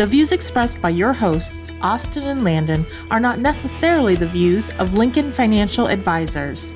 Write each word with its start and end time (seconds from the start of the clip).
The 0.00 0.06
views 0.06 0.32
expressed 0.32 0.80
by 0.80 0.88
your 0.88 1.12
hosts, 1.12 1.70
Austin 1.82 2.26
and 2.26 2.42
Landon, 2.42 2.86
are 3.10 3.20
not 3.20 3.38
necessarily 3.38 4.14
the 4.14 4.26
views 4.26 4.70
of 4.78 4.94
Lincoln 4.94 5.30
Financial 5.30 5.88
Advisors. 5.88 6.72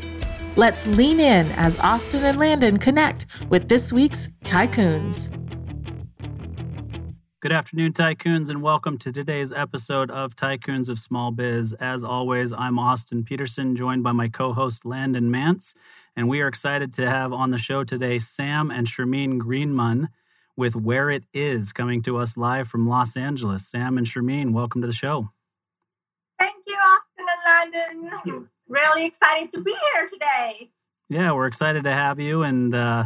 Let's 0.57 0.87
lean 0.87 1.21
in 1.21 1.47
as 1.53 1.79
Austin 1.79 2.23
and 2.23 2.37
Landon 2.39 2.77
connect 2.77 3.25
with 3.49 3.67
this 3.67 3.91
week's 3.95 4.29
Tycoons. 4.45 5.31
Good 7.41 7.53
afternoon, 7.53 7.95
Tycoons, 7.95 8.51
and 8.51 8.61
welcome 8.61 8.99
to 8.99 9.11
today's 9.11 9.53
episode 9.53 10.11
of 10.11 10.37
Tycoons 10.37 10.91
of 10.91 10.99
Small 10.99 11.31
Biz. 11.31 11.73
As 11.81 12.05
always, 12.05 12.53
I'm 12.53 12.79
Austin 12.79 13.25
Peterson, 13.25 13.75
joined 13.75 14.03
by 14.03 14.13
my 14.13 14.29
co 14.29 14.53
host 14.53 14.85
Landon 14.85 15.31
Mance, 15.31 15.75
and 16.15 16.29
we 16.29 16.43
are 16.43 16.49
excited 16.49 16.93
to 16.93 17.09
have 17.09 17.33
on 17.33 17.53
the 17.53 17.57
show 17.57 17.85
today 17.85 18.19
Sam 18.19 18.71
and 18.71 18.87
Shermeen 18.87 19.39
Greenman 19.39 20.11
with 20.57 20.77
Where 20.77 21.11
It 21.11 21.25
Is, 21.33 21.73
coming 21.73 22.03
to 22.03 22.19
us 22.19 22.37
live 22.37 22.69
from 22.69 22.89
Los 22.89 23.17
Angeles. 23.17 23.69
Sam 23.69 23.99
and 23.99 24.07
Shermeen, 24.07 24.53
welcome 24.53 24.81
to 24.81 24.87
the 24.87 24.93
show. 24.93 25.31
Thank 26.39 26.57
you, 26.67 26.77
Austin 26.77 27.27
and 27.29 28.13
Landon. 28.25 28.49
Really 28.69 29.07
excited 29.07 29.53
to 29.53 29.61
be 29.61 29.73
here 29.73 30.07
today. 30.07 30.71
Yeah, 31.09 31.33
we're 31.33 31.47
excited 31.47 31.85
to 31.85 31.93
have 31.93 32.19
you. 32.19 32.43
And, 32.43 32.75
uh, 32.75 33.05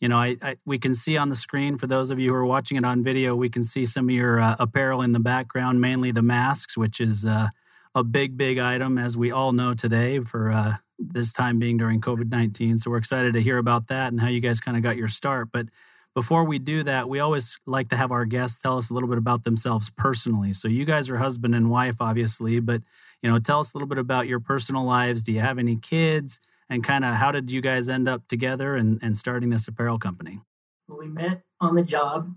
you 0.00 0.08
know, 0.08 0.18
I, 0.18 0.36
I, 0.40 0.56
we 0.64 0.78
can 0.78 0.94
see 0.94 1.16
on 1.16 1.28
the 1.28 1.34
screen 1.34 1.76
for 1.76 1.86
those 1.86 2.10
of 2.10 2.18
you 2.18 2.30
who 2.30 2.36
are 2.36 2.46
watching 2.46 2.76
it 2.76 2.84
on 2.84 3.02
video, 3.02 3.34
we 3.34 3.50
can 3.50 3.64
see 3.64 3.84
some 3.84 4.08
of 4.08 4.14
your 4.14 4.40
uh, 4.40 4.56
apparel 4.58 5.02
in 5.02 5.12
the 5.12 5.20
background, 5.20 5.80
mainly 5.80 6.10
the 6.10 6.22
masks, 6.22 6.76
which 6.76 7.00
is 7.00 7.24
uh, 7.24 7.48
a 7.94 8.04
big, 8.04 8.36
big 8.36 8.58
item, 8.58 8.98
as 8.98 9.16
we 9.16 9.30
all 9.30 9.52
know 9.52 9.74
today 9.74 10.20
for 10.20 10.50
uh, 10.50 10.76
this 10.98 11.32
time 11.32 11.58
being 11.58 11.76
during 11.76 12.00
COVID 12.00 12.30
19. 12.30 12.78
So 12.78 12.90
we're 12.90 12.98
excited 12.98 13.34
to 13.34 13.42
hear 13.42 13.58
about 13.58 13.88
that 13.88 14.12
and 14.12 14.20
how 14.20 14.28
you 14.28 14.40
guys 14.40 14.60
kind 14.60 14.76
of 14.76 14.82
got 14.82 14.96
your 14.96 15.08
start. 15.08 15.48
But 15.52 15.66
before 16.14 16.44
we 16.44 16.58
do 16.58 16.84
that, 16.84 17.08
we 17.08 17.18
always 17.18 17.58
like 17.66 17.88
to 17.88 17.96
have 17.96 18.12
our 18.12 18.24
guests 18.24 18.60
tell 18.60 18.78
us 18.78 18.88
a 18.88 18.94
little 18.94 19.08
bit 19.08 19.18
about 19.18 19.44
themselves 19.44 19.90
personally. 19.96 20.52
So 20.52 20.68
you 20.68 20.84
guys 20.84 21.10
are 21.10 21.18
husband 21.18 21.54
and 21.54 21.70
wife, 21.70 21.96
obviously, 22.00 22.60
but 22.60 22.82
you 23.20 23.30
know, 23.30 23.38
tell 23.38 23.60
us 23.60 23.74
a 23.74 23.76
little 23.76 23.88
bit 23.88 23.98
about 23.98 24.28
your 24.28 24.38
personal 24.38 24.84
lives. 24.84 25.22
Do 25.22 25.32
you 25.32 25.40
have 25.40 25.58
any 25.58 25.76
kids? 25.76 26.40
And 26.70 26.84
kind 26.84 27.04
of 27.04 27.14
how 27.14 27.32
did 27.32 27.50
you 27.50 27.60
guys 27.60 27.88
end 27.88 28.08
up 28.08 28.26
together 28.28 28.76
and, 28.76 28.98
and 29.02 29.18
starting 29.18 29.50
this 29.50 29.68
apparel 29.68 29.98
company? 29.98 30.40
Well, 30.88 30.98
we 30.98 31.08
met 31.08 31.42
on 31.60 31.74
the 31.74 31.82
job. 31.82 32.34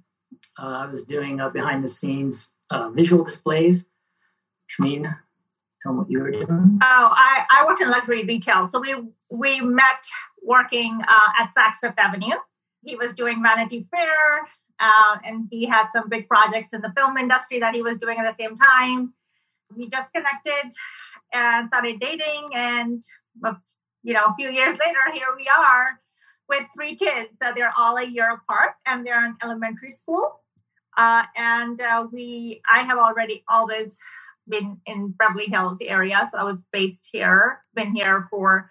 Uh, 0.60 0.66
I 0.66 0.86
was 0.88 1.04
doing 1.04 1.40
uh, 1.40 1.50
behind 1.50 1.84
the 1.84 1.88
scenes 1.88 2.52
uh, 2.70 2.90
visual 2.90 3.24
displays. 3.24 3.86
Shermeen, 4.70 5.16
tell 5.82 5.94
me 5.94 6.00
what 6.00 6.12
you 6.12 6.20
were 6.20 6.32
doing. 6.32 6.80
Oh, 6.82 7.10
I, 7.14 7.46
I 7.50 7.66
worked 7.66 7.82
in 7.82 7.90
luxury 7.90 8.24
retail. 8.26 8.68
So 8.68 8.82
we 8.82 8.96
we 9.30 9.62
met 9.62 10.08
working 10.44 11.02
uh, 11.08 11.30
at 11.40 11.50
Saks 11.58 11.76
Fifth 11.82 11.98
Avenue 11.98 12.36
he 12.88 12.96
was 12.96 13.14
doing 13.14 13.44
Vanity 13.44 13.82
Fair, 13.82 14.48
uh, 14.80 15.18
and 15.26 15.48
he 15.52 15.66
had 15.66 15.88
some 15.90 16.10
big 16.10 16.28
projects 16.28 16.74
in 16.74 16.82
the 16.82 16.92
film 16.96 17.18
industry 17.18 17.60
that 17.60 17.76
he 17.76 17.82
was 17.82 17.98
doing 17.98 18.18
at 18.18 18.24
the 18.24 18.34
same 18.34 18.58
time. 18.58 19.14
We 19.76 19.90
just 19.90 20.14
connected 20.14 20.72
and 21.34 21.70
started 21.70 22.00
dating, 22.00 22.50
and 22.54 23.02
you 24.04 24.14
know, 24.14 24.26
a 24.26 24.36
few 24.36 24.50
years 24.50 24.80
later, 24.80 25.14
here 25.14 25.36
we 25.36 25.48
are 25.48 26.00
with 26.48 26.66
three 26.74 26.96
kids. 26.96 27.38
So 27.42 27.52
they're 27.54 27.74
all 27.78 27.98
a 27.98 28.06
year 28.06 28.32
apart, 28.32 28.76
and 28.86 29.06
they're 29.06 29.26
in 29.26 29.36
elementary 29.44 29.90
school. 29.90 30.42
Uh, 30.98 31.26
and 31.36 31.80
uh, 31.82 32.08
we, 32.12 32.62
I 32.72 32.80
have 32.80 32.98
already 32.98 33.44
always 33.50 34.00
been 34.48 34.80
in 34.86 35.14
Beverly 35.20 35.46
Hills 35.48 35.80
area, 35.82 36.28
so 36.32 36.40
I 36.40 36.44
was 36.44 36.66
based 36.72 37.10
here. 37.12 37.62
Been 37.76 37.94
here 37.94 38.28
for 38.32 38.70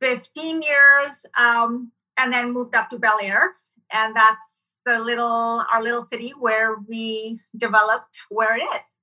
15 0.00 0.62
years. 0.62 1.26
Um, 1.38 1.92
and 2.18 2.32
then 2.32 2.52
moved 2.52 2.74
up 2.74 2.90
to 2.90 2.98
Bel 2.98 3.18
Air. 3.22 3.54
And 3.92 4.14
that's 4.14 4.78
the 4.84 4.98
little 4.98 5.62
our 5.72 5.82
little 5.82 6.02
city 6.02 6.32
where 6.38 6.76
we 6.76 7.40
developed 7.56 8.18
where 8.28 8.56
it 8.56 8.62
is. 8.62 8.98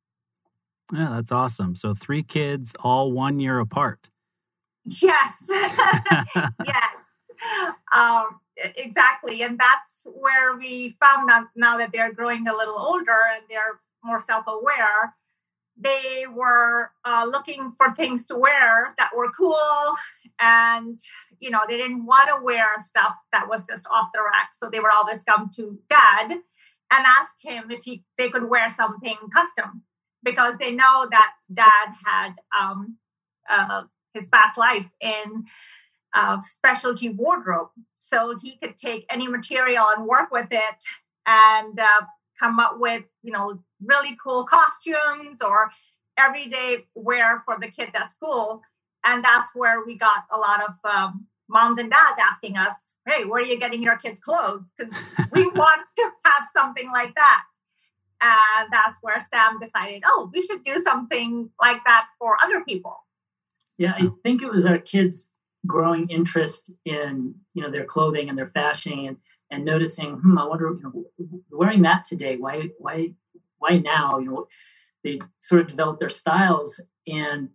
Yeah, 0.93 1.09
that's 1.13 1.31
awesome. 1.31 1.75
So 1.75 1.93
three 1.95 2.21
kids, 2.21 2.73
all 2.83 3.11
one 3.11 3.39
year 3.39 3.59
apart. 3.59 4.09
Yes, 4.85 5.47
yes, 5.49 7.23
um, 7.95 8.39
exactly. 8.75 9.41
And 9.41 9.59
that's 9.59 10.05
where 10.13 10.55
we 10.55 10.89
found 10.89 11.29
out 11.31 11.47
now 11.55 11.77
that 11.77 11.91
they're 11.91 12.13
growing 12.13 12.47
a 12.47 12.53
little 12.53 12.77
older 12.77 13.19
and 13.33 13.43
they're 13.49 13.79
more 14.03 14.19
self-aware. 14.19 15.15
They 15.77 16.25
were 16.31 16.91
uh, 17.03 17.27
looking 17.29 17.71
for 17.71 17.93
things 17.93 18.25
to 18.27 18.37
wear 18.37 18.93
that 18.97 19.09
were 19.15 19.31
cool 19.31 19.95
and 20.39 20.99
you 21.39 21.49
know, 21.49 21.61
they 21.67 21.77
didn't 21.77 22.05
want 22.05 22.29
to 22.29 22.43
wear 22.43 22.65
stuff 22.79 23.13
that 23.31 23.47
was 23.47 23.65
just 23.67 23.85
off 23.91 24.09
the 24.13 24.21
rack. 24.21 24.49
So 24.53 24.69
they 24.69 24.79
would 24.79 24.91
always 24.93 25.23
come 25.23 25.49
to 25.55 25.79
dad 25.89 26.31
and 26.31 26.41
ask 26.91 27.35
him 27.41 27.71
if 27.71 27.83
he 27.83 28.03
they 28.17 28.29
could 28.29 28.49
wear 28.49 28.69
something 28.69 29.17
custom 29.33 29.83
because 30.23 30.57
they 30.57 30.71
know 30.71 31.07
that 31.09 31.33
dad 31.53 31.93
had 32.05 32.33
um, 32.59 32.97
uh, 33.49 33.83
his 34.13 34.27
past 34.27 34.57
life 34.57 34.89
in 35.01 35.45
uh, 36.13 36.39
specialty 36.41 37.09
wardrobe. 37.09 37.69
So 37.99 38.37
he 38.41 38.57
could 38.57 38.77
take 38.77 39.05
any 39.09 39.27
material 39.27 39.85
and 39.95 40.07
work 40.07 40.31
with 40.31 40.47
it 40.51 40.83
and 41.25 41.79
uh, 41.79 42.01
come 42.39 42.59
up 42.59 42.75
with, 42.79 43.03
you 43.21 43.31
know, 43.31 43.63
really 43.83 44.17
cool 44.23 44.45
costumes 44.45 45.41
or 45.41 45.71
everyday 46.17 46.85
wear 46.95 47.41
for 47.45 47.57
the 47.59 47.67
kids 47.67 47.91
at 47.93 48.09
school 48.09 48.61
and 49.05 49.23
that's 49.23 49.51
where 49.53 49.85
we 49.85 49.95
got 49.95 50.23
a 50.31 50.37
lot 50.37 50.61
of 50.63 50.73
um, 50.83 51.27
moms 51.47 51.77
and 51.77 51.89
dads 51.89 52.19
asking 52.19 52.57
us, 52.57 52.95
"Hey, 53.07 53.23
where 53.23 53.41
are 53.41 53.45
you 53.45 53.57
getting 53.57 53.83
your 53.83 53.97
kids' 53.97 54.19
clothes?" 54.19 54.73
Because 54.75 54.93
we 55.31 55.47
want 55.51 55.81
to 55.97 56.09
have 56.25 56.45
something 56.51 56.91
like 56.91 57.13
that. 57.15 57.43
And 58.21 58.69
that's 58.71 58.97
where 59.01 59.19
Sam 59.19 59.59
decided, 59.59 60.03
"Oh, 60.05 60.29
we 60.33 60.41
should 60.41 60.63
do 60.63 60.79
something 60.79 61.51
like 61.61 61.83
that 61.85 62.07
for 62.19 62.37
other 62.43 62.63
people." 62.63 62.97
Yeah, 63.77 63.93
I 63.97 64.09
think 64.23 64.41
it 64.41 64.51
was 64.51 64.65
our 64.65 64.79
kids' 64.79 65.29
growing 65.67 66.09
interest 66.09 66.73
in 66.83 67.35
you 67.53 67.61
know 67.61 67.71
their 67.71 67.85
clothing 67.85 68.27
and 68.27 68.37
their 68.37 68.49
fashion, 68.49 69.05
and, 69.05 69.17
and 69.51 69.65
noticing, 69.65 70.15
hmm, 70.15 70.37
I 70.37 70.45
wonder, 70.45 70.75
you 70.75 70.81
know, 70.83 71.37
wearing 71.51 71.83
that 71.83 72.05
today. 72.05 72.37
Why, 72.37 72.69
why, 72.79 73.13
why 73.59 73.77
now? 73.77 74.17
You 74.17 74.31
know, 74.31 74.47
they 75.03 75.19
sort 75.37 75.61
of 75.61 75.67
developed 75.67 75.99
their 75.99 76.09
styles 76.09 76.81
and 77.05 77.49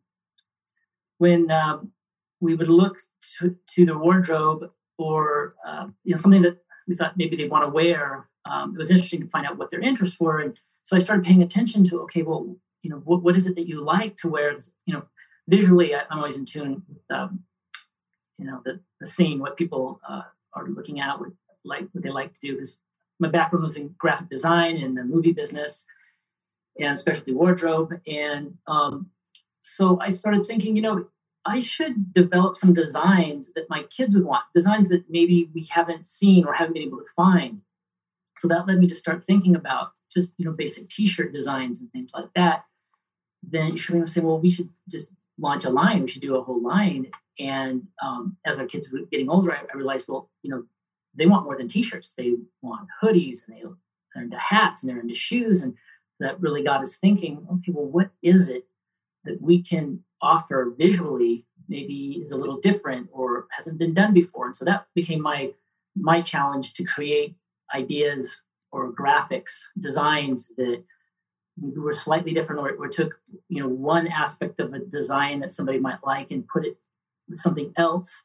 when 1.20 1.50
um, 1.50 1.92
we 2.40 2.54
would 2.54 2.68
look 2.68 2.96
to, 3.38 3.56
to 3.74 3.84
the 3.84 3.96
wardrobe 3.96 4.70
or 4.96 5.54
uh, 5.66 5.88
you 6.02 6.14
know 6.14 6.20
something 6.20 6.40
that 6.40 6.56
we 6.88 6.96
thought 6.96 7.18
maybe 7.18 7.36
they'd 7.36 7.50
want 7.50 7.64
to 7.64 7.68
wear, 7.68 8.28
um, 8.50 8.74
it 8.74 8.78
was 8.78 8.90
interesting 8.90 9.20
to 9.20 9.26
find 9.26 9.46
out 9.46 9.58
what 9.58 9.70
their 9.70 9.80
interests 9.80 10.18
were. 10.18 10.40
And 10.40 10.58
so 10.82 10.96
I 10.96 11.00
started 11.00 11.26
paying 11.26 11.42
attention 11.42 11.84
to 11.84 12.00
okay, 12.04 12.22
well, 12.22 12.56
you 12.82 12.90
know, 12.90 13.02
what, 13.04 13.22
what 13.22 13.36
is 13.36 13.46
it 13.46 13.54
that 13.56 13.68
you 13.68 13.84
like 13.84 14.16
to 14.16 14.28
wear? 14.28 14.56
You 14.86 14.94
know, 14.94 15.02
visually, 15.46 15.94
I'm 15.94 16.18
always 16.18 16.38
in 16.38 16.46
tune 16.46 16.84
with 16.88 17.02
um, 17.10 17.44
you 18.38 18.46
know 18.46 18.62
the, 18.64 18.80
the 18.98 19.06
scene, 19.06 19.40
what 19.40 19.58
people 19.58 20.00
uh, 20.08 20.22
are 20.54 20.68
looking 20.68 21.00
at, 21.00 21.20
what 21.20 21.32
like 21.66 21.88
what 21.92 22.02
they 22.02 22.10
like 22.10 22.32
to 22.32 22.40
do. 22.40 22.54
Because 22.54 22.80
my 23.18 23.28
background 23.28 23.62
was 23.62 23.76
in 23.76 23.94
graphic 23.98 24.30
design 24.30 24.78
and 24.78 24.96
the 24.96 25.04
movie 25.04 25.32
business 25.32 25.84
and 26.80 26.96
specialty 26.96 27.34
wardrobe, 27.34 28.00
and 28.06 28.54
um, 28.66 29.10
so 29.62 30.00
I 30.00 30.08
started 30.08 30.46
thinking, 30.46 30.76
you 30.76 30.82
know, 30.82 31.06
I 31.44 31.60
should 31.60 32.12
develop 32.12 32.56
some 32.56 32.74
designs 32.74 33.52
that 33.54 33.70
my 33.70 33.82
kids 33.84 34.14
would 34.14 34.24
want, 34.24 34.44
designs 34.54 34.88
that 34.90 35.04
maybe 35.08 35.50
we 35.54 35.68
haven't 35.70 36.06
seen 36.06 36.44
or 36.44 36.54
haven't 36.54 36.74
been 36.74 36.82
able 36.82 36.98
to 36.98 37.06
find. 37.16 37.62
So 38.36 38.48
that 38.48 38.66
led 38.66 38.78
me 38.78 38.86
to 38.88 38.94
start 38.94 39.24
thinking 39.24 39.56
about 39.56 39.92
just, 40.12 40.34
you 40.36 40.44
know, 40.44 40.52
basic 40.52 40.88
t-shirt 40.88 41.32
designs 41.32 41.80
and 41.80 41.90
things 41.92 42.12
like 42.14 42.32
that. 42.34 42.64
Then 43.42 43.72
you 43.72 43.78
should 43.78 44.08
say, 44.08 44.20
well, 44.20 44.38
we 44.38 44.50
should 44.50 44.70
just 44.90 45.12
launch 45.38 45.64
a 45.64 45.70
line. 45.70 46.02
We 46.02 46.08
should 46.08 46.22
do 46.22 46.36
a 46.36 46.42
whole 46.42 46.62
line. 46.62 47.10
And 47.38 47.88
um, 48.02 48.36
as 48.44 48.58
our 48.58 48.66
kids 48.66 48.88
were 48.92 49.00
getting 49.10 49.30
older, 49.30 49.52
I, 49.52 49.60
I 49.72 49.76
realized, 49.76 50.06
well, 50.08 50.30
you 50.42 50.50
know, 50.50 50.64
they 51.14 51.26
want 51.26 51.44
more 51.44 51.56
than 51.56 51.68
t-shirts. 51.68 52.12
They 52.12 52.34
want 52.60 52.88
hoodies 53.02 53.46
and 53.46 53.56
they, 53.56 53.62
they're 54.14 54.24
into 54.24 54.38
hats 54.38 54.82
and 54.82 54.90
they're 54.90 55.00
into 55.00 55.14
shoes. 55.14 55.62
And 55.62 55.76
that 56.18 56.40
really 56.40 56.62
got 56.62 56.82
us 56.82 56.96
thinking, 56.96 57.46
okay, 57.50 57.72
well, 57.72 57.86
what 57.86 58.10
is 58.22 58.48
it 58.48 58.66
that 59.24 59.40
we 59.40 59.62
can 59.62 60.04
offer 60.22 60.72
visually 60.76 61.46
maybe 61.68 62.20
is 62.22 62.32
a 62.32 62.36
little 62.36 62.58
different 62.58 63.08
or 63.12 63.46
hasn't 63.56 63.78
been 63.78 63.94
done 63.94 64.12
before 64.12 64.46
and 64.46 64.56
so 64.56 64.64
that 64.64 64.86
became 64.94 65.20
my 65.20 65.52
my 65.96 66.20
challenge 66.20 66.72
to 66.74 66.84
create 66.84 67.36
ideas 67.74 68.42
or 68.72 68.92
graphics 68.92 69.60
designs 69.78 70.52
that 70.56 70.82
were 71.60 71.92
slightly 71.92 72.32
different 72.32 72.60
or, 72.60 72.70
or 72.70 72.88
took 72.88 73.18
you 73.48 73.62
know 73.62 73.68
one 73.68 74.06
aspect 74.06 74.60
of 74.60 74.72
a 74.72 74.78
design 74.78 75.40
that 75.40 75.50
somebody 75.50 75.78
might 75.78 75.98
like 76.04 76.30
and 76.30 76.48
put 76.48 76.64
it 76.64 76.78
with 77.28 77.38
something 77.38 77.72
else 77.76 78.22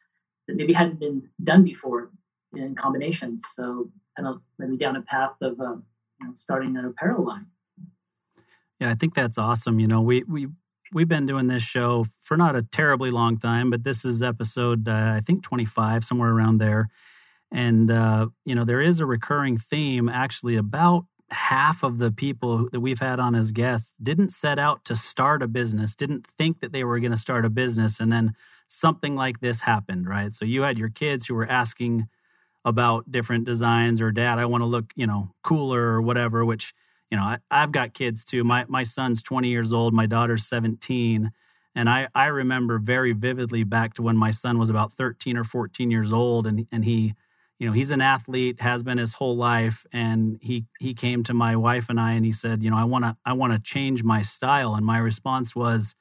that 0.47 0.55
maybe 0.55 0.73
hadn't 0.73 0.99
been 0.99 1.29
done 1.43 1.63
before 1.63 2.11
in 2.53 2.75
combination. 2.75 3.39
So 3.39 3.91
kind 4.15 4.27
of 4.27 4.41
led 4.57 4.69
me 4.69 4.77
down 4.77 4.95
a 4.95 5.01
path 5.01 5.33
of 5.41 5.59
um, 5.59 5.83
you 6.19 6.27
know, 6.27 6.33
starting 6.35 6.77
an 6.77 6.85
apparel 6.85 7.25
line. 7.25 7.47
Yeah, 8.79 8.91
I 8.91 8.95
think 8.95 9.13
that's 9.13 9.37
awesome. 9.37 9.79
You 9.79 9.87
know, 9.87 10.01
we 10.01 10.23
we 10.23 10.47
we've 10.95 11.09
been 11.09 11.25
doing 11.25 11.47
this 11.47 11.61
show 11.61 12.05
for 12.21 12.37
not 12.37 12.55
a 12.55 12.63
terribly 12.63 13.11
long 13.11 13.37
time, 13.37 13.69
but 13.69 13.83
this 13.83 14.05
is 14.05 14.21
episode 14.21 14.87
uh, 14.87 15.13
I 15.17 15.19
think 15.19 15.43
25 15.43 16.05
somewhere 16.05 16.31
around 16.31 16.57
there. 16.57 16.87
And 17.51 17.91
uh, 17.91 18.29
you 18.45 18.55
know, 18.55 18.63
there 18.63 18.81
is 18.81 18.99
a 18.99 19.05
recurring 19.05 19.57
theme 19.57 20.07
actually 20.09 20.55
about 20.55 21.05
half 21.31 21.83
of 21.83 21.97
the 21.97 22.11
people 22.11 22.69
that 22.71 22.79
we've 22.79 22.99
had 22.99 23.19
on 23.19 23.35
as 23.35 23.51
guests 23.51 23.93
didn't 24.01 24.29
set 24.29 24.57
out 24.57 24.85
to 24.85 24.95
start 24.95 25.43
a 25.43 25.47
business, 25.47 25.95
didn't 25.95 26.25
think 26.25 26.61
that 26.61 26.71
they 26.71 26.83
were 26.83 26.99
going 26.99 27.11
to 27.11 27.17
start 27.17 27.43
a 27.43 27.49
business 27.49 27.99
and 27.99 28.11
then 28.11 28.33
something 28.67 29.15
like 29.15 29.41
this 29.41 29.61
happened, 29.61 30.07
right? 30.07 30.33
So 30.33 30.45
you 30.45 30.61
had 30.61 30.77
your 30.77 30.89
kids 30.89 31.27
who 31.27 31.35
were 31.35 31.49
asking 31.49 32.07
about 32.63 33.11
different 33.11 33.45
designs 33.45 34.01
or 34.01 34.11
dad, 34.11 34.39
I 34.39 34.45
want 34.45 34.61
to 34.61 34.65
look, 34.65 34.85
you 34.95 35.05
know, 35.05 35.33
cooler 35.43 35.81
or 35.81 36.01
whatever, 36.01 36.45
which, 36.45 36.73
you 37.15 37.21
know, 37.21 37.27
I, 37.27 37.37
I've 37.49 37.71
got 37.71 37.93
kids 37.93 38.25
too. 38.25 38.43
My 38.43 38.65
my 38.67 38.83
son's 38.83 39.23
20 39.23 39.47
years 39.47 39.71
old, 39.71 39.93
my 39.93 40.05
daughter's 40.05 40.45
17. 40.45 41.31
And 41.73 41.89
I, 41.89 42.09
I 42.13 42.25
remember 42.25 42.77
very 42.77 43.13
vividly 43.13 43.63
back 43.63 43.93
to 43.93 44.01
when 44.01 44.17
my 44.17 44.31
son 44.31 44.59
was 44.59 44.69
about 44.69 44.91
13 44.91 45.37
or 45.37 45.45
14 45.45 45.91
years 45.91 46.11
old 46.11 46.45
and, 46.45 46.67
and 46.73 46.83
he, 46.83 47.13
you 47.57 47.67
know, 47.67 47.73
he's 47.73 47.91
an 47.91 48.01
athlete, 48.01 48.59
has 48.59 48.83
been 48.83 48.97
his 48.97 49.13
whole 49.13 49.37
life. 49.37 49.85
And 49.93 50.39
he 50.41 50.65
he 50.77 50.93
came 50.93 51.23
to 51.23 51.33
my 51.33 51.55
wife 51.55 51.89
and 51.89 52.01
I 52.01 52.11
and 52.13 52.25
he 52.25 52.33
said, 52.33 52.63
you 52.63 52.69
know, 52.69 52.77
I 52.77 52.83
wanna 52.83 53.15
I 53.25 53.31
wanna 53.31 53.59
change 53.59 54.03
my 54.03 54.21
style. 54.21 54.75
And 54.75 54.85
my 54.85 54.97
response 54.97 55.55
was, 55.55 55.95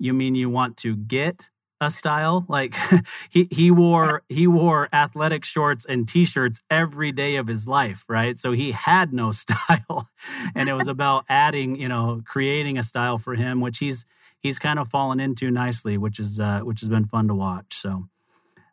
You 0.00 0.12
mean 0.12 0.34
you 0.34 0.50
want 0.50 0.76
to 0.78 0.96
get 0.96 1.50
a 1.80 1.90
style. 1.90 2.44
Like 2.48 2.74
he 3.30 3.46
he 3.50 3.70
wore 3.70 4.22
he 4.28 4.46
wore 4.46 4.88
athletic 4.92 5.44
shorts 5.44 5.84
and 5.84 6.08
t-shirts 6.08 6.60
every 6.70 7.12
day 7.12 7.36
of 7.36 7.46
his 7.46 7.68
life, 7.68 8.04
right? 8.08 8.36
So 8.36 8.52
he 8.52 8.72
had 8.72 9.12
no 9.12 9.32
style. 9.32 10.08
and 10.54 10.68
it 10.68 10.74
was 10.74 10.88
about 10.88 11.24
adding, 11.28 11.76
you 11.76 11.88
know, 11.88 12.22
creating 12.24 12.78
a 12.78 12.82
style 12.82 13.18
for 13.18 13.34
him, 13.34 13.60
which 13.60 13.78
he's 13.78 14.04
he's 14.40 14.58
kind 14.58 14.78
of 14.78 14.88
fallen 14.88 15.20
into 15.20 15.50
nicely, 15.50 15.98
which 15.98 16.18
is 16.18 16.40
uh, 16.40 16.60
which 16.60 16.80
has 16.80 16.88
been 16.88 17.04
fun 17.04 17.28
to 17.28 17.34
watch. 17.34 17.74
So 17.74 18.08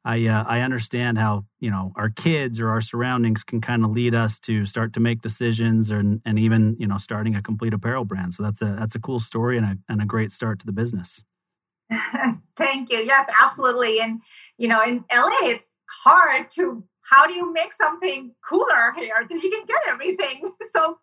I 0.03 0.25
uh, 0.27 0.43
I 0.47 0.61
understand 0.61 1.17
how 1.17 1.45
you 1.59 1.71
know 1.71 1.91
our 1.95 2.09
kids 2.09 2.59
or 2.59 2.69
our 2.69 2.81
surroundings 2.81 3.43
can 3.43 3.59
kind 3.59 3.83
of 3.83 3.91
lead 3.91 4.13
us 4.13 4.39
to 4.41 4.65
start 4.65 4.93
to 4.93 4.99
make 4.99 5.21
decisions 5.21 5.89
and 5.89 6.21
and 6.23 6.37
even 6.37 6.75
you 6.79 6.87
know 6.87 6.97
starting 6.97 7.35
a 7.35 7.41
complete 7.41 7.73
apparel 7.73 8.05
brand. 8.05 8.33
So 8.35 8.43
that's 8.43 8.61
a 8.61 8.75
that's 8.77 8.95
a 8.95 8.99
cool 8.99 9.19
story 9.19 9.57
and 9.57 9.65
a 9.65 9.77
and 9.89 10.01
a 10.01 10.05
great 10.05 10.31
start 10.31 10.59
to 10.59 10.65
the 10.65 10.71
business. 10.71 11.23
Thank 12.57 12.91
you. 12.91 12.97
Yes, 12.97 13.29
absolutely. 13.41 13.99
And 13.99 14.21
you 14.57 14.67
know, 14.67 14.83
in 14.83 15.05
LA, 15.11 15.49
it's 15.49 15.75
hard 16.03 16.51
to. 16.51 16.83
How 17.07 17.27
do 17.27 17.33
you 17.33 17.53
make 17.53 17.71
something 17.71 18.33
cooler 18.49 18.91
here? 18.97 19.13
Because 19.21 19.43
you 19.43 19.51
can 19.51 19.65
get 19.67 19.81
everything 19.87 20.51
so 20.71 20.97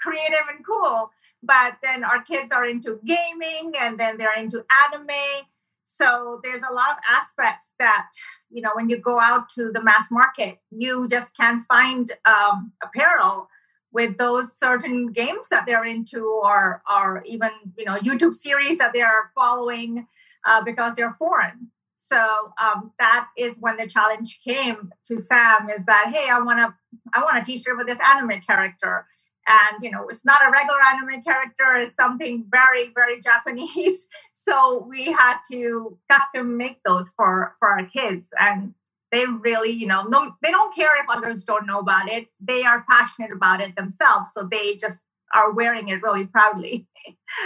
creative 0.00 0.46
and 0.50 0.66
cool. 0.66 1.10
But 1.40 1.74
then 1.84 2.02
our 2.02 2.20
kids 2.22 2.50
are 2.50 2.66
into 2.66 2.98
gaming, 3.04 3.74
and 3.80 3.98
then 3.98 4.18
they're 4.18 4.36
into 4.36 4.64
anime. 4.92 5.46
So 5.84 6.40
there's 6.42 6.62
a 6.68 6.74
lot 6.74 6.90
of 6.90 6.96
aspects 7.08 7.74
that 7.78 8.08
you 8.50 8.60
know 8.60 8.70
when 8.74 8.88
you 8.88 8.98
go 8.98 9.20
out 9.20 9.48
to 9.50 9.70
the 9.72 9.82
mass 9.84 10.08
market, 10.10 10.58
you 10.70 11.06
just 11.08 11.36
can't 11.36 11.62
find 11.62 12.10
um, 12.26 12.72
apparel 12.82 13.48
with 13.92 14.18
those 14.18 14.54
certain 14.54 15.12
games 15.12 15.48
that 15.48 15.64
they're 15.66 15.84
into 15.84 16.26
or 16.26 16.82
or 16.92 17.22
even 17.24 17.50
you 17.78 17.84
know 17.84 17.96
youtube 17.98 18.34
series 18.34 18.76
that 18.76 18.92
they're 18.92 19.30
following 19.34 20.06
uh, 20.46 20.62
because 20.62 20.94
they're 20.94 21.10
foreign. 21.10 21.70
So 21.96 22.52
um, 22.62 22.92
that 22.98 23.28
is 23.36 23.58
when 23.58 23.78
the 23.78 23.86
challenge 23.86 24.40
came 24.46 24.92
to 25.06 25.18
Sam 25.18 25.68
is 25.70 25.84
that 25.86 26.12
hey, 26.14 26.28
I 26.30 26.40
want 26.40 26.58
to 26.58 26.74
I 27.12 27.20
want 27.20 27.38
a 27.38 27.42
T-shirt 27.42 27.76
with 27.76 27.86
this 27.86 27.98
anime 28.06 28.40
character, 28.42 29.06
and 29.48 29.82
you 29.82 29.90
know 29.90 30.06
it's 30.08 30.24
not 30.24 30.46
a 30.46 30.50
regular 30.50 30.78
anime 30.92 31.22
character; 31.22 31.74
it's 31.76 31.96
something 31.96 32.44
very 32.50 32.92
very 32.94 33.20
Japanese. 33.24 34.06
So 34.34 34.86
we 34.88 35.06
had 35.06 35.38
to 35.50 35.98
custom 36.10 36.56
make 36.56 36.82
those 36.84 37.12
for 37.16 37.56
for 37.58 37.70
our 37.70 37.86
kids, 37.86 38.28
and 38.38 38.74
they 39.10 39.24
really 39.24 39.70
you 39.70 39.86
know 39.86 40.04
no 40.04 40.34
they 40.42 40.50
don't 40.50 40.74
care 40.74 41.02
if 41.02 41.08
others 41.08 41.44
don't 41.44 41.66
know 41.66 41.78
about 41.78 42.10
it. 42.10 42.28
They 42.40 42.62
are 42.62 42.84
passionate 42.88 43.32
about 43.32 43.62
it 43.62 43.74
themselves, 43.74 44.32
so 44.34 44.46
they 44.46 44.76
just 44.76 45.00
are 45.34 45.50
wearing 45.50 45.88
it 45.88 46.02
really 46.02 46.26
proudly. 46.26 46.86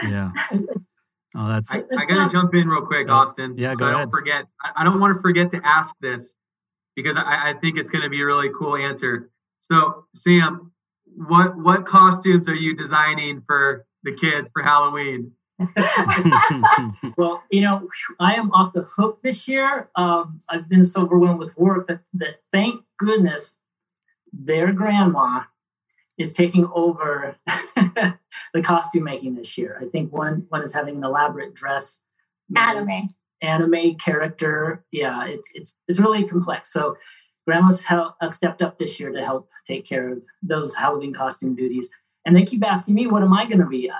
Yeah. 0.03 0.33
Oh, 1.37 1.49
that's. 1.49 1.71
I, 1.71 1.83
I 1.97 2.05
got 2.07 2.25
to 2.25 2.29
jump 2.31 2.55
in 2.55 2.67
real 2.69 2.85
quick, 2.87 3.09
Austin. 3.09 3.57
Yeah, 3.57 3.73
so 3.73 3.79
go 3.79 3.85
I 3.85 3.89
ahead. 3.91 3.99
don't 4.03 4.11
forget. 4.11 4.47
I, 4.63 4.83
I 4.83 4.85
don't 4.85 5.01
want 5.01 5.17
to 5.17 5.23
forget 5.23 5.51
to 5.53 5.61
ask 5.65 5.95
this 6.01 6.35
because 6.97 7.17
I, 7.17 7.51
I 7.51 7.55
think 7.61 7.79
it's 7.79 7.91
going 7.91 8.03
to 8.03 8.11
be 8.11 8.21
a 8.21 8.27
really 8.27 8.51
cool 8.57 8.77
answer. 8.77 9.31
So, 9.61 10.07
Sam, 10.15 10.73
what 11.15 11.57
what 11.57 11.87
costumes 11.87 12.49
are 12.49 12.55
you 12.55 12.77
designing 12.77 13.43
for 13.47 13.87
the 14.03 14.13
kids 14.13 14.51
for 14.53 14.63
Halloween? 14.63 15.33
well, 17.19 17.45
you 17.51 17.61
know, 17.61 17.89
I 18.19 18.35
am 18.35 18.51
off 18.53 18.73
the 18.73 18.83
hook 18.83 19.23
this 19.23 19.47
year. 19.47 19.91
Um, 19.95 20.41
I've 20.49 20.69
been 20.69 20.85
so 20.85 21.03
overwhelmed 21.03 21.39
with 21.39 21.57
work 21.59 21.87
that, 21.89 22.01
that 22.15 22.41
thank 22.51 22.83
goodness 22.97 23.59
their 24.33 24.73
grandma 24.73 25.43
is 26.21 26.35
taking 26.35 26.69
over 26.75 27.37
the 27.77 28.63
costume 28.63 29.05
making 29.05 29.35
this 29.37 29.57
year. 29.57 29.79
I 29.81 29.87
think 29.87 30.13
one 30.13 30.47
one 30.51 30.63
is 30.63 30.75
having 30.75 30.97
an 30.97 31.05
elaborate 31.05 31.55
dress, 31.55 31.99
anime, 32.55 33.15
anime 33.41 33.95
character. 33.95 34.85
Yeah, 34.93 35.27
it's 35.27 35.49
it's 35.55 35.75
it's 35.89 35.99
really 35.99 36.25
complex. 36.25 36.71
So 36.71 36.99
grandma's 37.47 37.85
help, 37.85 38.17
uh, 38.21 38.27
stepped 38.27 38.61
up 38.61 38.79
this 38.79 39.01
year 39.01 39.11
to 39.11 39.25
help 39.25 39.49
take 39.67 39.87
care 39.87 40.13
of 40.13 40.23
those 40.43 40.75
Halloween 40.75 41.15
costume 41.15 41.57
duties. 41.57 41.91
And 42.27 42.37
they 42.37 42.45
keep 42.45 42.63
asking 42.65 42.95
me, 42.95 43.07
"What 43.07 43.23
am 43.23 43.33
I 43.33 43.47
going 43.47 43.61
to 43.61 43.67
be?" 43.67 43.91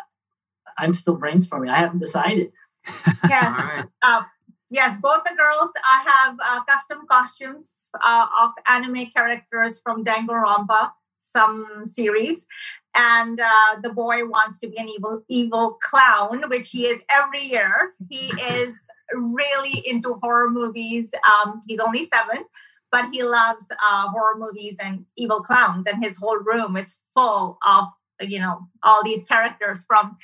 I'm 0.77 0.93
still 0.93 1.19
brainstorming. 1.19 1.71
I 1.71 1.79
haven't 1.79 2.01
decided. 2.01 2.53
Yes. 2.87 3.67
right. 3.69 3.85
uh, 4.03 4.23
yes, 4.71 4.99
both 5.01 5.25
the 5.25 5.35
girls 5.35 5.71
I 5.85 6.05
have 6.07 6.37
uh, 6.45 6.65
custom 6.65 7.07
costumes 7.11 7.89
uh, 8.05 8.27
of 8.43 8.51
anime 8.69 9.07
characters 9.07 9.81
from 9.83 10.05
Dango 10.05 10.35
Danganronpa 10.35 10.93
some 11.21 11.85
series. 11.87 12.47
And 12.95 13.39
uh, 13.39 13.81
the 13.83 13.93
boy 13.93 14.27
wants 14.27 14.59
to 14.61 14.69
be 14.69 14.77
an 14.77 14.89
evil 14.89 15.23
evil 15.29 15.79
clown 15.89 16.49
which 16.49 16.71
he 16.71 16.87
is 16.87 17.05
every 17.09 17.43
year. 17.43 17.93
He 18.09 18.27
is 18.43 18.77
really 19.15 19.83
into 19.87 20.19
horror 20.23 20.51
movies. 20.51 21.13
Um, 21.25 21.61
he's 21.67 21.81
only 21.81 22.05
seven 22.05 22.45
but 22.93 23.07
he 23.13 23.23
loves 23.23 23.69
uh, 23.71 24.09
horror 24.09 24.37
movies 24.37 24.77
and 24.83 25.05
evil 25.17 25.41
clowns. 25.41 25.87
And 25.87 26.03
his 26.03 26.17
whole 26.17 26.39
room 26.39 26.77
is 26.77 26.99
full 27.15 27.59
of 27.67 27.85
you 28.21 28.39
know 28.39 28.69
all 28.83 29.03
these 29.03 29.25
characters 29.25 29.85
from 29.87 30.17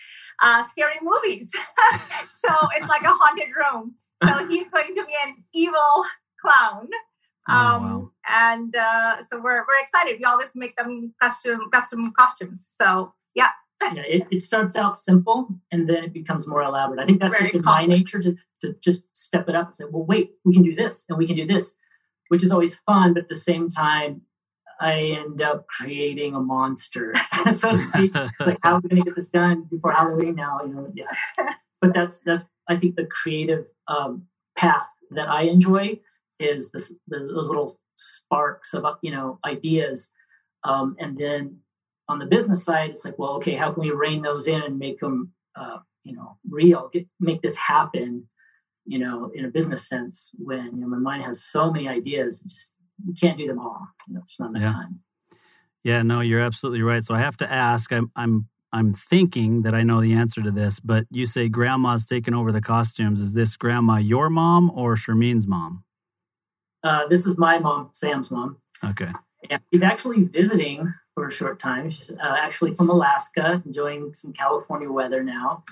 uh, 0.42 0.62
scary 0.64 0.98
movies. 1.02 1.54
So 2.28 2.52
it's 2.76 2.88
like 2.88 3.02
a 3.02 3.08
haunted 3.08 3.48
room. 3.56 3.94
So 4.22 4.46
he's 4.48 4.68
going 4.72 4.94
to 4.94 5.04
be 5.04 5.14
an 5.24 5.44
evil 5.54 6.04
clown. 6.40 6.88
Oh, 7.48 7.54
um, 7.54 7.82
wow. 7.82 8.10
And 8.28 8.74
uh, 8.74 9.22
so 9.22 9.38
we're, 9.38 9.60
we're 9.60 9.80
excited. 9.80 10.16
We 10.18 10.24
always 10.24 10.52
make 10.54 10.76
them 10.76 11.14
custom 11.20 11.68
custom 11.72 12.12
costumes. 12.16 12.66
So 12.68 13.14
yeah, 13.34 13.50
yeah, 13.82 14.02
it, 14.06 14.26
it 14.30 14.42
starts 14.42 14.76
out 14.76 14.96
simple 14.96 15.48
and 15.70 15.88
then 15.88 16.04
it 16.04 16.12
becomes 16.12 16.48
more 16.48 16.62
elaborate. 16.62 17.00
I 17.00 17.06
think 17.06 17.20
that's 17.20 17.32
Very 17.32 17.44
just 17.44 17.56
in 17.56 17.62
my 17.62 17.86
nature 17.86 18.22
to, 18.22 18.36
to 18.62 18.74
just 18.82 19.14
step 19.16 19.48
it 19.48 19.54
up 19.54 19.66
and 19.66 19.74
say, 19.74 19.84
well, 19.90 20.04
wait, 20.04 20.32
we 20.44 20.54
can 20.54 20.62
do 20.62 20.74
this 20.74 21.04
and 21.08 21.18
we 21.18 21.26
can 21.26 21.36
do 21.36 21.46
this, 21.46 21.76
which 22.28 22.42
is 22.42 22.50
always 22.50 22.74
fun. 22.74 23.14
But 23.14 23.24
at 23.24 23.28
the 23.28 23.34
same 23.34 23.68
time, 23.68 24.22
I 24.80 25.16
end 25.18 25.40
up 25.40 25.66
creating 25.66 26.34
a 26.34 26.40
monster, 26.40 27.14
so 27.50 27.72
to 27.72 27.78
speak. 27.78 28.12
It's 28.14 28.46
like, 28.46 28.58
how 28.62 28.74
are 28.74 28.80
we 28.80 28.88
going 28.88 29.00
to 29.00 29.06
get 29.06 29.16
this 29.16 29.30
done 29.30 29.66
before 29.70 29.92
Halloween 29.92 30.34
now? 30.34 30.60
You 30.62 30.74
know, 30.74 30.92
yeah. 30.94 31.06
But 31.78 31.92
that's 31.92 32.20
that's 32.20 32.46
I 32.66 32.76
think 32.76 32.96
the 32.96 33.04
creative 33.04 33.66
um, 33.86 34.28
path 34.56 34.88
that 35.10 35.28
I 35.28 35.42
enjoy 35.42 36.00
is 36.38 36.70
this, 36.72 36.94
those 37.08 37.48
little 37.48 37.72
sparks 37.96 38.74
of 38.74 38.84
you 39.02 39.10
know 39.10 39.38
ideas, 39.44 40.10
um, 40.64 40.96
and 40.98 41.18
then 41.18 41.60
on 42.08 42.18
the 42.18 42.26
business 42.26 42.64
side, 42.64 42.90
it's 42.90 43.04
like, 43.04 43.18
well, 43.18 43.32
okay, 43.32 43.56
how 43.56 43.72
can 43.72 43.82
we 43.82 43.90
rein 43.90 44.22
those 44.22 44.46
in 44.46 44.62
and 44.62 44.78
make 44.78 45.00
them, 45.00 45.32
uh, 45.56 45.78
you 46.04 46.14
know, 46.14 46.38
real? 46.48 46.88
Get, 46.92 47.06
make 47.18 47.42
this 47.42 47.56
happen, 47.56 48.28
you 48.84 48.98
know, 48.98 49.30
in 49.34 49.44
a 49.44 49.48
business 49.48 49.88
sense. 49.88 50.30
When 50.38 50.76
you 50.76 50.80
know 50.80 50.88
my 50.88 50.98
mind 50.98 51.24
has 51.24 51.44
so 51.44 51.70
many 51.72 51.88
ideas, 51.88 52.40
just 52.40 52.74
you 53.04 53.14
can't 53.14 53.36
do 53.36 53.46
them 53.46 53.58
all. 53.58 53.88
You 54.08 54.14
know, 54.14 54.20
it's 54.22 54.38
not 54.38 54.50
enough 54.50 54.62
Yeah. 54.62 54.72
time. 54.72 55.00
Yeah, 55.84 56.02
no, 56.02 56.20
you're 56.20 56.40
absolutely 56.40 56.82
right. 56.82 57.04
So 57.04 57.14
I 57.14 57.20
have 57.20 57.36
to 57.38 57.52
ask. 57.52 57.92
I'm 57.92 58.10
I'm 58.16 58.48
I'm 58.72 58.92
thinking 58.92 59.62
that 59.62 59.74
I 59.74 59.82
know 59.84 60.00
the 60.00 60.14
answer 60.14 60.42
to 60.42 60.50
this, 60.50 60.80
but 60.80 61.06
you 61.10 61.26
say 61.26 61.48
grandma's 61.48 62.06
taking 62.06 62.34
over 62.34 62.50
the 62.50 62.60
costumes. 62.60 63.20
Is 63.20 63.34
this 63.34 63.56
grandma 63.56 63.96
your 63.98 64.28
mom 64.28 64.70
or 64.74 64.96
Shermeen's 64.96 65.46
mom? 65.46 65.84
Uh, 66.82 67.06
this 67.08 67.26
is 67.26 67.36
my 67.38 67.58
mom, 67.58 67.90
Sam's 67.92 68.30
mom. 68.30 68.58
Okay. 68.84 69.12
Yeah, 69.50 69.58
he's 69.70 69.82
actually 69.82 70.22
visiting 70.24 70.94
for 71.14 71.26
a 71.26 71.32
short 71.32 71.58
time. 71.58 71.90
She's 71.90 72.10
uh, 72.10 72.36
actually 72.38 72.74
from 72.74 72.90
Alaska, 72.90 73.62
enjoying 73.64 74.14
some 74.14 74.32
California 74.32 74.90
weather 74.90 75.22
now. 75.22 75.64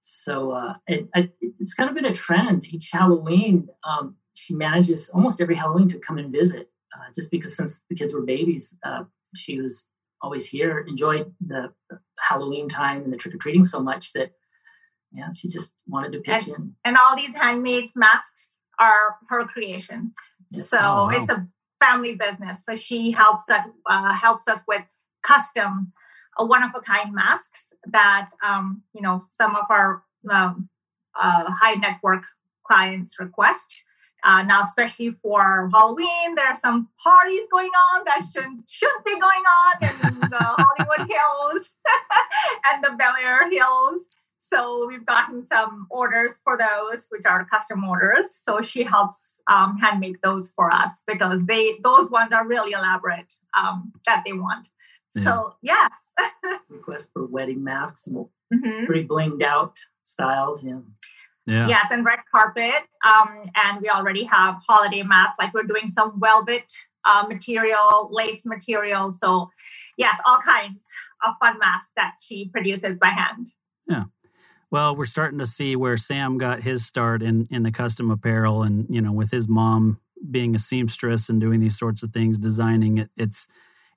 So 0.00 0.52
uh, 0.52 0.74
it, 0.86 1.08
it, 1.14 1.34
it's 1.58 1.74
kind 1.74 1.88
of 1.88 1.96
been 1.96 2.06
a 2.06 2.12
trend. 2.12 2.66
Each 2.72 2.90
Halloween, 2.92 3.68
um, 3.84 4.16
she 4.34 4.54
manages 4.54 5.08
almost 5.08 5.40
every 5.40 5.56
Halloween 5.56 5.88
to 5.88 5.98
come 5.98 6.18
and 6.18 6.32
visit. 6.32 6.70
Uh, 6.94 7.10
just 7.14 7.30
because 7.30 7.56
since 7.56 7.84
the 7.90 7.96
kids 7.96 8.14
were 8.14 8.22
babies, 8.22 8.76
uh, 8.84 9.04
she 9.34 9.60
was 9.60 9.86
always 10.22 10.48
here. 10.48 10.78
Enjoyed 10.78 11.34
the, 11.44 11.72
the 11.90 11.98
Halloween 12.28 12.68
time 12.68 13.02
and 13.02 13.12
the 13.12 13.16
trick 13.16 13.34
or 13.34 13.38
treating 13.38 13.64
so 13.64 13.80
much 13.80 14.12
that 14.12 14.32
yeah, 15.12 15.30
she 15.32 15.48
just 15.48 15.72
wanted 15.86 16.12
to 16.12 16.20
pitch 16.20 16.46
and, 16.46 16.56
in. 16.56 16.74
And 16.84 16.96
all 16.96 17.16
these 17.16 17.34
handmade 17.34 17.90
masks 17.94 18.60
are 18.78 19.16
her 19.28 19.46
creation. 19.46 20.12
So 20.48 20.78
oh, 20.80 21.06
wow. 21.06 21.10
it's 21.10 21.30
a 21.30 21.46
family 21.80 22.14
business. 22.14 22.64
So 22.64 22.74
she 22.74 23.12
helps 23.12 23.48
us 23.48 23.66
uh, 23.86 24.14
helps 24.14 24.48
us 24.48 24.62
with 24.66 24.82
custom, 25.22 25.92
uh, 26.38 26.44
one 26.44 26.62
of 26.62 26.70
a 26.74 26.80
kind 26.80 27.14
masks 27.14 27.72
that 27.86 28.30
um, 28.44 28.82
you 28.94 29.02
know 29.02 29.22
some 29.30 29.56
of 29.56 29.64
our 29.70 30.02
um, 30.30 30.68
uh, 31.20 31.44
high 31.60 31.74
network 31.74 32.24
clients 32.64 33.18
request. 33.18 33.82
Uh, 34.24 34.42
now, 34.42 34.62
especially 34.62 35.10
for 35.10 35.70
Halloween, 35.72 36.34
there 36.34 36.48
are 36.48 36.56
some 36.56 36.88
parties 37.00 37.46
going 37.52 37.70
on 37.70 38.02
that 38.06 38.22
shouldn't, 38.32 38.68
shouldn't 38.68 39.04
be 39.04 39.12
going 39.12 39.24
on 39.24 39.84
in 39.84 40.20
the 40.30 40.36
Hollywood 40.40 41.08
Hills 41.08 41.74
and 42.66 42.82
the 42.82 42.96
Bel 42.96 43.14
Air 43.22 43.48
Hills. 43.48 44.06
So 44.48 44.86
we've 44.86 45.04
gotten 45.04 45.42
some 45.42 45.88
orders 45.90 46.38
for 46.44 46.56
those, 46.56 47.08
which 47.10 47.26
are 47.26 47.44
custom 47.46 47.82
orders. 47.82 48.26
So 48.30 48.60
she 48.60 48.84
helps 48.84 49.40
um, 49.50 49.78
hand 49.78 49.98
make 49.98 50.22
those 50.22 50.52
for 50.54 50.72
us 50.72 51.02
because 51.04 51.46
they 51.46 51.78
those 51.82 52.10
ones 52.10 52.32
are 52.32 52.46
really 52.46 52.72
elaborate 52.72 53.34
um, 53.60 53.92
that 54.06 54.22
they 54.24 54.32
want. 54.32 54.68
Yeah. 55.16 55.22
So 55.24 55.54
yes, 55.62 56.14
request 56.68 57.10
for 57.12 57.26
wedding 57.26 57.64
masks, 57.64 58.08
mm-hmm. 58.08 58.86
pretty 58.86 59.04
blinged 59.04 59.42
out 59.42 59.78
styles. 60.04 60.62
Yeah. 60.62 60.80
Yeah. 61.46 61.66
Yes, 61.68 61.86
and 61.90 62.04
red 62.04 62.20
carpet. 62.32 62.82
Um, 63.04 63.50
and 63.54 63.80
we 63.80 63.88
already 63.88 64.24
have 64.24 64.62
holiday 64.68 65.02
masks. 65.02 65.36
Like 65.40 65.54
we're 65.54 65.62
doing 65.64 65.88
some 65.88 66.20
velvet 66.20 66.72
uh, 67.04 67.24
material, 67.28 68.08
lace 68.12 68.44
material. 68.44 69.12
So, 69.12 69.50
yes, 69.96 70.20
all 70.26 70.38
kinds 70.40 70.88
of 71.24 71.34
fun 71.40 71.58
masks 71.58 71.92
that 71.96 72.14
she 72.20 72.48
produces 72.48 72.98
by 72.98 73.08
hand. 73.08 73.48
Yeah. 73.88 74.04
Well, 74.70 74.96
we're 74.96 75.06
starting 75.06 75.38
to 75.38 75.46
see 75.46 75.76
where 75.76 75.96
Sam 75.96 76.38
got 76.38 76.62
his 76.62 76.84
start 76.84 77.22
in 77.22 77.46
in 77.50 77.62
the 77.62 77.70
custom 77.72 78.10
apparel, 78.10 78.62
and 78.62 78.86
you 78.90 79.00
know, 79.00 79.12
with 79.12 79.30
his 79.30 79.48
mom 79.48 80.00
being 80.30 80.54
a 80.54 80.58
seamstress 80.58 81.28
and 81.28 81.40
doing 81.40 81.60
these 81.60 81.78
sorts 81.78 82.02
of 82.02 82.10
things, 82.12 82.38
designing 82.38 82.98
it, 82.98 83.10
it's 83.16 83.46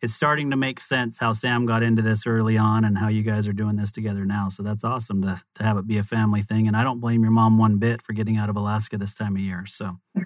it's 0.01 0.13
starting 0.13 0.49
to 0.51 0.55
make 0.55 0.79
sense 0.79 1.19
how 1.19 1.33
Sam 1.33 1.65
got 1.65 1.83
into 1.83 2.01
this 2.01 2.25
early 2.27 2.57
on 2.57 2.85
and 2.85 2.97
how 2.99 3.09
you 3.09 3.23
guys 3.23 3.47
are 3.47 3.53
doing 3.53 3.75
this 3.75 3.91
together 3.91 4.25
now. 4.25 4.47
So 4.49 4.63
that's 4.63 4.83
awesome 4.83 5.21
to 5.23 5.41
to 5.55 5.63
have 5.63 5.77
it 5.77 5.87
be 5.87 5.97
a 5.97 6.03
family 6.03 6.41
thing. 6.43 6.67
And 6.67 6.77
I 6.77 6.83
don't 6.83 6.99
blame 6.99 7.23
your 7.23 7.31
mom 7.31 7.57
one 7.57 7.77
bit 7.77 8.01
for 8.01 8.13
getting 8.13 8.37
out 8.37 8.49
of 8.49 8.55
Alaska 8.55 8.97
this 8.97 9.13
time 9.15 9.35
of 9.35 9.41
year. 9.41 9.65
So 9.65 9.99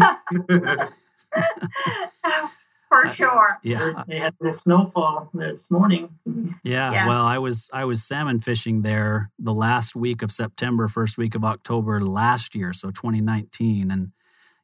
for 2.88 3.06
uh, 3.06 3.10
sure. 3.10 3.58
Yeah, 3.62 4.02
they 4.06 4.18
had 4.18 4.34
the 4.40 4.52
snowfall 4.52 5.30
this 5.32 5.70
morning. 5.70 6.18
Yeah, 6.64 6.92
yes. 6.92 7.08
well, 7.08 7.24
I 7.24 7.38
was 7.38 7.68
I 7.72 7.84
was 7.84 8.02
salmon 8.02 8.40
fishing 8.40 8.82
there 8.82 9.30
the 9.38 9.52
last 9.52 9.94
week 9.94 10.22
of 10.22 10.32
September, 10.32 10.88
first 10.88 11.18
week 11.18 11.34
of 11.34 11.44
October 11.44 12.00
last 12.02 12.54
year, 12.54 12.72
so 12.72 12.90
2019, 12.90 13.90
and 13.90 14.12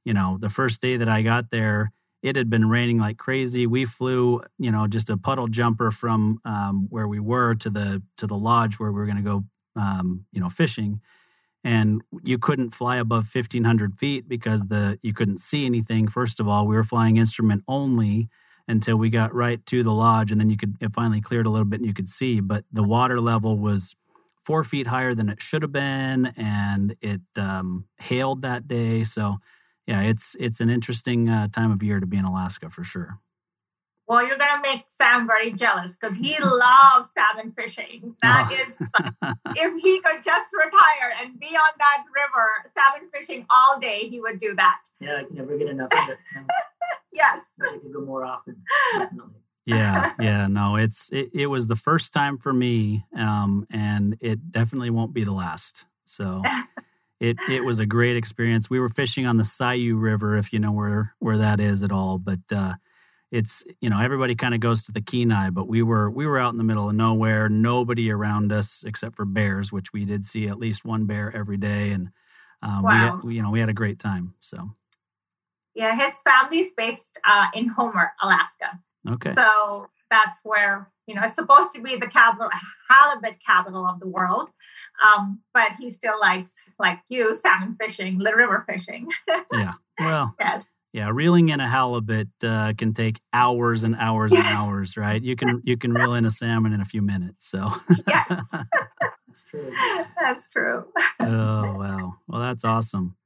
you 0.05 0.15
know 0.15 0.39
the 0.41 0.51
first 0.51 0.81
day 0.81 0.97
that 0.97 1.09
I 1.09 1.23
got 1.23 1.51
there, 1.51 1.93
it 2.23 2.37
had 2.37 2.49
been 2.49 2.69
raining 2.69 2.99
like 2.99 3.19
crazy. 3.19 3.67
We 3.67 3.85
flew, 3.85 4.43
you 4.59 4.71
know, 4.71 4.87
just 4.87 5.11
a 5.11 5.17
puddle 5.17 5.49
jumper 5.49 5.91
from 5.91 6.41
um, 6.45 6.87
where 6.91 7.07
we 7.07 7.21
were 7.21 7.55
to 7.57 7.71
the 7.71 8.03
to 8.17 8.27
the 8.27 8.37
lodge 8.37 8.79
where 8.79 8.91
we 8.91 8.99
were 8.99 9.07
going 9.07 9.17
to 9.17 9.23
go, 9.23 9.45
um, 9.77 10.27
you 10.33 10.41
know, 10.41 10.49
fishing 10.49 11.01
and 11.65 12.03
you 12.23 12.39
couldn't 12.39 12.71
fly 12.71 12.97
above 12.97 13.27
1500 13.27 13.99
feet 13.99 14.29
because 14.29 14.67
the 14.67 14.99
you 15.03 15.15
couldn't 15.15 15.39
see 15.39 15.65
anything. 15.67 16.09
First 16.09 16.39
of 16.41 16.47
all 16.47 16.67
we 16.67 16.77
were 16.77 16.85
flying 16.85 17.17
instrument 17.17 17.65
only 17.67 18.29
until 18.69 18.97
we 18.97 19.11
got 19.11 19.35
right 19.35 19.65
to 19.67 19.83
the 19.83 19.93
lodge 19.93 20.31
and 20.31 20.41
then 20.41 20.51
you 20.51 20.57
could 20.57 20.77
it 20.81 20.95
finally 20.95 21.21
cleared 21.21 21.47
a 21.47 21.51
little 21.51 21.65
bit 21.65 21.81
and 21.81 21.87
you 21.87 21.95
could 21.95 22.09
see 22.09 22.41
but 22.41 22.65
the 22.73 22.87
water 22.87 23.21
level 23.21 23.59
was 23.59 23.97
four 24.45 24.63
feet 24.63 24.87
higher 24.89 25.15
than 25.15 25.29
it 25.31 25.41
should 25.41 25.63
have 25.63 25.73
been 25.73 26.27
and 26.37 26.95
it 27.01 27.23
um, 27.39 27.87
hailed 27.99 28.43
that 28.43 28.69
day. 28.69 29.03
So 29.05 29.39
yeah 29.87 30.03
it's 30.03 30.37
it's 30.39 30.61
an 30.61 30.71
interesting 30.71 31.29
uh, 31.29 31.49
time 31.49 31.71
of 31.71 31.83
year 31.83 32.01
to 32.01 32.07
be 32.07 32.17
in 32.17 32.25
alaska 32.25 32.71
for 32.71 32.85
sure 32.85 33.19
well, 34.07 34.27
you're 34.27 34.37
gonna 34.37 34.61
make 34.63 34.85
Sam 34.87 35.27
very 35.27 35.51
jealous 35.53 35.97
because 35.97 36.17
he 36.17 36.37
loves 36.39 37.09
salmon 37.15 37.53
fishing. 37.53 38.17
That 38.23 38.51
oh. 38.51 38.55
is, 38.55 38.79
if 39.57 39.83
he 39.83 40.01
could 40.03 40.23
just 40.23 40.53
retire 40.53 41.15
and 41.23 41.39
be 41.41 41.47
on 41.47 41.73
that 41.79 42.05
river 42.15 42.71
salmon 42.75 43.09
fishing 43.09 43.47
all 43.51 43.79
day, 43.81 44.09
he 44.09 44.21
would 44.21 44.39
do 44.39 44.55
that. 44.57 44.81
Yeah, 45.01 45.21
I 45.21 45.25
can 45.25 45.37
never 45.37 45.57
get 45.57 45.69
enough 45.69 45.91
of 45.93 46.11
it. 46.11 46.19
yes, 47.13 47.53
I 47.63 47.79
could 47.79 47.93
go 47.93 48.03
more 48.03 48.27
often. 48.27 48.63
Definitely. 48.93 49.41
yeah, 49.65 50.13
yeah, 50.21 50.47
no, 50.49 50.77
it's 50.77 51.11
it, 51.11 51.31
it 51.33 51.47
was 51.47 51.69
the 51.69 51.77
first 51.77 52.13
time 52.13 52.37
for 52.37 52.53
me, 52.53 53.07
um, 53.17 53.67
and 53.71 54.19
it 54.21 54.53
definitely 54.53 54.91
won't 54.91 55.15
be 55.15 55.25
the 55.25 55.33
last. 55.33 55.87
So. 56.05 56.43
It, 57.21 57.39
it 57.49 57.65
was 57.65 57.79
a 57.79 57.87
great 57.87 58.17
experience. 58.17 58.69
We 58.69 58.81
were 58.81 58.91
fishing 58.91 59.25
on 59.25 59.39
the 59.39 59.45
Sayou 59.45 59.99
River, 59.99 60.37
if 60.37 60.53
you 60.53 60.59
know 60.59 60.73
where 60.73 61.15
where 61.21 61.39
that 61.39 61.59
is 61.59 61.83
at 61.83 61.93
all. 61.93 62.19
But 62.19 62.41
uh, 62.55 62.75
it's 63.35 63.65
you 63.81 63.91
know 63.91 64.01
everybody 64.01 64.37
kind 64.37 64.55
of 64.55 64.61
goes 64.61 64.85
to 64.85 64.93
the 64.93 65.01
Kenai, 65.01 65.51
but 65.51 65.67
we 65.67 65.83
were 65.83 66.09
we 66.09 66.25
were 66.25 66.39
out 66.39 66.53
in 66.53 66.59
the 66.59 66.65
middle 66.65 66.89
of 66.89 66.95
nowhere, 66.95 67.49
nobody 67.49 68.09
around 68.09 68.53
us 68.53 68.85
except 68.87 69.17
for 69.17 69.25
bears, 69.25 69.73
which 69.73 69.93
we 69.93 70.05
did 70.05 70.25
see 70.25 70.47
at 70.47 70.59
least 70.59 70.85
one 70.85 71.07
bear 71.07 71.35
every 71.37 71.57
day, 71.57 71.91
and 71.91 72.11
um, 72.63 72.85
wow. 72.85 73.21
we, 73.25 73.31
had, 73.31 73.37
you 73.37 73.43
know 73.43 73.51
we 73.51 73.59
had 73.59 73.69
a 73.69 73.75
great 73.75 73.99
time. 73.99 74.35
So 74.39 74.71
yeah, 75.75 75.97
his 75.97 76.21
family's 76.21 76.71
based 76.77 77.19
uh, 77.29 77.49
in 77.53 77.71
Homer, 77.77 78.13
Alaska. 78.23 78.79
Okay, 79.11 79.33
so 79.33 79.89
that's 80.13 80.41
where 80.45 80.93
you 81.09 81.17
know 81.17 81.23
it's 81.25 81.35
supposed 81.35 81.73
to 81.75 81.83
be 81.83 81.97
the 81.97 82.07
capital 82.07 82.51
halibut 82.89 83.39
capital 83.45 83.85
of 83.85 83.99
the 83.99 84.09
world, 84.09 84.51
um, 85.05 85.41
but 85.53 85.73
he 85.81 85.91
still 85.91 86.21
likes 86.21 86.71
like 86.79 87.01
you 87.09 87.35
salmon 87.35 87.75
fishing, 87.75 88.19
the 88.19 88.37
river 88.37 88.65
fishing. 88.65 89.09
yeah, 89.53 89.73
well, 89.99 90.37
yes 90.39 90.67
yeah, 90.95 91.11
reeling 91.13 91.49
in 91.49 91.59
a 91.59 91.69
halibut 91.69 92.29
uh, 92.45 92.73
can 92.79 92.93
take 92.93 93.21
hours 93.33 93.83
and 93.83 93.97
hours 93.97 94.31
yes. 94.31 94.47
and 94.47 94.57
hours, 94.57 94.97
right? 94.97 95.21
You 95.21 95.35
can 95.35 95.61
you 95.65 95.77
can 95.77 95.93
reel 95.93 96.15
in 96.15 96.25
a 96.25 96.31
salmon 96.31 96.73
in 96.73 96.81
a 96.81 96.85
few 96.85 97.03
minutes. 97.03 97.51
So 97.51 97.69
yes, 98.07 98.49
that's 99.27 99.45
true. 99.51 99.73
That's 100.21 100.49
true. 100.49 100.85
oh 101.21 101.75
wow, 101.75 102.15
well 102.29 102.41
that's 102.41 102.65
awesome. 102.65 103.17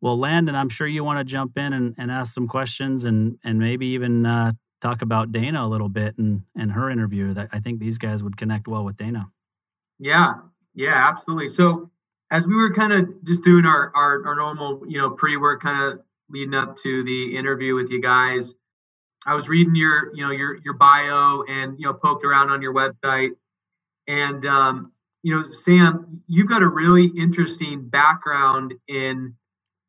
Well, 0.00 0.16
Landon, 0.16 0.54
I'm 0.54 0.68
sure 0.68 0.86
you 0.86 1.02
want 1.02 1.18
to 1.18 1.24
jump 1.24 1.58
in 1.58 1.72
and, 1.72 1.96
and 1.98 2.12
ask 2.12 2.32
some 2.32 2.46
questions 2.46 3.04
and 3.04 3.38
and 3.42 3.58
maybe 3.58 3.88
even 3.88 4.24
uh, 4.24 4.52
talk 4.80 5.02
about 5.02 5.32
Dana 5.32 5.66
a 5.66 5.68
little 5.68 5.88
bit 5.88 6.16
and 6.18 6.42
and 6.54 6.70
her 6.70 6.88
interview. 6.88 7.34
That 7.34 7.48
I 7.52 7.58
think 7.58 7.80
these 7.80 7.98
guys 7.98 8.22
would 8.22 8.36
connect 8.36 8.68
well 8.68 8.84
with 8.84 8.96
Dana. 8.96 9.32
Yeah, 9.98 10.34
yeah, 10.72 11.08
absolutely. 11.08 11.48
So 11.48 11.90
as 12.30 12.46
we 12.46 12.54
were 12.54 12.72
kind 12.72 12.92
of 12.92 13.24
just 13.24 13.42
doing 13.42 13.66
our 13.66 13.90
our, 13.92 14.24
our 14.24 14.36
normal 14.36 14.84
you 14.86 15.00
know 15.00 15.10
pre 15.10 15.36
work 15.36 15.62
kind 15.62 15.82
of 15.82 16.00
leading 16.30 16.54
up 16.54 16.76
to 16.76 17.04
the 17.04 17.36
interview 17.36 17.74
with 17.74 17.90
you 17.90 18.00
guys. 18.00 18.54
I 19.26 19.34
was 19.34 19.48
reading 19.48 19.74
your, 19.74 20.14
you 20.14 20.24
know, 20.24 20.32
your 20.32 20.56
your 20.64 20.74
bio 20.74 21.42
and 21.48 21.78
you 21.78 21.86
know 21.86 21.94
poked 21.94 22.24
around 22.24 22.50
on 22.50 22.62
your 22.62 22.74
website, 22.74 23.30
and 24.06 24.44
um, 24.46 24.92
you 25.22 25.36
know, 25.36 25.50
Sam, 25.50 26.22
you've 26.26 26.48
got 26.48 26.62
a 26.62 26.68
really 26.68 27.06
interesting 27.06 27.88
background 27.88 28.74
in 28.86 29.34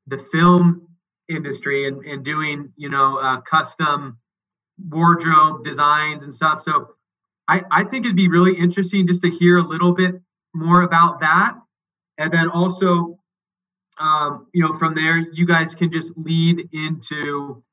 the 0.08 0.18
film 0.18 0.88
industry 1.28 1.88
and, 1.88 2.04
and 2.06 2.26
doing, 2.26 2.74
you 2.76 2.90
know, 2.90 3.18
uh, 3.20 3.42
custom 3.42 4.18
wardrobe 4.90 5.64
designs 5.64 6.24
and 6.24 6.34
stuff. 6.34 6.62
So 6.62 6.96
I, 7.48 7.64
I 7.72 7.84
think 7.84 8.06
it'd 8.06 8.18
be 8.18 8.30
really 8.30 8.58
interesting 8.58 9.08
just 9.08 9.22
to 9.22 9.30
hear 9.30 9.58
a 9.58 9.64
little 9.64 9.94
bit 9.94 10.16
more 10.54 10.82
about 10.82 11.20
that. 11.20 11.56
And 12.18 12.32
then 12.32 12.50
also 12.50 13.19
um, 14.00 14.48
you 14.54 14.64
know, 14.64 14.74
from 14.74 14.96
there, 14.96 15.18
you 15.18 15.46
guys 15.46 15.76
can 15.76 15.92
just 15.92 16.18
lead 16.18 16.70
into, 16.72 17.64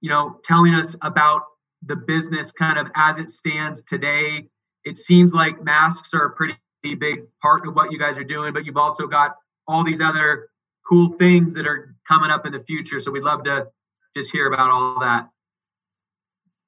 you 0.00 0.10
know, 0.10 0.40
telling 0.44 0.74
us 0.74 0.96
about 1.02 1.42
the 1.82 1.96
business 1.96 2.52
kind 2.52 2.78
of 2.78 2.90
as 2.94 3.18
it 3.18 3.30
stands 3.30 3.82
today. 3.82 4.48
It 4.84 4.96
seems 4.96 5.32
like 5.32 5.62
masks 5.62 6.12
are 6.14 6.26
a 6.26 6.30
pretty 6.30 6.56
big 6.82 7.24
part 7.40 7.66
of 7.66 7.74
what 7.74 7.92
you 7.92 7.98
guys 7.98 8.18
are 8.18 8.24
doing, 8.24 8.52
but 8.52 8.64
you've 8.64 8.76
also 8.76 9.06
got 9.06 9.36
all 9.66 9.84
these 9.84 10.00
other 10.00 10.48
cool 10.88 11.12
things 11.12 11.54
that 11.54 11.66
are 11.66 11.94
coming 12.06 12.30
up 12.30 12.46
in 12.46 12.52
the 12.52 12.60
future. 12.60 13.00
So 13.00 13.10
we'd 13.10 13.24
love 13.24 13.44
to 13.44 13.68
just 14.16 14.32
hear 14.32 14.46
about 14.46 14.70
all 14.70 15.00
that. 15.00 15.28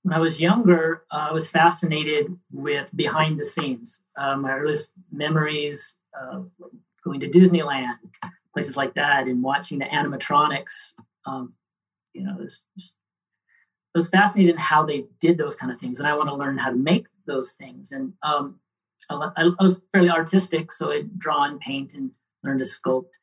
When 0.02 0.14
I 0.14 0.20
was 0.20 0.40
younger, 0.40 1.02
uh, 1.10 1.28
I 1.30 1.32
was 1.32 1.50
fascinated 1.50 2.38
with 2.52 2.90
behind 2.94 3.38
the 3.38 3.44
scenes. 3.44 4.00
Uh, 4.16 4.36
my 4.36 4.52
earliest 4.52 4.92
memories 5.12 5.96
of 6.18 6.50
going 7.04 7.20
to 7.20 7.28
Disneyland, 7.28 7.96
places 8.58 8.76
like 8.76 8.94
that 8.94 9.28
and 9.28 9.40
watching 9.42 9.78
the 9.78 9.84
animatronics. 9.84 10.94
Um, 11.24 11.54
you 12.12 12.24
know, 12.24 12.38
it's 12.40 12.66
just 12.76 12.96
was 13.94 14.10
fascinated 14.10 14.54
in 14.54 14.60
how 14.60 14.84
they 14.84 15.06
did 15.20 15.38
those 15.38 15.56
kind 15.56 15.72
of 15.72 15.80
things, 15.80 15.98
and 15.98 16.08
I 16.08 16.16
want 16.16 16.28
to 16.28 16.34
learn 16.34 16.58
how 16.58 16.70
to 16.70 16.76
make 16.76 17.06
those 17.26 17.52
things. 17.52 17.92
And 17.92 18.14
um, 18.22 18.60
I, 19.10 19.30
I, 19.36 19.62
was 19.62 19.80
fairly 19.92 20.10
artistic, 20.10 20.72
so 20.72 20.90
I 20.90 21.04
draw 21.16 21.44
and 21.44 21.60
paint 21.60 21.94
and 21.94 22.12
learned 22.42 22.60
to 22.60 22.64
sculpt. 22.64 23.14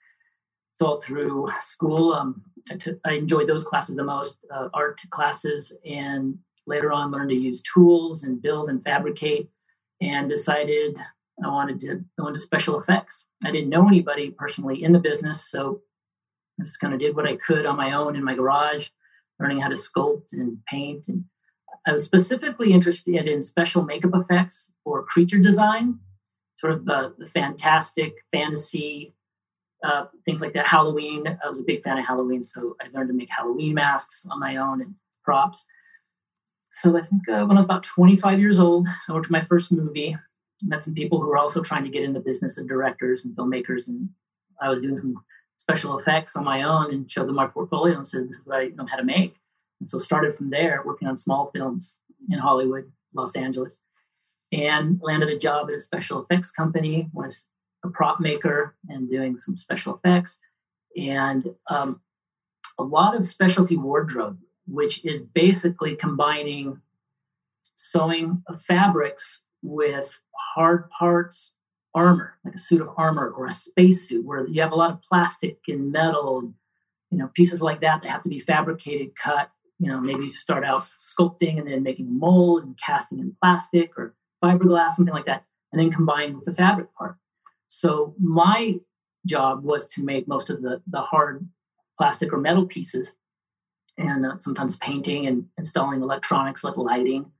So 0.73 0.87
all 0.87 1.01
through 1.01 1.49
school, 1.61 2.13
um, 2.13 2.43
I, 2.69 2.75
took, 2.75 2.99
I 3.05 3.13
enjoyed 3.13 3.47
those 3.47 3.63
classes 3.63 3.95
the 3.95 4.03
most, 4.03 4.39
uh, 4.53 4.69
art 4.73 4.99
classes, 5.11 5.77
and 5.85 6.39
later 6.67 6.91
on 6.91 7.11
learned 7.11 7.29
to 7.29 7.35
use 7.35 7.61
tools 7.61 8.23
and 8.23 8.41
build 8.41 8.69
and 8.69 8.83
fabricate, 8.83 9.49
and 10.01 10.27
decided 10.27 10.97
I 11.43 11.47
wanted 11.47 11.79
to 11.81 12.05
go 12.17 12.27
into 12.27 12.39
special 12.39 12.79
effects. 12.79 13.27
I 13.43 13.51
didn't 13.51 13.69
know 13.69 13.87
anybody 13.87 14.31
personally 14.31 14.83
in 14.83 14.93
the 14.93 14.99
business, 14.99 15.49
so 15.49 15.81
I 16.59 16.63
just 16.63 16.79
kind 16.79 16.93
of 16.93 16.99
did 16.99 17.15
what 17.15 17.27
I 17.27 17.35
could 17.35 17.65
on 17.65 17.75
my 17.75 17.91
own 17.91 18.15
in 18.15 18.23
my 18.23 18.35
garage, 18.35 18.89
learning 19.39 19.59
how 19.59 19.67
to 19.67 19.75
sculpt 19.75 20.31
and 20.31 20.59
paint. 20.65 21.07
And 21.07 21.25
I 21.85 21.91
was 21.91 22.05
specifically 22.05 22.71
interested 22.71 23.27
in 23.27 23.41
special 23.41 23.83
makeup 23.83 24.11
effects 24.13 24.73
or 24.85 25.03
creature 25.03 25.39
design, 25.39 25.99
sort 26.57 26.73
of 26.73 26.85
the, 26.85 27.13
the 27.17 27.25
fantastic 27.25 28.15
fantasy 28.31 29.15
uh, 29.85 30.05
things 30.25 30.41
like 30.41 30.53
that. 30.53 30.67
Halloween, 30.67 31.37
I 31.43 31.49
was 31.49 31.59
a 31.59 31.63
big 31.63 31.83
fan 31.83 31.97
of 31.97 32.05
Halloween, 32.05 32.43
so 32.43 32.75
I 32.81 32.87
learned 32.93 33.09
to 33.09 33.13
make 33.13 33.29
Halloween 33.29 33.75
masks 33.75 34.25
on 34.29 34.39
my 34.39 34.55
own 34.55 34.81
and 34.81 34.95
props. 35.23 35.65
So 36.71 36.97
I 36.97 37.01
think 37.01 37.29
uh, 37.29 37.45
when 37.45 37.51
I 37.51 37.59
was 37.59 37.65
about 37.65 37.83
25 37.83 38.39
years 38.39 38.59
old, 38.59 38.87
I 39.07 39.13
worked 39.13 39.29
my 39.29 39.41
first 39.41 39.71
movie. 39.71 40.17
Met 40.65 40.83
some 40.83 40.95
people 40.95 41.21
who 41.21 41.27
were 41.27 41.37
also 41.37 41.61
trying 41.61 41.83
to 41.83 41.89
get 41.89 42.03
in 42.03 42.13
the 42.13 42.19
business 42.19 42.57
of 42.57 42.67
directors 42.67 43.23
and 43.23 43.35
filmmakers, 43.35 43.87
and 43.87 44.09
I 44.61 44.69
was 44.69 44.81
doing 44.81 44.97
some 44.97 45.23
special 45.55 45.97
effects 45.97 46.35
on 46.35 46.43
my 46.43 46.63
own 46.63 46.93
and 46.93 47.11
showed 47.11 47.27
them 47.27 47.35
my 47.35 47.47
portfolio 47.47 47.97
and 47.97 48.07
said, 48.07 48.29
"This 48.29 48.37
is 48.37 48.45
what 48.45 48.57
I 48.57 48.67
know 48.67 48.85
how 48.85 48.97
to 48.97 49.03
make." 49.03 49.35
And 49.79 49.89
so 49.89 49.99
started 49.99 50.35
from 50.35 50.49
there, 50.49 50.81
working 50.83 51.07
on 51.07 51.17
small 51.17 51.51
films 51.51 51.99
in 52.29 52.39
Hollywood, 52.39 52.91
Los 53.13 53.35
Angeles, 53.35 53.83
and 54.51 54.99
landed 55.01 55.29
a 55.29 55.37
job 55.37 55.69
at 55.69 55.75
a 55.75 55.79
special 55.79 56.21
effects 56.21 56.51
company. 56.51 57.09
Was 57.13 57.47
a 57.83 57.89
prop 57.89 58.19
maker 58.19 58.75
and 58.89 59.09
doing 59.09 59.37
some 59.37 59.57
special 59.57 59.93
effects, 59.93 60.39
and 60.97 61.55
um, 61.69 62.01
a 62.77 62.83
lot 62.83 63.15
of 63.15 63.25
specialty 63.25 63.77
wardrobe, 63.77 64.39
which 64.65 65.05
is 65.05 65.21
basically 65.21 65.95
combining 65.95 66.81
sewing 67.75 68.43
fabrics 68.67 69.44
with 69.65 70.21
hard 70.53 70.89
parts 70.89 71.55
armor, 71.93 72.35
like 72.43 72.55
a 72.55 72.59
suit 72.59 72.81
of 72.81 72.89
armor 72.97 73.29
or 73.29 73.47
a 73.47 73.51
spacesuit, 73.51 74.25
where 74.25 74.45
you 74.47 74.61
have 74.61 74.71
a 74.71 74.75
lot 74.75 74.91
of 74.91 75.01
plastic 75.09 75.59
and 75.67 75.91
metal, 75.91 76.53
you 77.09 77.17
know, 77.17 77.29
pieces 77.33 77.61
like 77.61 77.81
that 77.81 78.03
that 78.03 78.11
have 78.11 78.23
to 78.23 78.29
be 78.29 78.39
fabricated, 78.39 79.15
cut. 79.15 79.49
You 79.77 79.91
know, 79.91 79.99
maybe 79.99 80.29
start 80.29 80.63
out 80.63 80.85
sculpting 80.97 81.57
and 81.57 81.67
then 81.67 81.83
making 81.83 82.07
a 82.07 82.11
mold 82.11 82.63
and 82.63 82.79
casting 82.85 83.19
in 83.19 83.35
plastic 83.41 83.97
or 83.97 84.15
fiberglass, 84.41 84.91
something 84.91 85.13
like 85.13 85.25
that, 85.25 85.43
and 85.71 85.81
then 85.81 85.91
combined 85.91 86.35
with 86.35 86.45
the 86.45 86.53
fabric 86.53 86.93
part. 86.95 87.17
So 87.67 88.15
my 88.17 88.79
job 89.25 89.65
was 89.65 89.87
to 89.89 90.03
make 90.03 90.27
most 90.29 90.49
of 90.49 90.61
the 90.61 90.81
the 90.87 91.01
hard 91.01 91.49
plastic 91.97 92.31
or 92.31 92.37
metal 92.37 92.65
pieces, 92.65 93.17
and 93.97 94.25
uh, 94.25 94.37
sometimes 94.39 94.77
painting 94.77 95.27
and 95.27 95.47
installing 95.57 96.01
electronics 96.01 96.63
like 96.63 96.77
lighting. 96.77 97.31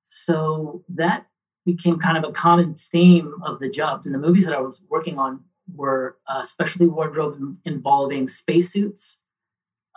So 0.00 0.84
that 0.88 1.26
became 1.64 1.98
kind 1.98 2.16
of 2.16 2.24
a 2.28 2.32
common 2.32 2.74
theme 2.74 3.34
of 3.44 3.60
the 3.60 3.70
jobs. 3.70 4.06
And 4.06 4.14
the 4.14 4.18
movies 4.18 4.44
that 4.46 4.54
I 4.54 4.60
was 4.60 4.82
working 4.90 5.18
on 5.18 5.44
were 5.72 6.16
uh, 6.28 6.42
specialty 6.42 6.86
wardrobe 6.86 7.38
involving 7.64 8.26
spacesuits, 8.26 9.20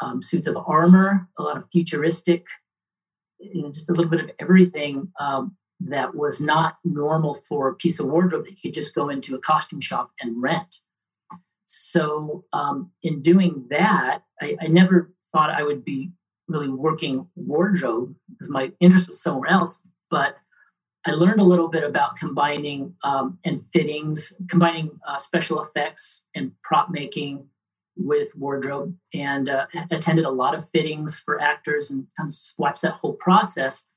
um, 0.01 0.21
suits 0.21 0.47
of 0.47 0.57
armor, 0.67 1.29
a 1.37 1.43
lot 1.43 1.57
of 1.57 1.69
futuristic, 1.71 2.45
you 3.39 3.63
know, 3.63 3.71
just 3.71 3.89
a 3.89 3.93
little 3.93 4.09
bit 4.09 4.21
of 4.21 4.31
everything 4.39 5.11
um, 5.19 5.57
that 5.79 6.15
was 6.15 6.39
not 6.39 6.77
normal 6.83 7.35
for 7.35 7.67
a 7.69 7.75
piece 7.75 7.99
of 7.99 8.07
wardrobe 8.07 8.45
that 8.45 8.51
you 8.51 8.57
could 8.61 8.73
just 8.73 8.95
go 8.95 9.09
into 9.09 9.35
a 9.35 9.39
costume 9.39 9.81
shop 9.81 10.11
and 10.21 10.41
rent. 10.41 10.77
So, 11.65 12.45
um, 12.53 12.91
in 13.01 13.21
doing 13.21 13.67
that, 13.69 14.21
I, 14.41 14.55
I 14.61 14.67
never 14.67 15.13
thought 15.31 15.49
I 15.49 15.63
would 15.63 15.83
be 15.83 16.11
really 16.47 16.69
working 16.69 17.27
wardrobe 17.35 18.15
because 18.29 18.49
my 18.49 18.71
interest 18.79 19.07
was 19.07 19.21
somewhere 19.21 19.49
else. 19.49 19.81
But 20.09 20.37
I 21.05 21.11
learned 21.11 21.39
a 21.39 21.43
little 21.43 21.67
bit 21.67 21.83
about 21.83 22.15
combining 22.15 22.95
um, 23.03 23.37
and 23.45 23.61
fittings, 23.61 24.33
combining 24.49 24.99
uh, 25.07 25.17
special 25.17 25.61
effects 25.61 26.23
and 26.33 26.53
prop 26.63 26.89
making 26.89 27.47
with 27.95 28.29
wardrobe, 28.35 28.95
and 29.13 29.47
uh, 29.47 29.67
attended 29.91 30.25
a 30.25 30.31
lot 30.31 30.55
of 30.55 30.67
fittings 30.69 31.19
for 31.19 31.39
actors 31.39 31.89
and 31.91 32.07
kind 32.17 32.29
of 32.29 32.35
watched 32.57 32.81
that 32.81 32.93
whole 32.93 33.13
process, 33.13 33.87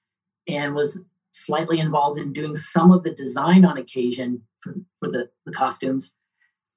and 0.47 0.75
was 0.75 1.01
slightly 1.31 1.81
involved 1.81 2.19
in 2.19 2.33
doing 2.33 2.55
some 2.55 2.93
of 2.93 3.03
the 3.03 3.13
design 3.13 3.65
on 3.65 3.79
occasion 3.79 4.43
for, 4.63 4.75
for 5.01 5.11
the, 5.11 5.31
the 5.47 5.53
costumes, 5.53 6.15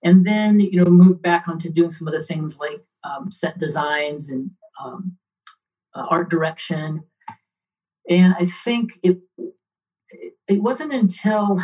and 0.03 0.25
then 0.25 0.61
you 0.61 0.83
know 0.83 0.89
moved 0.89 1.21
back 1.21 1.47
onto 1.47 1.69
doing 1.69 1.91
some 1.91 2.07
of 2.07 2.13
the 2.13 2.23
things 2.23 2.57
like 2.57 2.81
um, 3.03 3.29
set 3.29 3.59
designs 3.59 4.29
and 4.29 4.51
um, 4.83 5.17
uh, 5.93 6.05
art 6.09 6.29
direction. 6.29 7.03
And 8.09 8.33
I 8.39 8.45
think 8.45 8.93
it 9.03 9.19
it 10.47 10.61
wasn't 10.61 10.93
until 10.93 11.61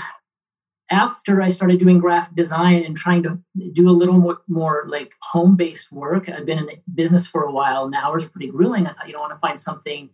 after 0.89 1.41
I 1.41 1.49
started 1.49 1.79
doing 1.79 1.99
graphic 1.99 2.35
design 2.35 2.83
and 2.83 2.95
trying 2.95 3.23
to 3.23 3.39
do 3.73 3.89
a 3.89 3.91
little 3.91 4.17
more, 4.17 4.41
more 4.47 4.85
like 4.87 5.13
home 5.31 5.55
based 5.57 5.91
work, 5.91 6.29
I've 6.29 6.45
been 6.45 6.59
in 6.59 6.67
the 6.67 6.79
business 6.93 7.27
for 7.27 7.43
a 7.43 7.51
while 7.51 7.85
and 7.85 7.95
hours 7.95 8.25
are 8.25 8.29
pretty 8.29 8.49
grueling. 8.49 8.87
I 8.87 8.93
thought, 8.93 9.07
you 9.07 9.13
know, 9.13 9.19
I 9.19 9.27
want 9.27 9.33
to 9.33 9.39
find 9.39 9.59
something 9.59 10.11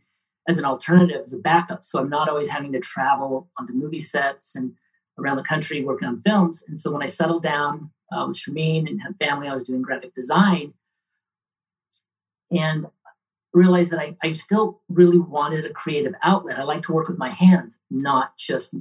as 0.47 0.57
an 0.57 0.65
alternative, 0.65 1.21
as 1.23 1.33
a 1.33 1.37
backup. 1.37 1.83
So 1.83 1.99
I'm 1.99 2.09
not 2.09 2.27
always 2.27 2.49
having 2.49 2.71
to 2.73 2.79
travel 2.79 3.49
onto 3.57 3.73
movie 3.73 3.99
sets 3.99 4.55
and 4.55 4.73
around 5.17 5.37
the 5.37 5.43
country 5.43 5.83
working 5.83 6.07
on 6.07 6.17
films. 6.17 6.63
And 6.67 6.77
so 6.77 6.91
when 6.91 7.03
I 7.03 7.07
settled 7.07 7.43
down 7.43 7.91
uh, 8.11 8.25
with 8.27 8.37
Shermeen 8.37 8.89
and 8.89 9.01
had 9.01 9.17
family, 9.17 9.47
I 9.47 9.53
was 9.53 9.63
doing 9.63 9.83
graphic 9.83 10.13
design. 10.13 10.73
And 12.51 12.87
realized 13.53 13.91
that 13.91 13.99
I, 13.99 14.15
I 14.23 14.33
still 14.33 14.81
really 14.89 15.19
wanted 15.19 15.65
a 15.65 15.69
creative 15.69 16.13
outlet. 16.23 16.59
I 16.59 16.63
like 16.63 16.81
to 16.83 16.93
work 16.93 17.07
with 17.07 17.19
my 17.19 17.29
hands, 17.29 17.79
not 17.89 18.37
just 18.37 18.73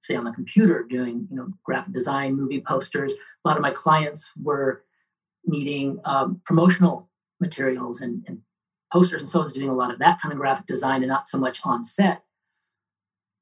say 0.00 0.16
on 0.16 0.24
the 0.24 0.32
computer 0.32 0.84
doing 0.88 1.28
you 1.30 1.36
know 1.36 1.48
graphic 1.64 1.92
design, 1.92 2.36
movie 2.36 2.60
posters. 2.60 3.14
A 3.44 3.48
lot 3.48 3.56
of 3.56 3.62
my 3.62 3.72
clients 3.72 4.30
were 4.40 4.84
needing 5.44 6.00
um, 6.04 6.40
promotional 6.44 7.10
materials 7.40 8.00
and, 8.00 8.24
and, 8.26 8.42
posters, 8.92 9.22
and 9.22 9.28
so 9.30 9.40
I 9.40 9.44
was 9.44 9.54
doing 9.54 9.70
a 9.70 9.74
lot 9.74 9.90
of 9.90 9.98
that 10.00 10.20
kind 10.20 10.32
of 10.32 10.38
graphic 10.38 10.66
design 10.66 11.02
and 11.02 11.08
not 11.08 11.26
so 11.26 11.38
much 11.38 11.60
on 11.64 11.82
set. 11.82 12.24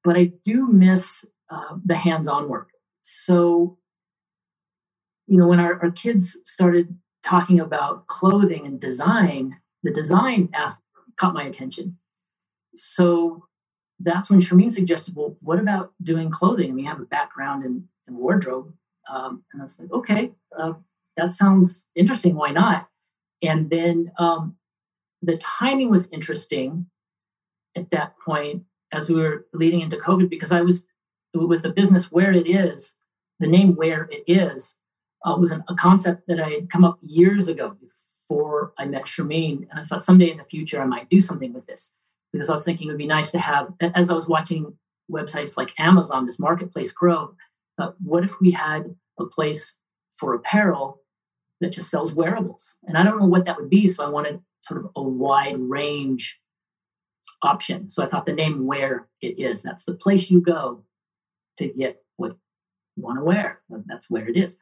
But 0.04 0.16
I 0.16 0.30
do 0.44 0.68
miss 0.68 1.24
uh, 1.50 1.76
the 1.84 1.96
hands-on 1.96 2.48
work. 2.48 2.68
So, 3.02 3.78
you 5.26 5.36
know, 5.36 5.48
when 5.48 5.58
our, 5.58 5.82
our 5.82 5.90
kids 5.90 6.38
started 6.44 6.96
talking 7.26 7.58
about 7.58 8.06
clothing 8.06 8.64
and 8.64 8.80
design, 8.80 9.56
the 9.82 9.92
design 9.92 10.48
aspect 10.54 10.84
caught 11.18 11.34
my 11.34 11.44
attention. 11.44 11.98
So 12.74 13.44
that's 13.98 14.30
when 14.30 14.40
Shermeen 14.40 14.72
suggested, 14.72 15.14
well, 15.14 15.36
what 15.40 15.58
about 15.58 15.92
doing 16.02 16.30
clothing? 16.30 16.68
And 16.68 16.76
we 16.76 16.84
have 16.84 17.00
a 17.00 17.04
background 17.04 17.64
in, 17.64 17.88
in 18.08 18.16
wardrobe. 18.16 18.72
Um, 19.12 19.44
and 19.52 19.60
I 19.60 19.64
was 19.64 19.78
like, 19.78 19.92
okay, 19.92 20.32
uh, 20.58 20.74
that 21.16 21.30
sounds 21.30 21.86
interesting. 21.94 22.34
Why 22.34 22.50
not? 22.50 22.88
And 23.42 23.70
then 23.70 24.12
um, 24.18 24.56
the 25.22 25.36
timing 25.36 25.90
was 25.90 26.08
interesting 26.10 26.86
at 27.76 27.90
that 27.90 28.14
point 28.24 28.64
as 28.92 29.08
we 29.08 29.16
were 29.16 29.46
leading 29.52 29.80
into 29.80 29.96
COVID 29.96 30.28
because 30.28 30.52
I 30.52 30.62
was 30.62 30.86
with 31.34 31.62
the 31.62 31.72
business 31.72 32.10
where 32.10 32.32
it 32.32 32.48
is, 32.48 32.94
the 33.38 33.46
name 33.46 33.76
where 33.76 34.08
it 34.10 34.24
is 34.26 34.76
uh, 35.24 35.36
was 35.38 35.50
an, 35.50 35.64
a 35.68 35.74
concept 35.74 36.26
that 36.26 36.40
I 36.40 36.50
had 36.50 36.70
come 36.70 36.84
up 36.84 36.98
years 37.02 37.46
ago 37.48 37.76
before 38.30 38.72
I 38.78 38.84
met 38.84 39.06
Shermeen. 39.06 39.66
And 39.70 39.80
I 39.80 39.82
thought 39.82 40.04
someday 40.04 40.30
in 40.30 40.38
the 40.38 40.44
future 40.44 40.80
I 40.80 40.86
might 40.86 41.10
do 41.10 41.18
something 41.20 41.52
with 41.52 41.66
this 41.66 41.94
because 42.32 42.48
I 42.48 42.52
was 42.52 42.64
thinking 42.64 42.88
it 42.88 42.92
would 42.92 42.98
be 42.98 43.06
nice 43.06 43.30
to 43.32 43.38
have, 43.40 43.72
as 43.80 44.10
I 44.10 44.14
was 44.14 44.28
watching 44.28 44.76
websites 45.10 45.56
like 45.56 45.72
Amazon, 45.78 46.26
this 46.26 46.38
marketplace 46.38 46.92
grow, 46.92 47.34
uh, 47.78 47.92
what 48.02 48.22
if 48.22 48.40
we 48.40 48.52
had 48.52 48.94
a 49.18 49.24
place 49.24 49.80
for 50.10 50.34
apparel 50.34 51.02
that 51.60 51.72
just 51.72 51.90
sells 51.90 52.14
wearables? 52.14 52.76
And 52.84 52.96
I 52.96 53.02
don't 53.02 53.18
know 53.18 53.26
what 53.26 53.46
that 53.46 53.56
would 53.56 53.70
be. 53.70 53.86
So 53.86 54.04
I 54.04 54.08
wanted 54.08 54.40
sort 54.60 54.84
of 54.84 54.90
a 54.94 55.02
wide 55.02 55.58
range 55.58 56.38
option. 57.42 57.90
So 57.90 58.04
I 58.04 58.08
thought 58.08 58.26
the 58.26 58.32
name 58.32 58.66
Where 58.66 59.08
It 59.20 59.40
Is, 59.40 59.62
that's 59.62 59.84
the 59.84 59.94
place 59.94 60.30
you 60.30 60.40
go 60.40 60.84
to 61.58 61.66
get 61.66 62.02
what 62.16 62.36
you 62.96 63.02
want 63.02 63.18
to 63.18 63.24
wear. 63.24 63.60
That's 63.86 64.08
where 64.08 64.28
it 64.28 64.36
is. 64.36 64.56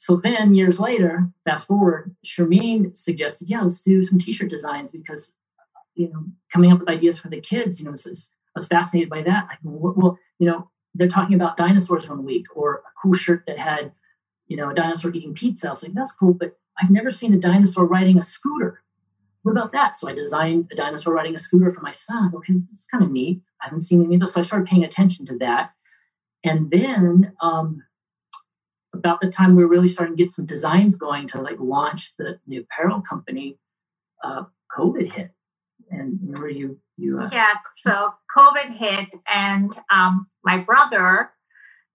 So 0.00 0.16
then 0.16 0.54
years 0.54 0.80
later, 0.80 1.28
fast 1.44 1.66
forward, 1.66 2.16
Shermeen 2.24 2.96
suggested, 2.96 3.50
yeah, 3.50 3.60
let's 3.60 3.82
do 3.82 4.02
some 4.02 4.18
t-shirt 4.18 4.48
designs 4.48 4.88
because, 4.90 5.34
you 5.94 6.08
know, 6.08 6.24
coming 6.50 6.72
up 6.72 6.80
with 6.80 6.88
ideas 6.88 7.18
for 7.18 7.28
the 7.28 7.38
kids, 7.38 7.78
you 7.78 7.84
know, 7.84 7.90
I 7.90 7.94
was 8.54 8.66
fascinated 8.66 9.10
by 9.10 9.20
that. 9.24 9.46
Like, 9.48 9.58
well, 9.62 10.18
you 10.38 10.46
know, 10.46 10.70
they're 10.94 11.06
talking 11.06 11.34
about 11.34 11.58
dinosaurs 11.58 12.08
one 12.08 12.24
week 12.24 12.46
or 12.56 12.76
a 12.76 12.92
cool 13.02 13.12
shirt 13.12 13.44
that 13.46 13.58
had, 13.58 13.92
you 14.46 14.56
know, 14.56 14.70
a 14.70 14.74
dinosaur 14.74 15.12
eating 15.12 15.34
pizza. 15.34 15.66
I 15.66 15.70
was 15.72 15.82
like, 15.82 15.92
that's 15.92 16.12
cool, 16.12 16.32
but 16.32 16.56
I've 16.82 16.90
never 16.90 17.10
seen 17.10 17.34
a 17.34 17.38
dinosaur 17.38 17.84
riding 17.84 18.18
a 18.18 18.22
scooter. 18.22 18.82
what 19.42 19.52
about 19.52 19.72
that? 19.72 19.96
So 19.96 20.08
I 20.08 20.14
designed 20.14 20.70
a 20.72 20.76
dinosaur 20.76 21.12
riding 21.12 21.34
a 21.34 21.38
scooter 21.38 21.70
for 21.70 21.82
my 21.82 21.92
son. 21.92 22.32
Okay, 22.34 22.54
this 22.54 22.70
is 22.70 22.86
kind 22.90 23.04
of 23.04 23.10
neat. 23.10 23.42
I 23.60 23.66
haven't 23.66 23.82
seen 23.82 24.02
any 24.02 24.14
of 24.14 24.20
those. 24.20 24.32
So 24.32 24.40
I 24.40 24.44
started 24.44 24.66
paying 24.66 24.82
attention 24.82 25.26
to 25.26 25.36
that. 25.40 25.72
And 26.42 26.70
then 26.70 27.34
um, 27.42 27.82
about 28.92 29.20
the 29.20 29.30
time 29.30 29.54
we 29.54 29.62
were 29.62 29.70
really 29.70 29.88
starting 29.88 30.16
to 30.16 30.22
get 30.22 30.30
some 30.30 30.46
designs 30.46 30.96
going 30.96 31.26
to 31.28 31.40
like 31.40 31.58
launch 31.58 32.16
the, 32.16 32.40
new 32.46 32.60
apparel 32.62 33.00
company, 33.00 33.58
uh, 34.24 34.44
COVID 34.76 35.12
hit. 35.12 35.30
And 35.90 36.18
remember 36.22 36.48
you, 36.48 36.78
you. 36.96 37.20
Uh, 37.20 37.28
yeah, 37.32 37.54
so 37.74 38.14
COVID 38.36 38.76
hit, 38.76 39.08
and 39.32 39.72
um, 39.90 40.28
my 40.44 40.58
brother 40.58 41.30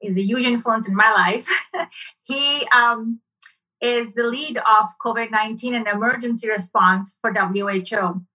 is 0.01 0.17
a 0.17 0.21
huge 0.21 0.43
influence 0.43 0.88
in 0.88 0.95
my 0.95 1.12
life. 1.13 1.47
he 2.23 2.67
um, 2.75 3.21
is 3.81 4.15
the 4.15 4.23
lead 4.23 4.58
of 4.58 4.88
COVID 5.03 5.31
19 5.31 5.75
and 5.75 5.88
emergency 5.88 6.49
response 6.49 7.15
for 7.21 7.34
WHO. 7.34 8.25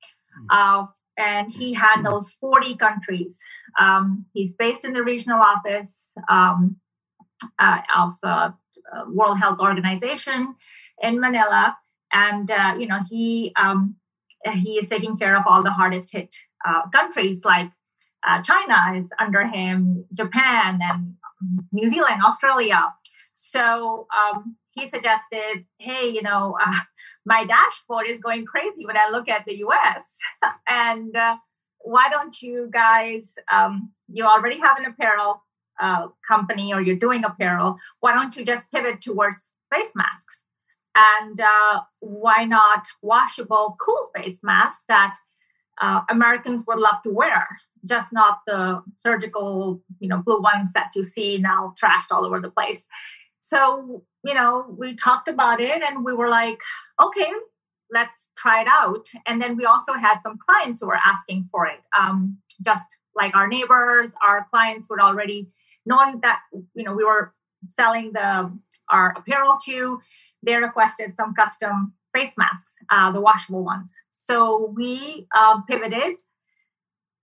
Uh, 0.50 0.86
and 1.18 1.52
he 1.52 1.74
handles 1.74 2.34
40 2.40 2.76
countries. 2.76 3.38
Um, 3.78 4.26
he's 4.32 4.54
based 4.54 4.84
in 4.84 4.92
the 4.92 5.02
regional 5.02 5.40
office 5.42 6.14
um, 6.28 6.76
uh, 7.58 7.80
of 7.96 8.12
uh, 8.22 8.50
World 9.08 9.38
Health 9.38 9.60
Organization 9.60 10.56
in 11.02 11.20
Manila, 11.20 11.76
and 12.12 12.50
uh, 12.50 12.74
you 12.78 12.86
know 12.86 13.00
he 13.08 13.52
um, 13.60 13.96
he 14.52 14.78
is 14.78 14.88
taking 14.88 15.16
care 15.16 15.36
of 15.36 15.44
all 15.46 15.62
the 15.62 15.72
hardest 15.72 16.12
hit 16.12 16.34
uh, 16.66 16.88
countries 16.90 17.44
like 17.44 17.70
uh, 18.26 18.42
China 18.42 18.98
is 18.98 19.12
under 19.18 19.46
him, 19.46 20.04
Japan, 20.12 20.78
and 20.82 21.14
New 21.72 21.88
Zealand, 21.88 22.22
Australia. 22.24 22.94
So 23.34 24.06
um, 24.14 24.56
he 24.72 24.86
suggested, 24.86 25.64
hey, 25.78 26.08
you 26.08 26.22
know, 26.22 26.56
uh, 26.64 26.80
my 27.24 27.44
dashboard 27.44 28.06
is 28.08 28.20
going 28.20 28.44
crazy 28.44 28.84
when 28.84 28.96
I 28.96 29.08
look 29.10 29.28
at 29.28 29.46
the 29.46 29.56
US. 29.64 30.18
and 30.68 31.16
uh, 31.16 31.36
why 31.80 32.08
don't 32.10 32.40
you 32.42 32.68
guys, 32.70 33.34
um, 33.52 33.92
you 34.08 34.24
already 34.24 34.58
have 34.58 34.78
an 34.78 34.84
apparel 34.84 35.42
uh, 35.80 36.08
company 36.26 36.72
or 36.72 36.80
you're 36.80 36.96
doing 36.96 37.24
apparel, 37.24 37.78
why 38.00 38.12
don't 38.12 38.36
you 38.36 38.44
just 38.44 38.70
pivot 38.72 39.00
towards 39.00 39.52
face 39.72 39.92
masks? 39.94 40.44
And 40.94 41.40
uh, 41.40 41.82
why 42.00 42.44
not 42.44 42.86
washable, 43.00 43.76
cool 43.80 44.10
face 44.14 44.40
masks 44.42 44.84
that 44.88 45.14
uh, 45.80 46.02
Americans 46.10 46.64
would 46.66 46.78
love 46.78 47.02
to 47.04 47.10
wear? 47.10 47.46
just 47.88 48.12
not 48.12 48.40
the 48.46 48.82
surgical, 48.98 49.82
you 49.98 50.08
know, 50.08 50.22
blue 50.22 50.40
ones 50.40 50.72
that 50.72 50.90
you 50.94 51.04
see 51.04 51.38
now 51.38 51.74
trashed 51.82 52.10
all 52.10 52.24
over 52.24 52.40
the 52.40 52.50
place. 52.50 52.88
So, 53.38 54.04
you 54.24 54.34
know, 54.34 54.74
we 54.78 54.94
talked 54.94 55.28
about 55.28 55.60
it 55.60 55.82
and 55.82 56.04
we 56.04 56.12
were 56.12 56.28
like, 56.28 56.60
okay, 57.02 57.30
let's 57.90 58.30
try 58.36 58.62
it 58.62 58.68
out. 58.68 59.06
And 59.26 59.40
then 59.40 59.56
we 59.56 59.64
also 59.64 59.94
had 59.94 60.18
some 60.22 60.38
clients 60.46 60.80
who 60.80 60.88
were 60.88 61.00
asking 61.04 61.48
for 61.50 61.66
it. 61.66 61.80
Um, 61.98 62.38
just 62.64 62.84
like 63.16 63.34
our 63.34 63.48
neighbors, 63.48 64.14
our 64.22 64.46
clients 64.50 64.88
would 64.90 65.00
already 65.00 65.48
knowing 65.86 66.20
that, 66.22 66.40
you 66.74 66.84
know, 66.84 66.94
we 66.94 67.04
were 67.04 67.34
selling 67.68 68.12
the 68.12 68.56
our 68.90 69.14
apparel 69.16 69.58
to, 69.64 70.00
they 70.42 70.56
requested 70.56 71.10
some 71.12 71.34
custom 71.34 71.94
face 72.12 72.34
masks, 72.36 72.76
uh, 72.90 73.10
the 73.12 73.20
washable 73.20 73.64
ones. 73.64 73.94
So 74.10 74.72
we 74.76 75.26
uh, 75.36 75.60
pivoted. 75.62 76.16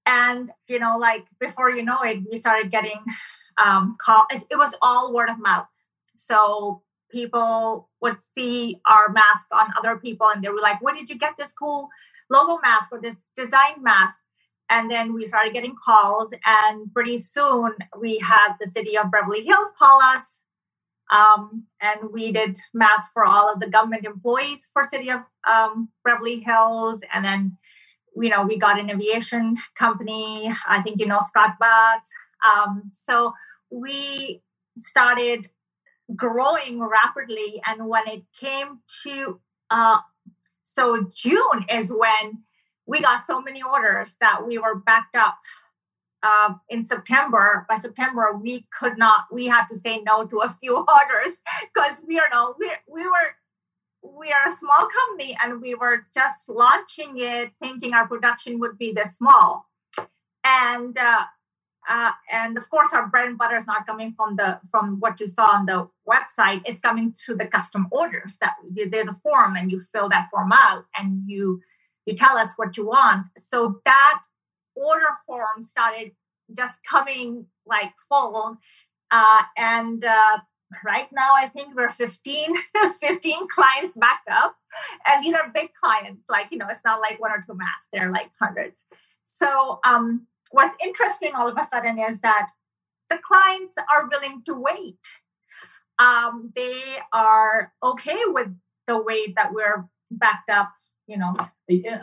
And 0.06 0.50
you 0.70 0.80
know 0.80 0.98
like 0.98 1.26
before 1.38 1.70
you 1.70 1.84
know 1.84 1.98
it 2.02 2.24
we 2.32 2.38
started 2.38 2.72
getting 2.72 3.04
um 3.62 3.98
call 4.00 4.26
it 4.32 4.58
was 4.58 4.74
all 4.82 5.14
word 5.14 5.30
of 5.30 5.38
mouth. 5.38 5.68
So 6.16 6.82
people 7.12 7.90
would 8.02 8.22
see 8.22 8.80
our 8.86 9.10
mask 9.10 9.48
on 9.52 9.68
other 9.78 9.98
people 9.98 10.28
and 10.34 10.42
they 10.42 10.50
were 10.50 10.62
like 10.62 10.82
where 10.82 10.96
did 10.96 11.10
you 11.10 11.18
get 11.18 11.36
this 11.38 11.52
cool 11.52 11.90
logo 12.30 12.60
mask 12.62 12.92
or 12.92 13.02
this 13.02 13.30
design 13.36 13.82
mask 13.82 14.22
and 14.70 14.92
then 14.92 15.14
we 15.14 15.26
started 15.26 15.54
getting 15.54 15.76
calls 15.84 16.34
and 16.46 16.94
pretty 16.94 17.18
soon 17.18 17.74
we 18.00 18.20
had 18.20 18.54
the 18.60 18.68
city 18.68 18.98
of 18.98 19.12
beverly 19.12 19.44
hills 19.44 19.70
call 19.78 20.02
us 20.02 20.44
um, 21.14 21.64
and 21.82 22.12
we 22.12 22.32
did 22.32 22.60
masks 22.74 23.12
for 23.14 23.26
all 23.26 23.52
of 23.52 23.60
the 23.60 23.70
government 23.70 24.06
employees 24.06 24.70
for 24.74 24.84
city 24.84 25.10
of 25.10 25.22
um, 25.50 25.90
beverly 26.04 26.42
hills 26.42 27.04
and 27.14 27.24
then 27.26 27.58
you 28.22 28.30
know, 28.30 28.44
we 28.44 28.58
got 28.58 28.80
an 28.80 28.90
aviation 28.90 29.58
company. 29.76 30.52
I 30.68 30.82
think 30.82 31.00
you 31.00 31.06
know 31.06 31.20
Scott 31.22 31.56
Bass. 31.60 32.10
Um, 32.46 32.90
so 32.94 33.34
we 33.70 34.42
started 34.76 35.48
growing 36.16 36.82
rapidly, 36.82 37.62
and 37.66 37.88
when 37.88 38.08
it 38.08 38.24
came 38.40 38.80
to 39.04 39.40
uh, 39.70 40.00
so 40.64 41.10
June 41.14 41.66
is 41.70 41.92
when 41.96 42.44
we 42.88 43.02
got 43.02 43.28
so 43.28 43.42
many 43.42 43.62
orders 43.62 44.16
that 44.22 44.48
we 44.48 44.58
were 44.58 44.76
backed 44.76 45.16
up. 45.16 45.38
Uh, 46.24 46.56
in 46.68 46.84
September, 46.84 47.66
by 47.70 47.78
September, 47.78 48.36
we 48.36 48.66
could 48.78 48.98
not. 48.98 49.26
We 49.32 49.46
had 49.46 49.68
to 49.68 49.76
say 49.76 50.02
no 50.02 50.26
to 50.26 50.38
a 50.40 50.50
few 50.62 50.76
orders 50.76 51.42
because 51.74 52.02
we 52.08 52.18
are 52.18 52.30
no. 52.32 52.56
We 52.58 52.72
we 52.92 53.04
were 53.04 53.36
we 54.02 54.32
are 54.32 54.50
a 54.50 54.56
small 54.56 54.88
company 54.88 55.38
and 55.44 55.62
we 55.62 55.76
were 55.76 56.08
just 56.14 56.50
launching 56.50 57.14
it 57.18 57.52
thinking 57.62 57.94
our 57.94 58.08
production 58.08 58.60
would 58.60 58.78
be 58.78 58.92
this 58.92 59.18
small 59.18 59.68
and 60.44 60.98
uh, 60.98 61.24
uh, 61.90 62.12
and 62.32 62.58
of 62.58 62.70
course 62.70 62.90
our 62.94 63.08
bread 63.08 63.28
and 63.28 63.38
butter 63.38 63.58
is 63.58 63.68
not 63.68 63.86
coming 63.86 64.14
from 64.16 64.36
the 64.36 64.60
from 64.70 65.00
what 65.00 65.20
you 65.20 65.28
saw 65.28 65.58
on 65.58 65.66
the 65.66 65.90
website 66.08 66.62
it's 66.66 66.80
coming 66.80 67.14
through 67.14 67.36
the 67.36 67.48
custom 67.48 67.88
orders 67.92 68.38
that 68.40 68.54
there's 68.92 69.10
a 69.10 69.14
form 69.14 69.56
and 69.56 69.72
you 69.72 69.80
fill 69.80 70.10
that 70.10 70.28
form 70.30 70.52
out 70.54 70.86
and 70.98 71.24
you 71.28 71.62
you 72.08 72.16
tell 72.16 72.38
us 72.38 72.54
what 72.56 72.78
you 72.78 72.88
want. 72.88 73.28
So 73.38 73.82
that 73.86 74.24
order 74.76 75.18
form 75.28 75.62
started 75.62 76.14
just 76.58 76.80
coming 76.90 77.48
like 77.68 77.92
full 78.10 78.58
uh, 79.12 79.42
and 79.58 80.04
uh, 80.04 80.38
right 80.84 81.08
now 81.14 81.32
i 81.36 81.48
think 81.48 81.76
we're 81.76 81.90
15 81.90 82.56
15 83.00 83.48
clients 83.48 83.94
back 83.96 84.22
up. 84.32 84.56
And 85.06 85.24
these 85.24 85.36
are 85.36 85.52
big 85.54 85.70
clients 85.82 86.24
like 86.30 86.48
you 86.52 86.58
know 86.58 86.68
it's 86.70 86.82
not 86.86 87.02
like 87.02 87.20
one 87.20 87.32
or 87.32 87.44
two 87.46 87.56
masks 87.56 87.90
they're 87.92 88.12
like 88.12 88.32
hundreds. 88.42 88.86
So 89.24 89.80
um, 89.86 90.28
what's 90.52 90.76
interesting 90.82 91.32
all 91.36 91.50
of 91.50 91.58
a 91.58 91.64
sudden 91.64 92.00
is 92.00 92.22
that 92.22 92.48
the 93.10 93.20
clients 93.26 93.76
are 93.92 94.08
willing 94.10 94.44
to 94.46 94.54
wait. 94.54 95.00
Um, 96.00 96.54
they 96.56 96.98
are 97.12 97.74
okay 97.84 98.20
with 98.28 98.50
the 98.88 99.02
way 99.02 99.34
that 99.36 99.52
we're 99.54 99.88
backed 100.12 100.50
up 100.50 100.72
you 101.08 101.18
know 101.18 101.36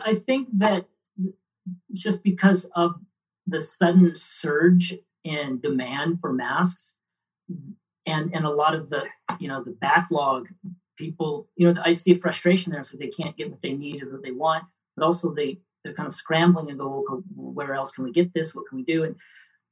i 0.05 0.13
think 0.13 0.49
that 0.53 0.87
just 1.93 2.23
because 2.23 2.65
of 2.75 2.95
the 3.47 3.59
sudden 3.59 4.13
surge 4.15 4.95
in 5.23 5.59
demand 5.59 6.19
for 6.19 6.31
masks 6.33 6.95
and 8.05 8.33
and 8.33 8.45
a 8.45 8.49
lot 8.49 8.75
of 8.75 8.89
the 8.89 9.03
you 9.39 9.47
know 9.47 9.63
the 9.63 9.71
backlog 9.71 10.47
people 10.97 11.47
you 11.55 11.71
know 11.71 11.81
i 11.83 11.93
see 11.93 12.13
frustration 12.13 12.71
there 12.71 12.83
so 12.83 12.97
they 12.97 13.07
can't 13.07 13.37
get 13.37 13.49
what 13.49 13.61
they 13.61 13.73
need 13.73 14.01
or 14.01 14.11
what 14.11 14.23
they 14.23 14.31
want 14.31 14.65
but 14.95 15.05
also 15.05 15.33
they 15.33 15.59
they're 15.83 15.93
kind 15.93 16.07
of 16.07 16.15
scrambling 16.15 16.69
and 16.69 16.79
go 16.79 17.05
well, 17.35 17.53
where 17.53 17.75
else 17.75 17.91
can 17.91 18.03
we 18.03 18.11
get 18.11 18.33
this? 18.33 18.55
What 18.55 18.67
can 18.67 18.77
we 18.79 18.83
do? 18.83 19.03
And 19.03 19.15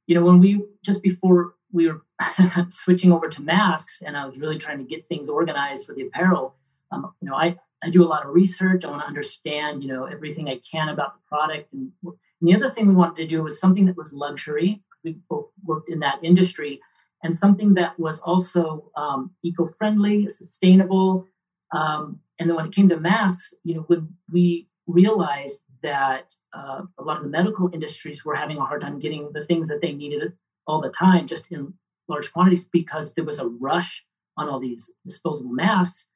you 0.06 0.14
know 0.14 0.24
when 0.24 0.38
we 0.38 0.64
just 0.84 1.02
before 1.02 1.54
we 1.72 1.88
were 1.88 2.02
switching 2.68 3.12
over 3.12 3.28
to 3.28 3.42
masks 3.42 4.02
and 4.04 4.16
i 4.16 4.26
was 4.26 4.38
really 4.38 4.58
trying 4.58 4.78
to 4.78 4.84
get 4.84 5.08
things 5.08 5.28
organized 5.28 5.86
for 5.86 5.94
the 5.94 6.02
apparel 6.02 6.56
um, 6.92 7.14
you 7.20 7.28
know 7.28 7.34
i 7.34 7.56
i 7.84 7.90
do 7.90 8.02
a 8.02 8.08
lot 8.08 8.24
of 8.24 8.34
research 8.34 8.84
i 8.84 8.90
want 8.90 9.02
to 9.02 9.06
understand 9.06 9.82
you 9.82 9.88
know 9.88 10.04
everything 10.04 10.48
i 10.48 10.60
can 10.70 10.88
about 10.88 11.14
the 11.14 11.20
product 11.28 11.72
and, 11.72 11.92
and 12.02 12.14
the 12.48 12.54
other 12.54 12.70
thing 12.70 12.88
we 12.88 12.94
wanted 12.94 13.16
to 13.16 13.26
do 13.26 13.42
was 13.42 13.60
something 13.60 13.86
that 13.86 13.96
was 13.96 14.12
luxury 14.12 14.82
we 15.04 15.16
both 15.28 15.46
worked 15.62 15.90
in 15.90 16.00
that 16.00 16.18
industry 16.22 16.80
and 17.24 17.34
something 17.34 17.74
that 17.74 17.98
was 17.98 18.20
also 18.20 18.90
um, 18.96 19.30
eco-friendly, 19.42 20.28
sustainable. 20.28 21.26
Um, 21.72 22.20
and 22.38 22.48
then 22.48 22.56
when 22.56 22.66
it 22.66 22.74
came 22.74 22.90
to 22.90 23.00
masks, 23.00 23.54
you 23.64 23.74
know, 23.74 23.80
when 23.86 24.16
we 24.30 24.68
realized 24.86 25.60
that 25.82 26.34
uh, 26.54 26.82
a 26.98 27.02
lot 27.02 27.16
of 27.16 27.22
the 27.24 27.30
medical 27.30 27.70
industries 27.72 28.24
were 28.24 28.34
having 28.34 28.58
a 28.58 28.64
hard 28.64 28.82
time 28.82 28.98
getting 28.98 29.30
the 29.32 29.44
things 29.44 29.68
that 29.68 29.80
they 29.80 29.92
needed 29.92 30.34
all 30.66 30.82
the 30.82 30.90
time, 30.90 31.26
just 31.26 31.50
in 31.50 31.74
large 32.08 32.30
quantities, 32.30 32.68
because 32.70 33.14
there 33.14 33.24
was 33.24 33.38
a 33.38 33.48
rush 33.48 34.04
on 34.36 34.48
all 34.48 34.60
these 34.60 34.90
disposable 35.06 35.50
masks. 35.50 36.06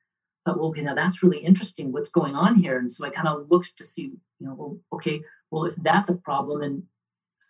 Well, 0.57 0.69
okay, 0.69 0.83
now 0.83 0.95
that's 0.95 1.23
really 1.23 1.39
interesting. 1.39 1.93
What's 1.93 2.11
going 2.11 2.35
on 2.35 2.57
here? 2.57 2.79
And 2.79 2.91
so 2.91 3.05
I 3.07 3.11
kind 3.11 3.29
of 3.29 3.51
looked 3.51 3.77
to 3.79 3.85
see, 3.85 4.13
you 4.39 4.47
know, 4.47 4.55
well, 4.55 4.79
okay, 4.93 5.23
well, 5.51 5.65
if 5.65 5.75
that's 5.77 6.11
a 6.11 6.17
problem, 6.17 6.63
and 6.63 6.83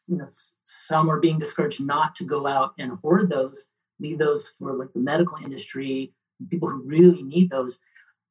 you 0.07 0.17
know, 0.17 0.29
some 0.65 1.11
are 1.11 1.21
being 1.21 1.39
discouraged 1.39 1.83
not 1.83 2.15
to 2.17 2.25
go 2.25 2.47
out 2.47 2.73
and 2.79 2.93
hoard 2.93 3.31
those, 3.31 3.67
leave 4.01 4.19
those 4.19 4.49
for 4.49 4.73
like 4.75 4.93
the 4.93 5.01
medical 5.01 5.37
industry, 5.43 6.13
people 6.49 6.69
who 6.69 6.83
really 6.83 7.23
need 7.23 7.51
those. 7.51 7.81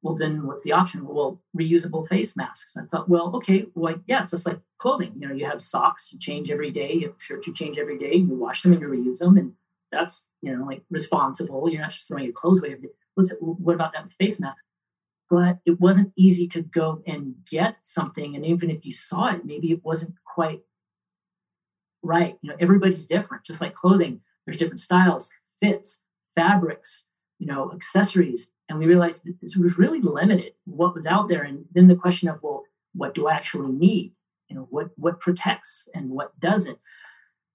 Well, 0.01 0.15
then 0.15 0.45
what's 0.45 0.63
the 0.63 0.71
option? 0.71 1.05
Well, 1.07 1.41
reusable 1.59 2.07
face 2.07 2.37
masks. 2.37 2.75
And 2.75 2.85
I 2.85 2.87
thought, 2.87 3.09
well, 3.09 3.35
okay, 3.37 3.65
well, 3.73 3.95
yeah, 4.05 4.23
it's 4.23 4.31
just 4.31 4.45
like 4.45 4.59
clothing. 4.77 5.13
You 5.19 5.27
know, 5.27 5.33
you 5.33 5.45
have 5.45 5.59
socks 5.59 6.11
you 6.13 6.19
change 6.19 6.49
every 6.49 6.71
day, 6.71 6.93
you 6.93 7.07
have 7.07 7.21
shirts 7.21 7.47
you 7.47 7.53
change 7.53 7.77
every 7.77 7.97
day, 7.97 8.15
you 8.15 8.27
wash 8.27 8.61
them 8.61 8.73
and 8.73 8.81
you 8.81 8.87
reuse 8.87 9.17
them, 9.19 9.37
and 9.37 9.53
that's 9.91 10.29
you 10.41 10.55
know 10.55 10.65
like 10.65 10.83
responsible. 10.89 11.69
You're 11.69 11.81
not 11.81 11.91
just 11.91 12.07
throwing 12.07 12.25
your 12.25 12.33
clothes 12.33 12.59
away. 12.59 12.73
Every 12.73 12.89
day. 12.89 12.93
What's 13.17 13.33
what 13.39 13.73
about 13.73 13.93
that 13.93 14.09
face 14.11 14.39
mask? 14.39 14.63
but 15.29 15.59
it 15.65 15.79
wasn't 15.79 16.13
easy 16.15 16.47
to 16.47 16.61
go 16.61 17.03
and 17.05 17.35
get 17.49 17.77
something. 17.83 18.35
And 18.35 18.45
even 18.45 18.69
if 18.69 18.85
you 18.85 18.91
saw 18.91 19.27
it, 19.27 19.45
maybe 19.45 19.71
it 19.71 19.83
wasn't 19.83 20.15
quite 20.23 20.61
right. 22.01 22.37
You 22.41 22.51
know, 22.51 22.57
everybody's 22.59 23.05
different, 23.05 23.43
just 23.43 23.61
like 23.61 23.75
clothing. 23.75 24.21
There's 24.45 24.57
different 24.57 24.79
styles, 24.79 25.29
fits, 25.59 26.01
fabrics, 26.33 27.05
you 27.39 27.47
know, 27.47 27.71
accessories. 27.73 28.51
And 28.69 28.79
we 28.79 28.85
realized 28.85 29.25
that 29.25 29.41
this 29.41 29.57
was 29.57 29.77
really 29.77 30.01
limited 30.01 30.53
what 30.65 30.95
was 30.95 31.05
out 31.05 31.27
there. 31.27 31.43
And 31.43 31.65
then 31.71 31.87
the 31.87 31.95
question 31.95 32.29
of, 32.29 32.41
well, 32.41 32.63
what 32.93 33.13
do 33.13 33.27
I 33.27 33.33
actually 33.33 33.71
need? 33.71 34.13
You 34.47 34.55
know, 34.55 34.67
what 34.69 34.91
what 34.95 35.19
protects 35.19 35.89
and 35.93 36.09
what 36.09 36.39
doesn't? 36.39 36.79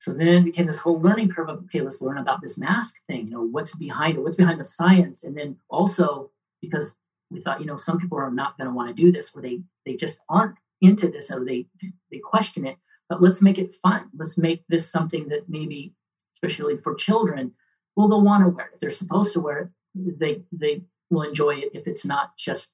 So 0.02 0.12
then 0.12 0.26
it 0.26 0.44
became 0.46 0.66
this 0.66 0.80
whole 0.80 1.00
learning 1.00 1.28
curve 1.28 1.48
of 1.48 1.58
okay, 1.66 1.80
let's 1.80 2.02
learn 2.02 2.18
about 2.18 2.40
this 2.42 2.58
mask 2.58 2.96
thing. 3.06 3.26
You 3.26 3.30
know, 3.30 3.42
what's 3.42 3.76
behind 3.76 4.16
it? 4.16 4.22
What's 4.24 4.36
behind 4.36 4.58
the 4.58 4.64
science? 4.64 5.22
And 5.22 5.36
then 5.36 5.58
also 5.70 6.32
because 6.60 6.96
we 7.30 7.40
thought, 7.40 7.60
you 7.60 7.66
know, 7.66 7.76
some 7.76 8.00
people 8.00 8.18
are 8.18 8.28
not 8.28 8.58
going 8.58 8.68
to 8.68 8.74
want 8.74 8.88
to 8.88 9.00
do 9.00 9.12
this, 9.12 9.30
or 9.32 9.40
they 9.40 9.60
they 9.86 9.94
just 9.94 10.18
aren't 10.28 10.56
into 10.80 11.08
this, 11.08 11.30
or 11.30 11.44
they 11.44 11.66
they 12.10 12.18
question 12.18 12.66
it. 12.66 12.78
But 13.08 13.22
let's 13.22 13.40
make 13.40 13.58
it 13.58 13.70
fun. 13.80 14.10
Let's 14.12 14.36
make 14.36 14.64
this 14.68 14.90
something 14.90 15.28
that 15.28 15.48
maybe, 15.48 15.94
especially 16.34 16.76
for 16.76 16.96
children, 16.96 17.52
well, 17.94 18.08
they'll 18.08 18.24
want 18.24 18.42
to 18.42 18.48
wear 18.48 18.66
it. 18.66 18.72
If 18.74 18.80
they're 18.80 18.90
supposed 18.90 19.32
to 19.34 19.40
wear 19.40 19.58
it, 19.94 20.18
they 20.18 20.42
they 20.50 20.82
will 21.10 21.22
enjoy 21.22 21.58
it. 21.58 21.70
If 21.74 21.86
it's 21.86 22.04
not 22.04 22.36
just 22.36 22.72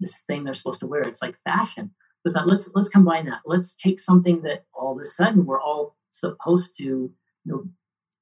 this 0.00 0.16
thing 0.26 0.44
they're 0.44 0.54
supposed 0.54 0.80
to 0.80 0.86
wear, 0.86 1.02
it's 1.02 1.20
like 1.20 1.36
fashion. 1.44 1.90
But 2.24 2.32
that, 2.32 2.46
let's 2.46 2.70
let's 2.74 2.88
combine 2.88 3.26
that. 3.26 3.40
Let's 3.44 3.74
take 3.76 4.00
something 4.00 4.40
that 4.44 4.64
all 4.72 4.94
of 4.94 4.98
a 5.02 5.04
sudden 5.04 5.44
we're 5.44 5.60
all 5.60 5.96
supposed 6.10 6.76
to, 6.78 6.84
you 6.84 7.12
know, 7.44 7.64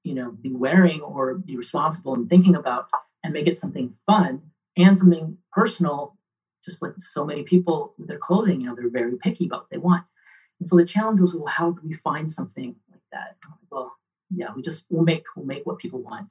you 0.05 0.15
know, 0.15 0.31
be 0.31 0.53
wearing 0.53 1.01
or 1.01 1.35
be 1.35 1.57
responsible 1.57 2.15
and 2.15 2.29
thinking 2.29 2.55
about, 2.55 2.89
and 3.23 3.33
make 3.33 3.47
it 3.47 3.59
something 3.59 3.95
fun 4.07 4.43
and 4.77 4.99
something 4.99 5.39
personal. 5.53 6.17
Just 6.65 6.83
like 6.83 6.95
so 6.99 7.25
many 7.25 7.43
people 7.43 7.95
with 7.99 8.09
their 8.09 8.19
clothing, 8.19 8.61
you 8.61 8.67
know, 8.67 8.75
they're 8.75 8.91
very 8.91 9.17
picky 9.17 9.47
about 9.47 9.63
what 9.63 9.71
they 9.71 9.79
want. 9.79 10.05
And 10.61 10.69
so 10.69 10.77
the 10.77 10.85
challenge 10.85 11.21
was, 11.21 11.35
well, 11.35 11.47
how 11.47 11.71
do 11.71 11.81
we 11.85 11.95
find 11.95 12.31
something 12.31 12.77
like 12.91 13.01
that? 13.13 13.37
Well, 13.71 13.93
yeah, 14.31 14.49
we 14.55 14.63
just 14.63 14.87
we'll 14.91 15.05
make 15.05 15.25
we'll 15.35 15.47
make 15.47 15.65
what 15.65 15.79
people 15.79 16.03
want. 16.03 16.29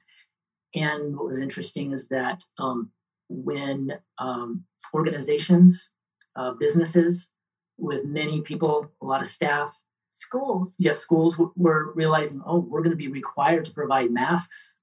And 0.74 1.16
what 1.16 1.26
was 1.26 1.40
interesting 1.40 1.92
is 1.92 2.08
that 2.08 2.44
um, 2.58 2.92
when 3.28 3.98
um, 4.18 4.64
organizations, 4.94 5.90
uh, 6.36 6.52
businesses 6.52 7.30
with 7.78 8.04
many 8.04 8.42
people, 8.42 8.92
a 9.00 9.06
lot 9.06 9.20
of 9.20 9.26
staff, 9.26 9.82
schools, 10.18 10.74
yes, 10.78 10.98
schools 10.98 11.34
w- 11.36 11.52
were 11.56 11.92
realizing, 11.94 12.42
oh, 12.44 12.58
we're 12.58 12.82
going 12.82 12.90
to 12.90 12.96
be 12.96 13.08
required 13.08 13.64
to 13.66 13.72
provide 13.72 14.10
masks. 14.10 14.74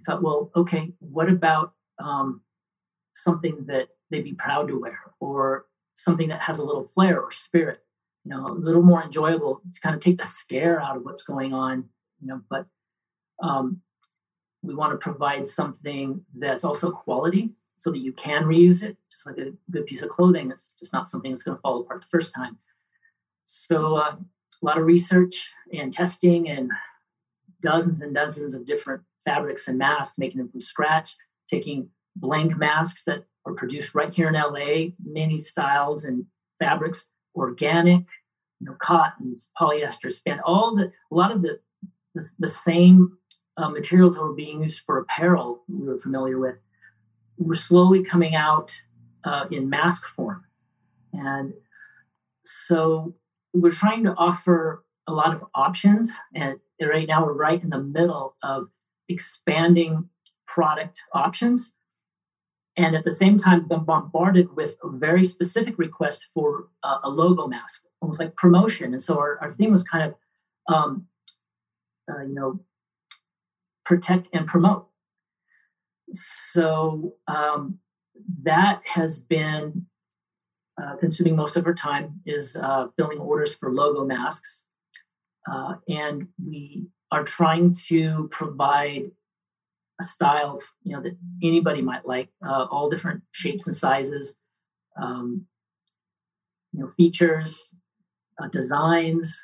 I 0.00 0.04
thought, 0.04 0.22
well, 0.22 0.50
okay, 0.54 0.92
what 0.98 1.28
about 1.28 1.72
um, 1.98 2.42
something 3.12 3.66
that 3.66 3.88
they'd 4.10 4.24
be 4.24 4.34
proud 4.34 4.68
to 4.68 4.78
wear, 4.78 4.98
or 5.20 5.66
something 5.96 6.28
that 6.28 6.42
has 6.42 6.58
a 6.58 6.64
little 6.64 6.84
flair 6.84 7.20
or 7.20 7.32
spirit? 7.32 7.80
You 8.24 8.30
know, 8.32 8.46
a 8.46 8.52
little 8.52 8.82
more 8.82 9.02
enjoyable 9.02 9.62
to 9.72 9.80
kind 9.80 9.94
of 9.94 10.02
take 10.02 10.18
the 10.18 10.24
scare 10.24 10.80
out 10.80 10.96
of 10.96 11.04
what's 11.04 11.22
going 11.22 11.54
on. 11.54 11.88
You 12.20 12.28
know, 12.28 12.40
but 12.50 12.66
um, 13.42 13.82
we 14.62 14.74
want 14.74 14.92
to 14.92 14.98
provide 14.98 15.46
something 15.46 16.24
that's 16.36 16.64
also 16.64 16.90
quality 16.90 17.54
so 17.78 17.90
that 17.90 17.98
you 17.98 18.12
can 18.12 18.44
reuse 18.44 18.82
it, 18.82 18.96
just 19.10 19.26
like 19.26 19.38
a 19.38 19.52
good 19.70 19.86
piece 19.86 20.02
of 20.02 20.08
clothing. 20.08 20.50
It's 20.50 20.74
just 20.78 20.92
not 20.92 21.08
something 21.08 21.30
that's 21.30 21.44
going 21.44 21.56
to 21.56 21.62
fall 21.62 21.80
apart 21.80 22.02
the 22.02 22.08
first 22.08 22.34
time. 22.34 22.58
So, 23.44 23.96
uh, 23.96 24.16
a 24.62 24.66
lot 24.66 24.78
of 24.78 24.86
research 24.86 25.50
and 25.72 25.92
testing, 25.92 26.48
and 26.48 26.70
dozens 27.62 28.00
and 28.00 28.14
dozens 28.14 28.54
of 28.54 28.66
different 28.66 29.02
fabrics 29.24 29.68
and 29.68 29.78
masks, 29.78 30.18
making 30.18 30.38
them 30.38 30.48
from 30.48 30.60
scratch, 30.60 31.16
taking 31.48 31.90
blank 32.14 32.56
masks 32.56 33.04
that 33.04 33.24
are 33.44 33.54
produced 33.54 33.94
right 33.94 34.14
here 34.14 34.28
in 34.28 34.34
LA, 34.34 34.94
many 35.04 35.38
styles 35.38 36.04
and 36.04 36.26
fabrics, 36.58 37.10
organic, 37.34 38.04
you 38.60 38.66
know, 38.66 38.76
cottons, 38.80 39.50
polyester, 39.60 40.12
span, 40.12 40.40
all 40.44 40.74
the 40.74 40.92
a 41.10 41.14
lot 41.14 41.32
of 41.32 41.42
the 41.42 41.60
the, 42.14 42.28
the 42.38 42.48
same 42.48 43.18
uh, 43.58 43.68
materials 43.68 44.14
that 44.14 44.22
were 44.22 44.34
being 44.34 44.62
used 44.62 44.80
for 44.80 44.98
apparel 44.98 45.62
we 45.68 45.86
were 45.86 45.98
familiar 45.98 46.38
with 46.38 46.56
were 47.38 47.54
slowly 47.54 48.02
coming 48.02 48.34
out 48.34 48.72
uh, 49.24 49.44
in 49.50 49.68
mask 49.68 50.06
form. 50.06 50.44
And 51.12 51.52
so 52.44 53.14
we're 53.60 53.70
trying 53.70 54.04
to 54.04 54.14
offer 54.14 54.84
a 55.06 55.12
lot 55.12 55.34
of 55.34 55.44
options. 55.54 56.12
And 56.34 56.58
right 56.80 57.08
now 57.08 57.24
we're 57.24 57.32
right 57.32 57.62
in 57.62 57.70
the 57.70 57.82
middle 57.82 58.36
of 58.42 58.68
expanding 59.08 60.08
product 60.46 61.02
options. 61.12 61.74
And 62.76 62.94
at 62.94 63.04
the 63.04 63.10
same 63.10 63.38
time, 63.38 63.66
been 63.66 63.84
bombarded 63.84 64.54
with 64.54 64.76
a 64.82 64.90
very 64.90 65.24
specific 65.24 65.78
request 65.78 66.26
for 66.34 66.68
a 66.82 67.08
logo 67.08 67.46
mask, 67.46 67.82
almost 68.02 68.20
like 68.20 68.36
promotion. 68.36 68.92
And 68.92 69.02
so 69.02 69.18
our, 69.18 69.38
our 69.40 69.50
theme 69.50 69.72
was 69.72 69.82
kind 69.82 70.12
of, 70.12 70.74
um, 70.74 71.06
uh, 72.10 72.22
you 72.22 72.34
know, 72.34 72.60
protect 73.84 74.28
and 74.32 74.46
promote. 74.46 74.88
So 76.12 77.14
um, 77.26 77.78
that 78.42 78.82
has 78.94 79.18
been 79.18 79.86
uh, 80.80 80.96
consuming 80.96 81.36
most 81.36 81.56
of 81.56 81.64
her 81.64 81.74
time 81.74 82.20
is 82.26 82.56
uh, 82.56 82.88
filling 82.96 83.18
orders 83.18 83.54
for 83.54 83.72
logo 83.72 84.04
masks, 84.04 84.66
uh, 85.50 85.74
and 85.88 86.28
we 86.44 86.88
are 87.10 87.24
trying 87.24 87.74
to 87.88 88.28
provide 88.32 89.10
a 90.00 90.04
style 90.04 90.60
you 90.82 90.94
know 90.94 91.02
that 91.02 91.16
anybody 91.42 91.80
might 91.80 92.06
like, 92.06 92.28
uh, 92.46 92.66
all 92.70 92.90
different 92.90 93.22
shapes 93.32 93.66
and 93.66 93.74
sizes, 93.74 94.36
um, 95.00 95.46
you 96.72 96.80
know, 96.80 96.88
features, 96.88 97.70
uh, 98.42 98.48
designs. 98.48 99.40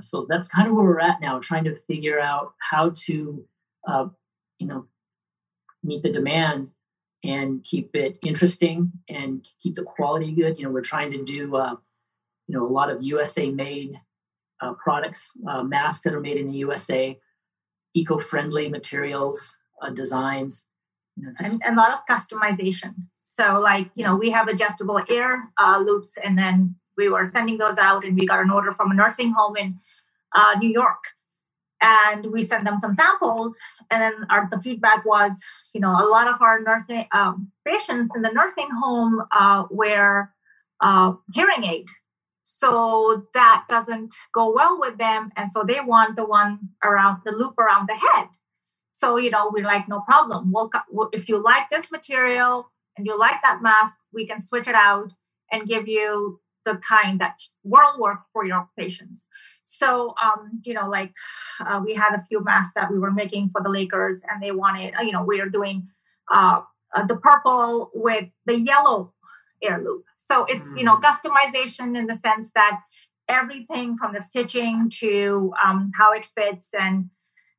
So 0.00 0.26
that's 0.28 0.48
kind 0.48 0.68
of 0.68 0.74
where 0.74 0.84
we're 0.84 1.00
at 1.00 1.20
now, 1.20 1.38
trying 1.38 1.64
to 1.64 1.78
figure 1.86 2.20
out 2.20 2.52
how 2.70 2.92
to 3.06 3.46
you 4.60 4.66
know, 4.66 4.86
meet 5.82 6.02
the 6.02 6.12
demand 6.12 6.68
and 7.22 7.64
keep 7.64 7.94
it 7.94 8.18
interesting 8.24 8.92
and 9.08 9.46
keep 9.62 9.74
the 9.74 9.82
quality 9.82 10.32
good. 10.32 10.58
You 10.58 10.64
know, 10.64 10.70
we're 10.70 10.80
trying 10.80 11.12
to 11.12 11.22
do, 11.22 11.56
uh, 11.56 11.76
you 12.46 12.56
know, 12.56 12.66
a 12.66 12.72
lot 12.72 12.90
of 12.90 13.02
USA 13.02 13.50
made 13.50 14.00
uh, 14.60 14.72
products, 14.74 15.32
uh, 15.48 15.62
masks 15.62 16.04
that 16.04 16.14
are 16.14 16.20
made 16.20 16.36
in 16.36 16.50
the 16.50 16.58
USA, 16.58 17.18
eco-friendly 17.94 18.68
materials, 18.68 19.56
uh, 19.82 19.90
designs. 19.90 20.66
You 21.16 21.26
know, 21.26 21.32
and, 21.38 21.60
and, 21.64 21.78
a 21.78 21.80
lot 21.80 21.92
of 21.92 22.00
customization. 22.08 22.94
So, 23.22 23.60
like, 23.60 23.90
you 23.94 24.04
know, 24.04 24.16
we 24.16 24.30
have 24.30 24.48
adjustable 24.48 25.00
air 25.08 25.50
uh, 25.58 25.82
loops, 25.84 26.14
and 26.22 26.38
then 26.38 26.76
we 26.96 27.08
were 27.08 27.28
sending 27.28 27.58
those 27.58 27.78
out, 27.78 28.04
and 28.04 28.18
we 28.18 28.26
got 28.26 28.40
an 28.40 28.50
order 28.50 28.72
from 28.72 28.90
a 28.90 28.94
nursing 28.94 29.32
home 29.32 29.56
in 29.56 29.78
uh, 30.34 30.54
New 30.58 30.70
York 30.70 31.04
and 31.80 32.26
we 32.32 32.42
sent 32.42 32.64
them 32.64 32.78
some 32.80 32.94
samples. 32.94 33.56
And 33.90 34.02
then 34.02 34.26
our, 34.30 34.48
the 34.50 34.60
feedback 34.60 35.04
was 35.04 35.40
you 35.74 35.80
know 35.80 35.90
a 35.90 36.08
lot 36.08 36.28
of 36.28 36.40
our 36.40 36.60
nursing 36.60 37.06
um, 37.12 37.52
patients 37.66 38.14
in 38.14 38.22
the 38.22 38.32
nursing 38.32 38.68
home 38.82 39.22
uh, 39.32 39.64
wear 39.70 40.34
uh, 40.80 41.14
hearing 41.32 41.64
aid. 41.64 41.86
So 42.42 43.26
that 43.34 43.66
doesn't 43.68 44.14
go 44.34 44.52
well 44.52 44.78
with 44.80 44.98
them. 44.98 45.30
And 45.36 45.52
so 45.52 45.64
they 45.66 45.78
want 45.80 46.16
the 46.16 46.26
one 46.26 46.70
around 46.82 47.22
the 47.24 47.32
loop 47.32 47.56
around 47.58 47.88
the 47.88 47.94
head. 47.94 48.28
So 48.90 49.16
you 49.16 49.30
know 49.30 49.50
we're 49.52 49.64
like 49.64 49.88
no 49.88 50.00
problem. 50.00 50.52
We'll, 50.52 50.70
if 51.12 51.28
you 51.28 51.42
like 51.42 51.70
this 51.70 51.90
material 51.90 52.70
and 52.96 53.06
you 53.06 53.18
like 53.18 53.40
that 53.42 53.62
mask 53.62 53.96
we 54.12 54.26
can 54.26 54.40
switch 54.40 54.66
it 54.68 54.74
out 54.74 55.12
and 55.50 55.68
give 55.68 55.88
you 55.88 56.40
the 56.64 56.80
kind 56.86 57.20
that 57.20 57.40
will 57.62 57.98
work 57.98 58.20
for 58.32 58.44
your 58.44 58.68
patients. 58.78 59.28
So, 59.64 60.14
um, 60.22 60.60
you 60.64 60.74
know, 60.74 60.88
like 60.88 61.12
uh, 61.64 61.80
we 61.84 61.94
had 61.94 62.14
a 62.14 62.20
few 62.20 62.42
masks 62.42 62.72
that 62.74 62.90
we 62.90 62.98
were 62.98 63.12
making 63.12 63.50
for 63.50 63.62
the 63.62 63.68
Lakers, 63.68 64.22
and 64.28 64.42
they 64.42 64.50
wanted, 64.50 64.94
you 65.02 65.12
know, 65.12 65.24
we 65.24 65.40
are 65.40 65.48
doing 65.48 65.88
uh, 66.32 66.62
uh, 66.94 67.06
the 67.06 67.16
purple 67.16 67.90
with 67.94 68.26
the 68.46 68.58
yellow 68.58 69.12
air 69.62 69.78
loop. 69.78 70.04
So 70.16 70.44
it's, 70.48 70.74
you 70.76 70.84
know, 70.84 70.96
mm. 70.96 71.02
customization 71.02 71.96
in 71.96 72.06
the 72.06 72.14
sense 72.14 72.52
that 72.54 72.80
everything 73.28 73.96
from 73.96 74.12
the 74.12 74.20
stitching 74.20 74.90
to 74.98 75.52
um, 75.64 75.92
how 75.96 76.12
it 76.12 76.24
fits 76.24 76.70
and 76.78 77.10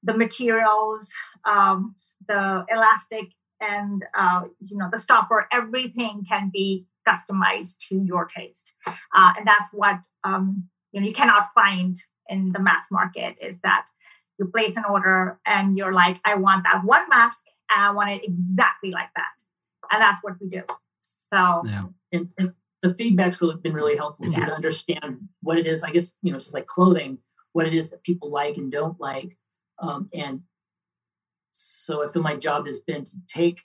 the 0.03 0.13
materials, 0.13 1.11
um, 1.45 1.95
the 2.27 2.65
elastic, 2.69 3.29
and 3.61 4.03
uh, 4.17 4.41
you 4.59 4.77
know 4.77 4.89
the 4.91 4.99
stopper, 4.99 5.47
everything 5.51 6.25
can 6.27 6.49
be 6.51 6.85
customized 7.07 7.77
to 7.89 8.01
your 8.03 8.25
taste. 8.25 8.73
Uh, 8.87 9.33
and 9.37 9.47
that's 9.47 9.69
what 9.71 9.97
um, 10.23 10.69
you 10.91 11.01
know 11.01 11.07
you 11.07 11.13
cannot 11.13 11.47
find 11.53 11.97
in 12.29 12.51
the 12.53 12.59
mass 12.59 12.87
market 12.91 13.35
is 13.41 13.61
that 13.61 13.85
you 14.39 14.47
place 14.47 14.75
an 14.75 14.83
order 14.89 15.39
and 15.45 15.77
you're 15.77 15.93
like, 15.93 16.17
I 16.25 16.35
want 16.35 16.63
that 16.63 16.83
one 16.83 17.07
mask 17.09 17.43
and 17.69 17.85
I 17.85 17.91
want 17.91 18.09
it 18.09 18.21
exactly 18.23 18.89
like 18.89 19.09
that. 19.15 19.27
And 19.91 20.01
that's 20.01 20.19
what 20.23 20.35
we 20.41 20.47
do. 20.47 20.63
So 21.03 21.63
yeah. 21.65 21.85
and, 22.11 22.29
and 22.37 22.53
the 22.81 22.93
feedback's 22.93 23.41
really 23.41 23.57
been 23.61 23.73
really 23.73 23.97
helpful 23.97 24.27
yes. 24.27 24.35
to 24.35 24.55
understand 24.55 25.29
what 25.41 25.59
it 25.59 25.67
is. 25.67 25.83
I 25.83 25.91
guess, 25.91 26.13
you 26.21 26.31
know, 26.31 26.37
it's 26.37 26.53
like 26.53 26.65
clothing, 26.65 27.19
what 27.51 27.67
it 27.67 27.73
is 27.73 27.89
that 27.89 28.03
people 28.03 28.31
like 28.31 28.57
and 28.57 28.71
don't 28.71 28.99
like. 28.99 29.37
Um, 29.77 30.09
and 30.13 30.41
so 31.51 32.07
I 32.07 32.11
feel 32.11 32.23
my 32.23 32.35
job 32.35 32.65
has 32.65 32.79
been 32.79 33.03
to 33.05 33.17
take 33.27 33.61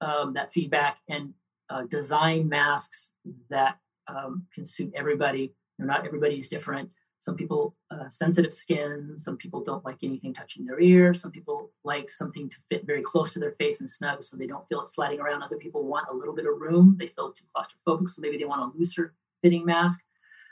um, 0.00 0.34
that 0.34 0.52
feedback 0.52 0.98
and 1.08 1.34
uh, 1.70 1.82
design 1.84 2.48
masks 2.48 3.12
that 3.48 3.78
um, 4.08 4.46
can 4.52 4.66
suit 4.66 4.92
everybody. 4.94 5.54
Not 5.78 6.04
everybody's 6.06 6.48
different. 6.48 6.90
Some 7.20 7.36
people 7.36 7.76
uh, 7.90 8.08
sensitive 8.08 8.52
skin. 8.52 9.14
Some 9.18 9.36
people 9.36 9.62
don't 9.62 9.84
like 9.84 9.98
anything 10.02 10.32
touching 10.32 10.64
their 10.64 10.80
ear. 10.80 11.12
Some 11.14 11.30
people 11.30 11.70
like 11.84 12.08
something 12.08 12.48
to 12.48 12.56
fit 12.68 12.86
very 12.86 13.02
close 13.02 13.32
to 13.34 13.38
their 13.38 13.52
face 13.52 13.80
and 13.80 13.90
snug, 13.90 14.22
so 14.22 14.36
they 14.36 14.46
don't 14.46 14.66
feel 14.68 14.80
it 14.80 14.88
sliding 14.88 15.20
around. 15.20 15.42
Other 15.42 15.58
people 15.58 15.84
want 15.84 16.08
a 16.10 16.14
little 16.14 16.34
bit 16.34 16.46
of 16.46 16.58
room. 16.58 16.96
They 16.98 17.06
feel 17.06 17.32
too 17.32 17.44
claustrophobic, 17.54 18.08
so 18.08 18.22
maybe 18.22 18.38
they 18.38 18.46
want 18.46 18.62
a 18.62 18.76
looser 18.76 19.14
fitting 19.42 19.66
mask. 19.66 20.00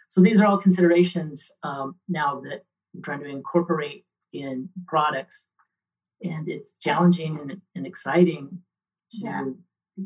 So 0.08 0.20
these 0.20 0.40
are 0.40 0.46
all 0.46 0.58
considerations 0.58 1.50
um, 1.62 1.96
now 2.08 2.40
that 2.40 2.64
I'm 2.94 3.02
trying 3.02 3.20
to 3.20 3.28
incorporate 3.28 4.04
in 4.32 4.68
products, 4.86 5.46
and 6.22 6.48
it's 6.48 6.76
challenging 6.78 7.38
and, 7.38 7.62
and 7.74 7.86
exciting 7.86 8.60
to 9.12 9.18
yeah. 9.24 9.44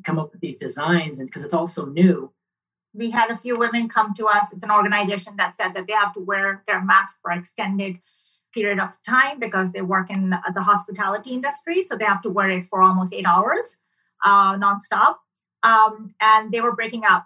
Come 0.04 0.18
up 0.18 0.32
with 0.32 0.40
these 0.40 0.58
designs, 0.58 1.18
and 1.18 1.28
because 1.28 1.44
it's 1.44 1.54
also 1.54 1.86
new 1.86 2.32
we 2.94 3.10
had 3.10 3.30
a 3.30 3.36
few 3.36 3.58
women 3.58 3.88
come 3.88 4.12
to 4.14 4.26
us. 4.26 4.52
It's 4.52 4.62
an 4.62 4.70
organization 4.70 5.34
that 5.38 5.56
said 5.56 5.74
that 5.74 5.86
they 5.86 5.94
have 5.94 6.12
to 6.14 6.20
wear 6.20 6.62
their 6.66 6.84
mask 6.84 7.16
for 7.22 7.32
extended 7.32 7.98
period 8.52 8.78
of 8.78 8.90
time 9.06 9.38
because 9.38 9.72
they 9.72 9.80
work 9.80 10.10
in 10.10 10.30
the 10.30 10.62
hospitality 10.62 11.30
industry. 11.30 11.82
So 11.82 11.96
they 11.96 12.04
have 12.04 12.22
to 12.22 12.30
wear 12.30 12.50
it 12.50 12.64
for 12.64 12.82
almost 12.82 13.14
eight 13.14 13.26
hours 13.26 13.78
uh, 14.24 14.56
nonstop. 14.56 15.16
Um, 15.62 16.10
and 16.20 16.52
they 16.52 16.60
were 16.60 16.74
breaking 16.74 17.04
out. 17.08 17.24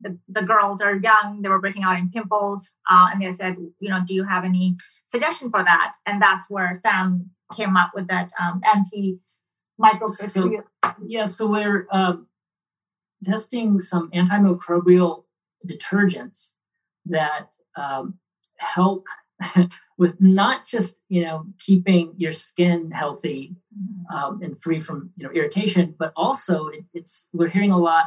The, 0.00 0.16
the 0.28 0.42
girls 0.42 0.80
are 0.80 0.94
young, 0.94 1.42
they 1.42 1.48
were 1.48 1.60
breaking 1.60 1.82
out 1.82 1.98
in 1.98 2.10
pimples. 2.10 2.70
Uh, 2.88 3.08
and 3.12 3.20
they 3.20 3.32
said, 3.32 3.56
you 3.80 3.88
know, 3.88 4.00
do 4.06 4.14
you 4.14 4.24
have 4.24 4.44
any 4.44 4.76
suggestion 5.06 5.50
for 5.50 5.64
that? 5.64 5.94
And 6.06 6.22
that's 6.22 6.48
where 6.48 6.72
Sam 6.74 7.30
came 7.56 7.76
up 7.76 7.92
with 7.94 8.06
that 8.08 8.30
um, 8.38 8.60
anti 8.72 9.18
microbial. 9.80 10.08
So, 10.10 10.62
yeah, 11.06 11.26
so 11.26 11.46
we're 11.46 11.86
um, 11.90 12.26
testing 13.24 13.80
some 13.80 14.10
antimicrobial 14.10 15.24
detergents 15.66 16.52
that 17.06 17.50
um, 17.76 18.18
help 18.56 19.04
with 19.98 20.20
not 20.20 20.66
just 20.66 20.96
you 21.08 21.22
know 21.22 21.46
keeping 21.64 22.14
your 22.16 22.32
skin 22.32 22.90
healthy 22.90 23.56
um, 24.12 24.40
and 24.42 24.60
free 24.60 24.80
from 24.80 25.10
you 25.16 25.26
know 25.26 25.32
irritation, 25.32 25.94
but 25.98 26.12
also 26.16 26.68
it, 26.68 26.84
it's 26.92 27.28
we're 27.32 27.48
hearing 27.48 27.70
a 27.70 27.78
lot 27.78 28.06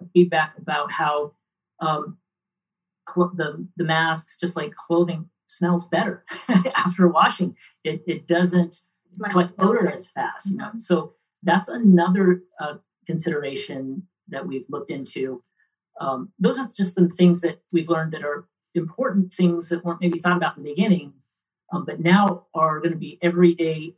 of 0.00 0.08
feedback 0.12 0.54
about 0.58 0.92
how 0.92 1.32
um, 1.80 2.18
cl- 3.08 3.32
the 3.34 3.66
the 3.76 3.84
masks, 3.84 4.36
just 4.38 4.56
like 4.56 4.72
clothing, 4.72 5.28
smells 5.46 5.86
better 5.86 6.24
after 6.76 7.08
washing. 7.08 7.56
It 7.84 8.02
it 8.06 8.26
doesn't 8.26 8.76
collect 9.30 9.52
odor 9.58 9.90
as 9.90 10.08
fast, 10.08 10.50
you 10.50 10.56
know. 10.56 10.70
So 10.78 11.14
that's 11.42 11.68
another 11.68 12.42
uh, 12.60 12.74
consideration 13.06 14.08
that 14.28 14.46
we've 14.46 14.66
looked 14.68 14.90
into. 14.90 15.42
Um, 16.00 16.32
those 16.38 16.58
are 16.58 16.66
just 16.66 16.94
the 16.94 17.08
things 17.08 17.40
that 17.40 17.60
we've 17.72 17.88
learned 17.88 18.12
that 18.12 18.24
are 18.24 18.46
important 18.74 19.32
things 19.32 19.68
that 19.68 19.84
weren't 19.84 20.00
maybe 20.00 20.18
thought 20.18 20.36
about 20.36 20.56
in 20.56 20.62
the 20.62 20.70
beginning, 20.70 21.14
um, 21.72 21.84
but 21.84 22.00
now 22.00 22.46
are 22.54 22.80
going 22.80 22.92
to 22.92 22.98
be 22.98 23.18
everyday 23.20 23.94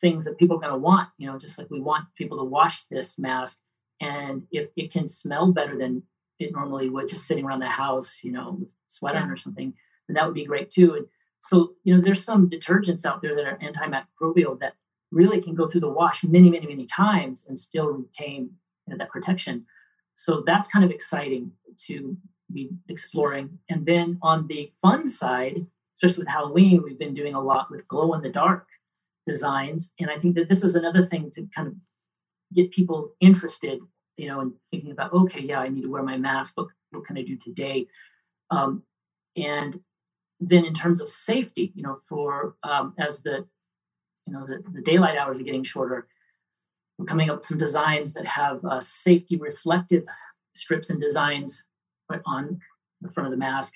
things 0.00 0.24
that 0.24 0.38
people 0.38 0.56
are 0.56 0.60
going 0.60 0.72
to 0.72 0.78
want. 0.78 1.10
You 1.18 1.30
know, 1.30 1.38
just 1.38 1.58
like 1.58 1.70
we 1.70 1.80
want 1.80 2.06
people 2.16 2.38
to 2.38 2.44
wash 2.44 2.82
this 2.84 3.18
mask, 3.18 3.58
and 4.00 4.44
if 4.50 4.70
it 4.76 4.92
can 4.92 5.08
smell 5.08 5.52
better 5.52 5.76
than 5.76 6.04
it 6.38 6.52
normally 6.52 6.88
would, 6.88 7.08
just 7.08 7.26
sitting 7.26 7.44
around 7.44 7.60
the 7.60 7.68
house, 7.68 8.20
you 8.24 8.32
know, 8.32 8.56
with 8.58 8.74
sweat 8.88 9.14
on 9.14 9.30
or 9.30 9.36
something, 9.36 9.74
then 10.08 10.14
that 10.14 10.24
would 10.24 10.34
be 10.34 10.44
great 10.44 10.70
too. 10.70 10.94
And 10.94 11.06
so, 11.40 11.72
you 11.84 11.94
know, 11.94 12.02
there's 12.02 12.24
some 12.24 12.48
detergents 12.48 13.04
out 13.04 13.22
there 13.22 13.34
that 13.34 13.46
are 13.46 13.58
antimicrobial 13.58 14.60
that 14.60 14.74
really 15.10 15.40
can 15.40 15.54
go 15.54 15.66
through 15.66 15.80
the 15.80 15.88
wash 15.88 16.22
many, 16.22 16.50
many, 16.50 16.66
many 16.66 16.86
times 16.86 17.44
and 17.48 17.58
still 17.58 17.86
retain 17.86 18.56
you 18.86 18.92
know, 18.92 18.98
that 18.98 19.10
protection. 19.10 19.66
So 20.14 20.42
that's 20.46 20.68
kind 20.68 20.84
of 20.84 20.90
exciting 20.90 21.52
to 21.86 22.16
be 22.52 22.70
exploring. 22.88 23.58
And 23.68 23.86
then 23.86 24.18
on 24.22 24.46
the 24.46 24.70
fun 24.80 25.08
side, 25.08 25.66
especially 25.96 26.22
with 26.22 26.28
Halloween, 26.28 26.82
we've 26.82 26.98
been 26.98 27.14
doing 27.14 27.34
a 27.34 27.42
lot 27.42 27.70
with 27.70 27.88
glow 27.88 28.12
in 28.14 28.22
the 28.22 28.30
dark 28.30 28.66
designs. 29.26 29.92
And 29.98 30.10
I 30.10 30.18
think 30.18 30.34
that 30.36 30.48
this 30.48 30.62
is 30.62 30.74
another 30.74 31.02
thing 31.02 31.30
to 31.34 31.48
kind 31.54 31.68
of 31.68 31.74
get 32.54 32.70
people 32.70 33.12
interested, 33.20 33.80
you 34.16 34.28
know, 34.28 34.40
and 34.40 34.52
thinking 34.70 34.90
about, 34.90 35.12
okay, 35.12 35.40
yeah, 35.40 35.60
I 35.60 35.68
need 35.68 35.82
to 35.82 35.90
wear 35.90 36.02
my 36.02 36.16
mask. 36.16 36.56
What, 36.56 36.68
what 36.90 37.04
can 37.04 37.16
I 37.16 37.22
do 37.22 37.36
today? 37.36 37.86
Um, 38.50 38.82
and 39.36 39.80
then 40.40 40.64
in 40.64 40.72
terms 40.72 41.00
of 41.00 41.08
safety, 41.08 41.72
you 41.74 41.82
know, 41.82 41.94
for 42.08 42.54
um, 42.62 42.94
as 42.98 43.22
the, 43.22 43.46
you 44.26 44.32
know, 44.32 44.46
the, 44.46 44.62
the 44.72 44.82
daylight 44.82 45.16
hours 45.16 45.38
are 45.38 45.44
getting 45.44 45.62
shorter, 45.62 46.08
we're 46.98 47.06
coming 47.06 47.30
up 47.30 47.38
with 47.38 47.46
some 47.46 47.58
designs 47.58 48.14
that 48.14 48.26
have 48.26 48.64
uh, 48.64 48.80
safety 48.80 49.36
reflective 49.36 50.04
strips 50.54 50.90
and 50.90 51.00
designs 51.00 51.64
put 52.10 52.22
on 52.26 52.60
the 53.00 53.10
front 53.10 53.26
of 53.26 53.30
the 53.30 53.38
mask 53.38 53.74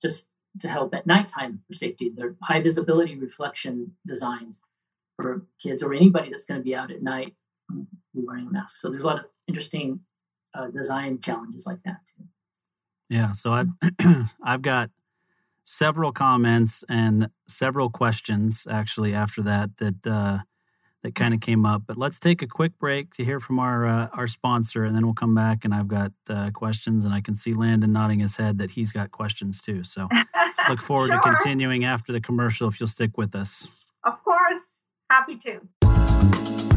just 0.00 0.28
to 0.60 0.68
help 0.68 0.94
at 0.94 1.06
nighttime 1.06 1.60
for 1.66 1.72
safety. 1.72 2.12
They're 2.14 2.36
high 2.42 2.60
visibility 2.60 3.16
reflection 3.16 3.96
designs 4.06 4.60
for 5.14 5.46
kids 5.62 5.82
or 5.82 5.94
anybody 5.94 6.30
that's 6.30 6.46
going 6.46 6.60
to 6.60 6.64
be 6.64 6.74
out 6.74 6.90
at 6.90 7.02
night 7.02 7.34
wearing 8.14 8.46
a 8.46 8.50
mask. 8.50 8.76
So 8.76 8.90
there's 8.90 9.02
a 9.02 9.06
lot 9.06 9.20
of 9.20 9.26
interesting 9.48 10.00
uh, 10.54 10.68
design 10.68 11.20
challenges 11.20 11.66
like 11.66 11.82
that 11.84 12.00
too. 12.06 12.24
Yeah, 13.08 13.32
so 13.32 13.52
I've 13.52 14.30
I've 14.42 14.62
got 14.62 14.90
several 15.64 16.12
comments 16.12 16.84
and 16.88 17.28
several 17.48 17.90
questions 17.90 18.66
actually 18.70 19.14
after 19.14 19.42
that 19.42 19.76
that 19.78 20.06
uh, 20.06 20.38
that 21.02 21.14
kind 21.14 21.34
of 21.34 21.40
came 21.40 21.66
up. 21.66 21.82
But 21.86 21.98
let's 21.98 22.20
take 22.20 22.42
a 22.42 22.46
quick 22.46 22.78
break 22.78 23.14
to 23.14 23.24
hear 23.24 23.40
from 23.40 23.58
our 23.58 23.86
uh, 23.86 24.08
our 24.12 24.26
sponsor, 24.26 24.84
and 24.84 24.94
then 24.94 25.04
we'll 25.04 25.14
come 25.14 25.34
back. 25.34 25.64
And 25.64 25.74
I've 25.74 25.88
got 25.88 26.12
uh, 26.28 26.50
questions, 26.50 27.04
and 27.04 27.12
I 27.12 27.20
can 27.20 27.34
see 27.34 27.52
Landon 27.52 27.92
nodding 27.92 28.20
his 28.20 28.36
head 28.36 28.58
that 28.58 28.72
he's 28.72 28.92
got 28.92 29.10
questions 29.10 29.60
too. 29.60 29.82
So 29.82 30.08
look 30.68 30.80
forward 30.80 31.08
sure. 31.08 31.20
to 31.20 31.22
continuing 31.22 31.84
after 31.84 32.12
the 32.12 32.20
commercial 32.20 32.68
if 32.68 32.80
you'll 32.80 32.88
stick 32.88 33.18
with 33.18 33.34
us. 33.34 33.86
Of 34.04 34.22
course, 34.24 34.84
happy 35.10 35.36
to. 35.36 36.71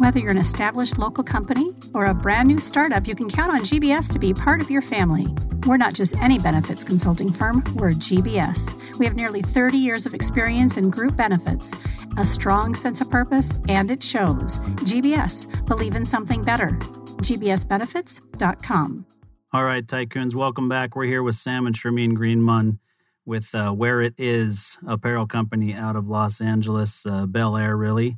Whether 0.00 0.18
you're 0.20 0.30
an 0.30 0.38
established 0.38 0.96
local 0.96 1.22
company 1.22 1.72
or 1.92 2.06
a 2.06 2.14
brand 2.14 2.48
new 2.48 2.58
startup, 2.58 3.06
you 3.06 3.14
can 3.14 3.28
count 3.28 3.50
on 3.50 3.60
GBS 3.60 4.10
to 4.14 4.18
be 4.18 4.32
part 4.32 4.62
of 4.62 4.70
your 4.70 4.80
family. 4.80 5.26
We're 5.66 5.76
not 5.76 5.92
just 5.92 6.16
any 6.16 6.38
benefits 6.38 6.82
consulting 6.82 7.30
firm, 7.30 7.62
we're 7.76 7.90
GBS. 7.90 8.98
We 8.98 9.04
have 9.04 9.14
nearly 9.14 9.42
30 9.42 9.76
years 9.76 10.06
of 10.06 10.14
experience 10.14 10.78
in 10.78 10.88
group 10.88 11.16
benefits, 11.16 11.84
a 12.16 12.24
strong 12.24 12.74
sense 12.74 13.02
of 13.02 13.10
purpose, 13.10 13.60
and 13.68 13.90
it 13.90 14.02
shows. 14.02 14.56
GBS, 14.86 15.66
believe 15.66 15.94
in 15.94 16.06
something 16.06 16.40
better. 16.40 16.68
GBSbenefits.com. 17.20 19.04
All 19.52 19.64
right, 19.64 19.86
tycoons, 19.86 20.34
welcome 20.34 20.66
back. 20.66 20.96
We're 20.96 21.04
here 21.04 21.22
with 21.22 21.34
Sam 21.34 21.66
and 21.66 21.76
Shermeen 21.76 22.16
Greenmun 22.16 22.78
with 23.26 23.54
uh, 23.54 23.72
Where 23.72 24.00
It 24.00 24.14
Is 24.16 24.78
apparel 24.86 25.26
company 25.26 25.74
out 25.74 25.94
of 25.94 26.08
Los 26.08 26.40
Angeles, 26.40 27.04
uh, 27.04 27.26
Bel 27.26 27.54
Air, 27.54 27.76
really. 27.76 28.16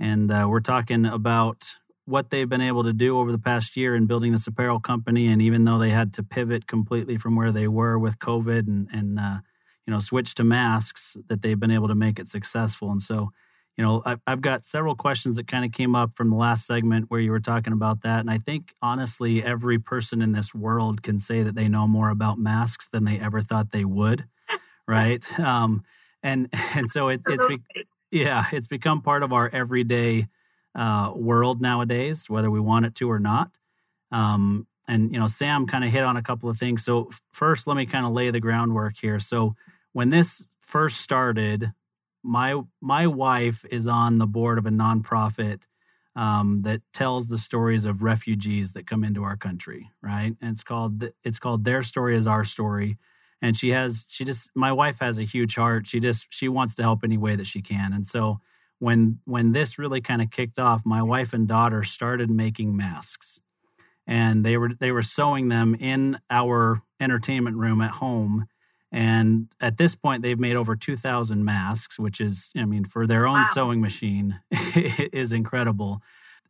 And 0.00 0.32
uh, 0.32 0.46
we're 0.48 0.60
talking 0.60 1.04
about 1.04 1.76
what 2.06 2.30
they've 2.30 2.48
been 2.48 2.60
able 2.60 2.82
to 2.82 2.92
do 2.92 3.18
over 3.18 3.30
the 3.30 3.38
past 3.38 3.76
year 3.76 3.94
in 3.94 4.06
building 4.06 4.32
this 4.32 4.46
apparel 4.46 4.80
company. 4.80 5.28
And 5.28 5.40
even 5.40 5.64
though 5.64 5.78
they 5.78 5.90
had 5.90 6.12
to 6.14 6.22
pivot 6.22 6.66
completely 6.66 7.16
from 7.16 7.36
where 7.36 7.52
they 7.52 7.68
were 7.68 7.98
with 7.98 8.18
COVID 8.18 8.66
and, 8.66 8.88
and 8.92 9.20
uh, 9.20 9.38
you 9.86 9.92
know, 9.92 10.00
switch 10.00 10.34
to 10.36 10.44
masks, 10.44 11.16
that 11.28 11.42
they've 11.42 11.60
been 11.60 11.70
able 11.70 11.88
to 11.88 11.94
make 11.94 12.18
it 12.18 12.28
successful. 12.28 12.90
And 12.90 13.02
so, 13.02 13.30
you 13.76 13.84
know, 13.84 14.02
I've, 14.04 14.20
I've 14.26 14.40
got 14.40 14.64
several 14.64 14.96
questions 14.96 15.36
that 15.36 15.46
kind 15.46 15.64
of 15.64 15.72
came 15.72 15.94
up 15.94 16.14
from 16.14 16.30
the 16.30 16.36
last 16.36 16.66
segment 16.66 17.06
where 17.08 17.20
you 17.20 17.30
were 17.30 17.40
talking 17.40 17.72
about 17.72 18.02
that. 18.02 18.20
And 18.20 18.30
I 18.30 18.38
think 18.38 18.74
honestly, 18.82 19.44
every 19.44 19.78
person 19.78 20.22
in 20.22 20.32
this 20.32 20.54
world 20.54 21.02
can 21.02 21.18
say 21.18 21.42
that 21.42 21.54
they 21.54 21.68
know 21.68 21.86
more 21.86 22.10
about 22.10 22.38
masks 22.38 22.88
than 22.88 23.04
they 23.04 23.20
ever 23.20 23.40
thought 23.40 23.70
they 23.70 23.84
would. 23.84 24.24
Right. 24.86 25.24
Um, 25.38 25.84
and, 26.22 26.48
and 26.74 26.88
so 26.90 27.08
it, 27.08 27.20
it's, 27.26 27.44
yeah, 28.10 28.46
it's 28.52 28.66
become 28.66 29.02
part 29.02 29.22
of 29.22 29.32
our 29.32 29.48
everyday 29.48 30.28
uh, 30.74 31.12
world 31.14 31.60
nowadays, 31.60 32.28
whether 32.28 32.50
we 32.50 32.60
want 32.60 32.86
it 32.86 32.94
to 32.96 33.10
or 33.10 33.18
not. 33.18 33.50
Um, 34.12 34.66
and 34.88 35.12
you 35.12 35.18
know, 35.18 35.26
Sam 35.26 35.66
kind 35.66 35.84
of 35.84 35.92
hit 35.92 36.02
on 36.02 36.16
a 36.16 36.22
couple 36.22 36.48
of 36.48 36.56
things. 36.56 36.84
So 36.84 37.10
first, 37.32 37.66
let 37.66 37.76
me 37.76 37.86
kind 37.86 38.06
of 38.06 38.12
lay 38.12 38.30
the 38.30 38.40
groundwork 38.40 38.96
here. 39.00 39.20
So 39.20 39.54
when 39.92 40.10
this 40.10 40.44
first 40.60 41.00
started, 41.00 41.72
my 42.22 42.60
my 42.80 43.06
wife 43.06 43.64
is 43.70 43.86
on 43.86 44.18
the 44.18 44.26
board 44.26 44.58
of 44.58 44.66
a 44.66 44.70
nonprofit 44.70 45.62
um, 46.16 46.62
that 46.62 46.82
tells 46.92 47.28
the 47.28 47.38
stories 47.38 47.84
of 47.86 48.02
refugees 48.02 48.72
that 48.72 48.86
come 48.86 49.04
into 49.04 49.22
our 49.22 49.36
country. 49.36 49.90
Right, 50.02 50.34
and 50.40 50.50
it's 50.52 50.64
called 50.64 51.04
it's 51.22 51.38
called 51.38 51.64
Their 51.64 51.82
Story 51.82 52.16
Is 52.16 52.26
Our 52.26 52.44
Story. 52.44 52.98
And 53.42 53.56
she 53.56 53.70
has 53.70 54.04
she 54.08 54.24
just 54.24 54.50
my 54.54 54.72
wife 54.72 54.98
has 55.00 55.18
a 55.18 55.24
huge 55.24 55.56
heart. 55.56 55.86
She 55.86 56.00
just 56.00 56.26
she 56.30 56.48
wants 56.48 56.74
to 56.76 56.82
help 56.82 57.00
any 57.02 57.16
way 57.16 57.36
that 57.36 57.46
she 57.46 57.62
can. 57.62 57.92
And 57.92 58.06
so 58.06 58.40
when 58.78 59.20
when 59.24 59.52
this 59.52 59.78
really 59.78 60.00
kind 60.00 60.20
of 60.20 60.30
kicked 60.30 60.58
off, 60.58 60.82
my 60.84 61.02
wife 61.02 61.32
and 61.32 61.46
daughter 61.46 61.84
started 61.84 62.30
making 62.30 62.76
masks, 62.76 63.40
and 64.06 64.44
they 64.44 64.56
were 64.56 64.74
they 64.74 64.90
were 64.90 65.02
sewing 65.02 65.48
them 65.48 65.74
in 65.74 66.18
our 66.28 66.82
entertainment 66.98 67.56
room 67.56 67.80
at 67.80 67.92
home. 67.92 68.46
And 68.92 69.46
at 69.60 69.76
this 69.76 69.94
point, 69.94 70.22
they've 70.22 70.38
made 70.38 70.56
over 70.56 70.74
2,000 70.74 71.44
masks, 71.44 71.96
which 71.96 72.20
is, 72.20 72.50
I 72.56 72.64
mean, 72.64 72.84
for 72.84 73.06
their 73.06 73.24
own 73.24 73.42
wow. 73.42 73.48
sewing 73.54 73.80
machine, 73.80 74.40
is 74.50 75.32
incredible. 75.32 76.02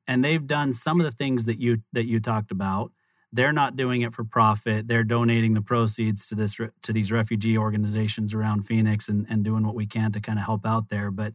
and 0.09 0.25
they've 0.25 0.47
done 0.47 0.73
some 0.73 1.01
of 1.01 1.07
the 1.07 1.15
things 1.17 1.45
that 1.45 1.61
you 1.61 1.83
that 1.93 2.07
you 2.07 2.19
talked 2.19 2.51
about. 2.51 2.93
They're 3.33 3.53
not 3.53 3.77
doing 3.77 4.03
it 4.03 4.13
for 4.13 4.25
profit. 4.25 4.89
They're 4.89 5.05
donating 5.05 5.55
the 5.55 5.63
proceeds 5.63 6.27
to 6.29 6.35
this 6.35 6.57
to 6.57 6.93
these 6.93 7.13
refugee 7.13 7.57
organizations 7.57 8.35
around 8.35 8.67
Phoenix 8.67 9.09
and, 9.09 9.27
and 9.31 9.45
doing 9.45 9.65
what 9.65 9.77
we 9.77 9.87
can 9.87 10.13
to 10.13 10.21
kind 10.21 10.39
of 10.39 10.47
help 10.47 10.67
out 10.67 10.89
there. 10.89 11.11
But 11.11 11.35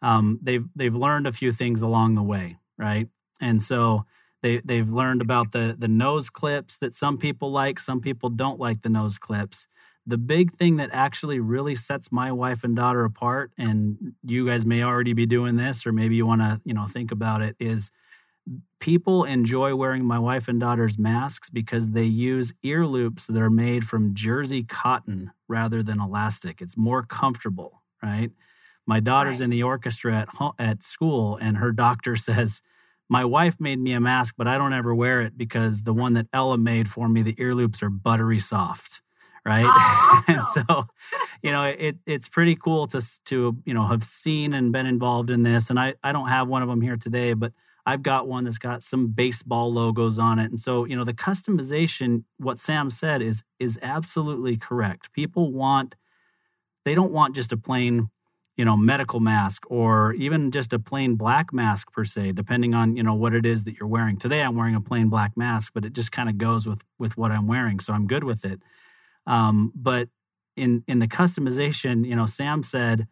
um, 0.00 0.38
they've 0.42 0.64
they've 0.74 0.94
learned 0.94 1.26
a 1.26 1.32
few 1.32 1.52
things 1.52 1.82
along 1.82 2.14
the 2.14 2.22
way, 2.22 2.58
right? 2.78 3.08
And 3.40 3.62
so 3.62 4.06
they 4.42 4.60
they've 4.64 4.88
learned 4.88 5.22
about 5.22 5.52
the 5.52 5.74
the 5.78 5.88
nose 5.88 6.30
clips 6.30 6.78
that 6.78 6.94
some 6.94 7.18
people 7.18 7.50
like, 7.50 7.78
some 7.78 8.00
people 8.00 8.30
don't 8.30 8.60
like 8.60 8.82
the 8.82 8.88
nose 8.88 9.18
clips. 9.18 9.68
The 10.06 10.18
big 10.18 10.52
thing 10.52 10.76
that 10.76 10.90
actually 10.92 11.40
really 11.40 11.74
sets 11.74 12.12
my 12.12 12.30
wife 12.30 12.62
and 12.62 12.76
daughter 12.76 13.04
apart, 13.04 13.52
and 13.56 14.12
you 14.22 14.46
guys 14.46 14.66
may 14.66 14.82
already 14.82 15.14
be 15.14 15.24
doing 15.24 15.56
this, 15.56 15.86
or 15.86 15.92
maybe 15.92 16.16
you 16.16 16.26
want 16.26 16.42
to 16.42 16.60
you 16.64 16.74
know 16.74 16.86
think 16.86 17.10
about 17.10 17.40
it, 17.42 17.56
is 17.58 17.90
people 18.80 19.24
enjoy 19.24 19.74
wearing 19.74 20.04
my 20.04 20.18
wife 20.18 20.48
and 20.48 20.60
daughter's 20.60 20.98
masks 20.98 21.48
because 21.48 21.92
they 21.92 22.04
use 22.04 22.52
ear 22.62 22.86
loops 22.86 23.26
that 23.26 23.40
are 23.40 23.50
made 23.50 23.84
from 23.84 24.14
jersey 24.14 24.62
cotton 24.62 25.30
rather 25.48 25.82
than 25.82 26.00
elastic. 26.00 26.60
It's 26.60 26.76
more 26.76 27.02
comfortable, 27.02 27.82
right? 28.02 28.30
My 28.86 29.00
daughter's 29.00 29.40
right. 29.40 29.44
in 29.44 29.50
the 29.50 29.62
orchestra 29.62 30.14
at 30.14 30.28
home, 30.28 30.52
at 30.58 30.82
school, 30.82 31.36
and 31.36 31.56
her 31.56 31.72
doctor 31.72 32.16
says, 32.28 32.60
"My 33.08 33.24
wife 33.24 33.58
made 33.58 33.78
me 33.78 33.92
a 33.92 34.00
mask, 34.00 34.34
but 34.36 34.46
I 34.46 34.58
don't 34.58 34.74
ever 34.74 34.94
wear 34.94 35.22
it 35.22 35.38
because 35.38 35.84
the 35.84 35.94
one 35.94 36.12
that 36.14 36.26
Ella 36.32 36.58
made 36.58 36.90
for 36.90 37.08
me, 37.08 37.22
the 37.22 37.36
ear 37.38 37.54
loops 37.54 37.82
are 37.82 37.90
buttery 37.90 38.38
soft." 38.38 39.00
Right, 39.46 39.66
oh, 39.66 40.22
and 40.28 40.42
so 40.42 40.62
oh. 40.70 40.86
you 41.42 41.52
know 41.52 41.64
it, 41.64 41.96
it's 42.06 42.28
pretty 42.28 42.56
cool 42.56 42.86
to 42.88 43.02
to 43.26 43.56
you 43.64 43.74
know 43.74 43.86
have 43.88 44.04
seen 44.04 44.54
and 44.54 44.72
been 44.72 44.86
involved 44.86 45.30
in 45.30 45.42
this. 45.42 45.70
And 45.70 45.78
I 45.78 45.94
I 46.02 46.12
don't 46.12 46.28
have 46.28 46.48
one 46.48 46.62
of 46.62 46.68
them 46.68 46.80
here 46.80 46.96
today, 46.96 47.34
but 47.34 47.52
I've 47.86 48.02
got 48.02 48.26
one 48.26 48.44
that's 48.44 48.58
got 48.58 48.82
some 48.82 49.08
baseball 49.08 49.72
logos 49.72 50.18
on 50.18 50.38
it. 50.38 50.46
And 50.46 50.58
so, 50.58 50.84
you 50.84 50.96
know, 50.96 51.04
the 51.04 51.12
customization, 51.12 52.24
what 52.38 52.58
Sam 52.58 52.90
said 52.90 53.20
is 53.22 53.44
is 53.58 53.78
absolutely 53.82 54.56
correct. 54.56 55.12
People 55.12 55.52
want 55.52 55.96
they 56.84 56.94
don't 56.94 57.12
want 57.12 57.34
just 57.34 57.52
a 57.52 57.56
plain 57.56 58.10
you 58.56 58.64
know 58.64 58.76
medical 58.76 59.20
mask 59.20 59.68
or 59.70 60.12
even 60.14 60.50
just 60.50 60.72
a 60.72 60.78
plain 60.78 61.16
black 61.16 61.52
mask 61.52 61.92
per 61.92 62.04
se 62.04 62.32
depending 62.32 62.74
on 62.74 62.96
you 62.96 63.02
know 63.02 63.14
what 63.14 63.34
it 63.34 63.44
is 63.44 63.64
that 63.64 63.78
you're 63.78 63.88
wearing 63.88 64.16
today 64.16 64.42
i'm 64.42 64.54
wearing 64.54 64.74
a 64.74 64.80
plain 64.80 65.08
black 65.08 65.32
mask 65.36 65.72
but 65.74 65.84
it 65.84 65.92
just 65.92 66.12
kind 66.12 66.28
of 66.28 66.38
goes 66.38 66.66
with 66.66 66.82
with 66.98 67.16
what 67.16 67.32
i'm 67.32 67.46
wearing 67.46 67.80
so 67.80 67.92
i'm 67.92 68.06
good 68.06 68.24
with 68.24 68.44
it 68.44 68.60
um, 69.26 69.72
but 69.74 70.08
in 70.56 70.84
in 70.86 70.98
the 70.98 71.08
customization 71.08 72.06
you 72.06 72.14
know 72.14 72.26
sam 72.26 72.62
said 72.62 73.08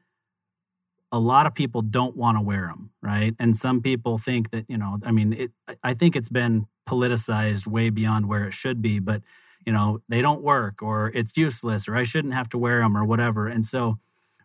a 1.12 1.18
lot 1.18 1.46
of 1.46 1.54
people 1.54 1.82
don't 1.82 2.16
want 2.16 2.36
to 2.36 2.42
wear 2.42 2.66
them 2.68 2.90
right 3.02 3.34
and 3.38 3.56
some 3.56 3.80
people 3.82 4.18
think 4.18 4.50
that 4.50 4.64
you 4.68 4.78
know 4.78 4.98
i 5.04 5.12
mean 5.12 5.32
it 5.32 5.50
i 5.84 5.94
think 5.94 6.16
it's 6.16 6.30
been 6.30 6.66
politicized 6.88 7.66
way 7.66 7.90
beyond 7.90 8.26
where 8.26 8.44
it 8.44 8.54
should 8.54 8.82
be 8.82 8.98
but 8.98 9.22
you 9.66 9.72
know 9.72 10.00
they 10.08 10.22
don't 10.22 10.42
work 10.42 10.82
or 10.82 11.08
it's 11.14 11.36
useless 11.36 11.88
or 11.88 11.96
i 11.96 12.02
shouldn't 12.02 12.34
have 12.34 12.48
to 12.48 12.58
wear 12.58 12.80
them 12.80 12.96
or 12.96 13.04
whatever 13.04 13.46
and 13.46 13.64
so 13.66 13.98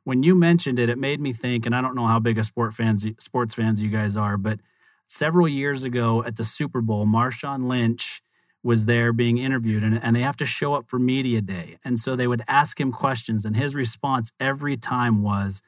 when 0.04 0.24
you 0.24 0.36
mentioned 0.36 0.80
it, 0.80 0.88
it 0.88 0.98
made 0.98 1.20
me 1.20 1.34
think, 1.34 1.66
and 1.66 1.76
I 1.76 1.82
don't 1.82 1.94
know 1.94 2.08
how 2.08 2.18
big 2.18 2.38
a 2.38 2.44
sport 2.44 2.74
fans 2.74 3.06
sports 3.20 3.54
fans 3.54 3.82
you 3.82 3.90
guys 3.90 4.16
are, 4.16 4.38
but 4.38 4.62
several 5.06 5.50
years 5.50 5.84
ago 5.84 6.24
at 6.24 6.38
the 6.38 6.46
Super 6.46 6.80
Bowl, 6.80 7.06
Marshawn 7.06 7.68
Lynch 7.68 8.22
was 8.64 8.86
there 8.86 9.12
being 9.12 9.38
interviewed 9.38 9.84
and, 9.84 10.02
and 10.02 10.16
they 10.16 10.22
have 10.22 10.38
to 10.38 10.46
show 10.46 10.76
up 10.76 10.86
for 10.90 10.98
media 10.98 11.42
day. 11.42 11.78
And 11.84 12.00
so 12.00 12.16
they 12.16 12.28
would 12.28 12.42
ask 12.48 12.80
him 12.80 12.94
questions, 12.94 13.44
and 13.46 13.58
his 13.58 13.76
response 13.76 14.32
every 14.40 14.78
time 14.78 15.22
was, 15.22 15.62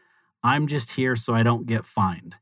I'm 0.44 0.68
just 0.68 0.92
here 0.92 1.16
so 1.16 1.34
I 1.34 1.44
don't 1.44 1.66
get 1.66 1.86
fined. 1.86 2.36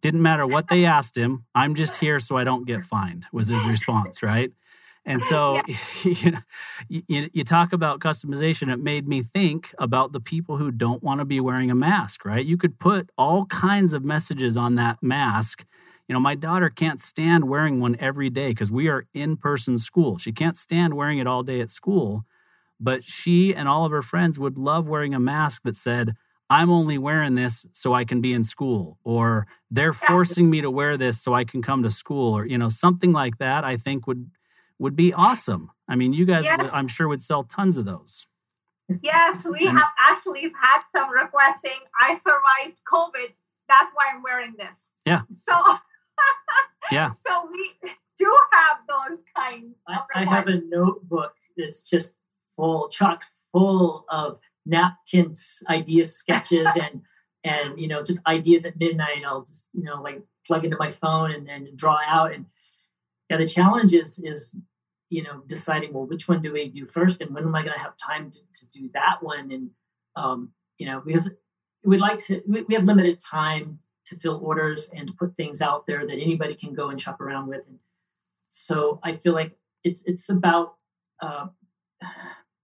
Didn't 0.00 0.22
matter 0.22 0.46
what 0.46 0.68
they 0.68 0.84
asked 0.84 1.16
him, 1.16 1.44
I'm 1.54 1.74
just 1.74 2.00
here 2.00 2.18
so 2.18 2.36
I 2.36 2.44
don't 2.44 2.66
get 2.66 2.82
fined, 2.82 3.26
was 3.32 3.48
his 3.48 3.64
response, 3.66 4.22
right? 4.22 4.50
And 5.04 5.20
so, 5.22 5.60
yeah. 5.66 5.76
you, 6.04 6.30
know, 6.30 6.38
you, 6.88 7.30
you, 7.32 7.44
talk 7.44 7.72
about 7.72 8.00
customization. 8.00 8.72
It 8.72 8.78
made 8.78 9.08
me 9.08 9.22
think 9.22 9.74
about 9.78 10.12
the 10.12 10.20
people 10.20 10.58
who 10.58 10.70
don't 10.70 11.02
want 11.02 11.20
to 11.20 11.24
be 11.24 11.40
wearing 11.40 11.70
a 11.70 11.74
mask, 11.74 12.24
right? 12.24 12.44
You 12.44 12.56
could 12.56 12.78
put 12.78 13.10
all 13.18 13.46
kinds 13.46 13.92
of 13.92 14.04
messages 14.04 14.56
on 14.56 14.76
that 14.76 15.02
mask. 15.02 15.64
You 16.08 16.14
know, 16.14 16.20
my 16.20 16.34
daughter 16.34 16.68
can't 16.68 17.00
stand 17.00 17.48
wearing 17.48 17.80
one 17.80 17.96
every 17.98 18.30
day 18.30 18.50
because 18.50 18.70
we 18.70 18.88
are 18.88 19.06
in 19.12 19.36
person 19.36 19.78
school. 19.78 20.18
She 20.18 20.32
can't 20.32 20.56
stand 20.56 20.94
wearing 20.94 21.18
it 21.18 21.26
all 21.26 21.42
day 21.42 21.60
at 21.60 21.70
school. 21.70 22.24
But 22.78 23.04
she 23.04 23.54
and 23.54 23.68
all 23.68 23.84
of 23.84 23.92
her 23.92 24.02
friends 24.02 24.38
would 24.38 24.58
love 24.58 24.88
wearing 24.88 25.14
a 25.14 25.20
mask 25.20 25.62
that 25.62 25.76
said, 25.76 26.14
I'm 26.52 26.70
only 26.70 26.98
wearing 26.98 27.34
this 27.34 27.64
so 27.72 27.94
I 27.94 28.04
can 28.04 28.20
be 28.20 28.34
in 28.34 28.44
school, 28.44 28.98
or 29.04 29.46
they're 29.70 29.94
forcing 29.94 30.50
me 30.50 30.60
to 30.60 30.70
wear 30.70 30.98
this 30.98 31.18
so 31.22 31.32
I 31.32 31.44
can 31.44 31.62
come 31.62 31.82
to 31.82 31.90
school, 31.90 32.36
or, 32.36 32.44
you 32.44 32.58
know, 32.58 32.68
something 32.68 33.10
like 33.10 33.38
that, 33.38 33.64
I 33.64 33.78
think 33.78 34.06
would 34.06 34.30
would 34.78 34.94
be 34.94 35.14
awesome. 35.14 35.70
I 35.88 35.96
mean, 35.96 36.12
you 36.12 36.26
guys, 36.26 36.44
yes. 36.44 36.70
I'm 36.74 36.88
sure, 36.88 37.08
would 37.08 37.22
sell 37.22 37.44
tons 37.44 37.78
of 37.78 37.86
those. 37.86 38.26
Yes, 39.00 39.46
we 39.50 39.66
and, 39.66 39.78
have 39.78 39.88
actually 39.98 40.42
had 40.42 40.82
some 40.94 41.08
requests 41.10 41.62
saying, 41.64 41.80
I 41.98 42.14
survived 42.14 42.80
COVID. 42.92 43.32
That's 43.66 43.90
why 43.94 44.12
I'm 44.14 44.22
wearing 44.22 44.54
this. 44.58 44.90
Yeah. 45.06 45.22
So, 45.30 45.54
yeah. 46.92 47.12
So 47.12 47.48
we 47.50 47.70
do 48.18 48.38
have 48.52 48.78
those 48.86 49.24
kind 49.34 49.74
I, 49.88 50.00
I 50.14 50.24
have 50.26 50.48
a 50.48 50.60
notebook 50.60 51.34
that's 51.56 51.88
just 51.88 52.12
full, 52.54 52.88
chock 52.88 53.24
full 53.52 54.04
of 54.10 54.40
napkins, 54.66 55.62
ideas, 55.68 56.16
sketches, 56.16 56.68
and 56.80 57.02
and 57.44 57.78
you 57.78 57.88
know 57.88 58.02
just 58.02 58.20
ideas 58.26 58.64
at 58.64 58.78
midnight. 58.78 59.24
I'll 59.26 59.44
just 59.44 59.68
you 59.72 59.82
know 59.82 60.00
like 60.00 60.22
plug 60.46 60.64
into 60.64 60.76
my 60.78 60.88
phone 60.88 61.30
and 61.32 61.48
then 61.48 61.68
draw 61.76 61.98
out. 62.06 62.32
And 62.32 62.46
yeah, 63.28 63.36
the 63.36 63.46
challenge 63.46 63.92
is 63.92 64.18
is 64.18 64.56
you 65.12 65.22
know 65.22 65.42
deciding 65.46 65.92
well 65.92 66.06
which 66.06 66.26
one 66.26 66.40
do 66.40 66.54
we 66.54 66.68
do 66.68 66.86
first 66.86 67.20
and 67.20 67.34
when 67.34 67.44
am 67.44 67.54
i 67.54 67.62
going 67.62 67.74
to 67.74 67.78
have 67.78 67.94
time 67.98 68.30
to, 68.30 68.38
to 68.54 68.66
do 68.72 68.88
that 68.94 69.18
one 69.20 69.52
and 69.52 69.70
um, 70.16 70.52
you 70.78 70.86
know 70.86 71.02
because 71.04 71.30
we'd 71.84 72.00
like 72.00 72.16
to 72.16 72.42
we 72.46 72.74
have 72.74 72.84
limited 72.84 73.20
time 73.20 73.80
to 74.06 74.16
fill 74.16 74.40
orders 74.42 74.88
and 74.96 75.08
to 75.08 75.12
put 75.12 75.36
things 75.36 75.60
out 75.60 75.86
there 75.86 76.06
that 76.06 76.18
anybody 76.18 76.54
can 76.54 76.72
go 76.72 76.88
and 76.88 76.98
shop 76.98 77.20
around 77.20 77.46
with 77.46 77.66
and 77.68 77.78
so 78.48 79.00
i 79.02 79.12
feel 79.12 79.34
like 79.34 79.54
it's 79.84 80.02
it's 80.06 80.30
about 80.30 80.76
uh, 81.20 81.46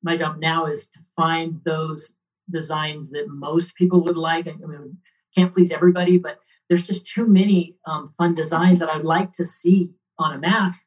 my 0.02 0.16
job 0.16 0.38
now 0.38 0.66
is 0.66 0.86
to 0.86 1.00
find 1.16 1.60
those 1.64 2.14
designs 2.50 3.10
that 3.10 3.26
most 3.28 3.74
people 3.74 4.02
would 4.02 4.16
like 4.16 4.48
i 4.48 4.52
mean 4.52 4.98
can't 5.36 5.54
please 5.54 5.70
everybody 5.70 6.18
but 6.18 6.38
there's 6.68 6.86
just 6.86 7.06
too 7.06 7.26
many 7.26 7.76
um, 7.86 8.08
fun 8.18 8.34
designs 8.34 8.80
that 8.80 8.88
i'd 8.88 9.04
like 9.04 9.32
to 9.32 9.44
see 9.44 9.90
on 10.18 10.34
a 10.34 10.38
mask 10.38 10.82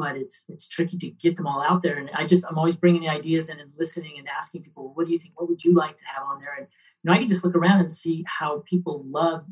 but 0.00 0.16
it's 0.16 0.44
it's 0.48 0.66
tricky 0.66 0.96
to 0.96 1.10
get 1.10 1.36
them 1.36 1.46
all 1.46 1.62
out 1.62 1.82
there. 1.82 1.98
And 1.98 2.10
I 2.14 2.26
just 2.26 2.44
I'm 2.48 2.58
always 2.58 2.76
bringing 2.76 3.02
the 3.02 3.08
ideas 3.08 3.50
in 3.50 3.60
and 3.60 3.70
listening 3.78 4.14
and 4.18 4.26
asking 4.28 4.62
people, 4.62 4.92
what 4.94 5.06
do 5.06 5.12
you 5.12 5.18
think? 5.18 5.38
What 5.38 5.48
would 5.48 5.62
you 5.62 5.74
like 5.74 5.98
to 5.98 6.04
have 6.14 6.24
on 6.26 6.40
there? 6.40 6.54
And 6.56 6.66
you 7.02 7.10
know, 7.10 7.12
I 7.12 7.18
can 7.18 7.28
just 7.28 7.44
look 7.44 7.54
around 7.54 7.80
and 7.80 7.92
see 7.92 8.24
how 8.26 8.64
people 8.66 9.04
love, 9.06 9.44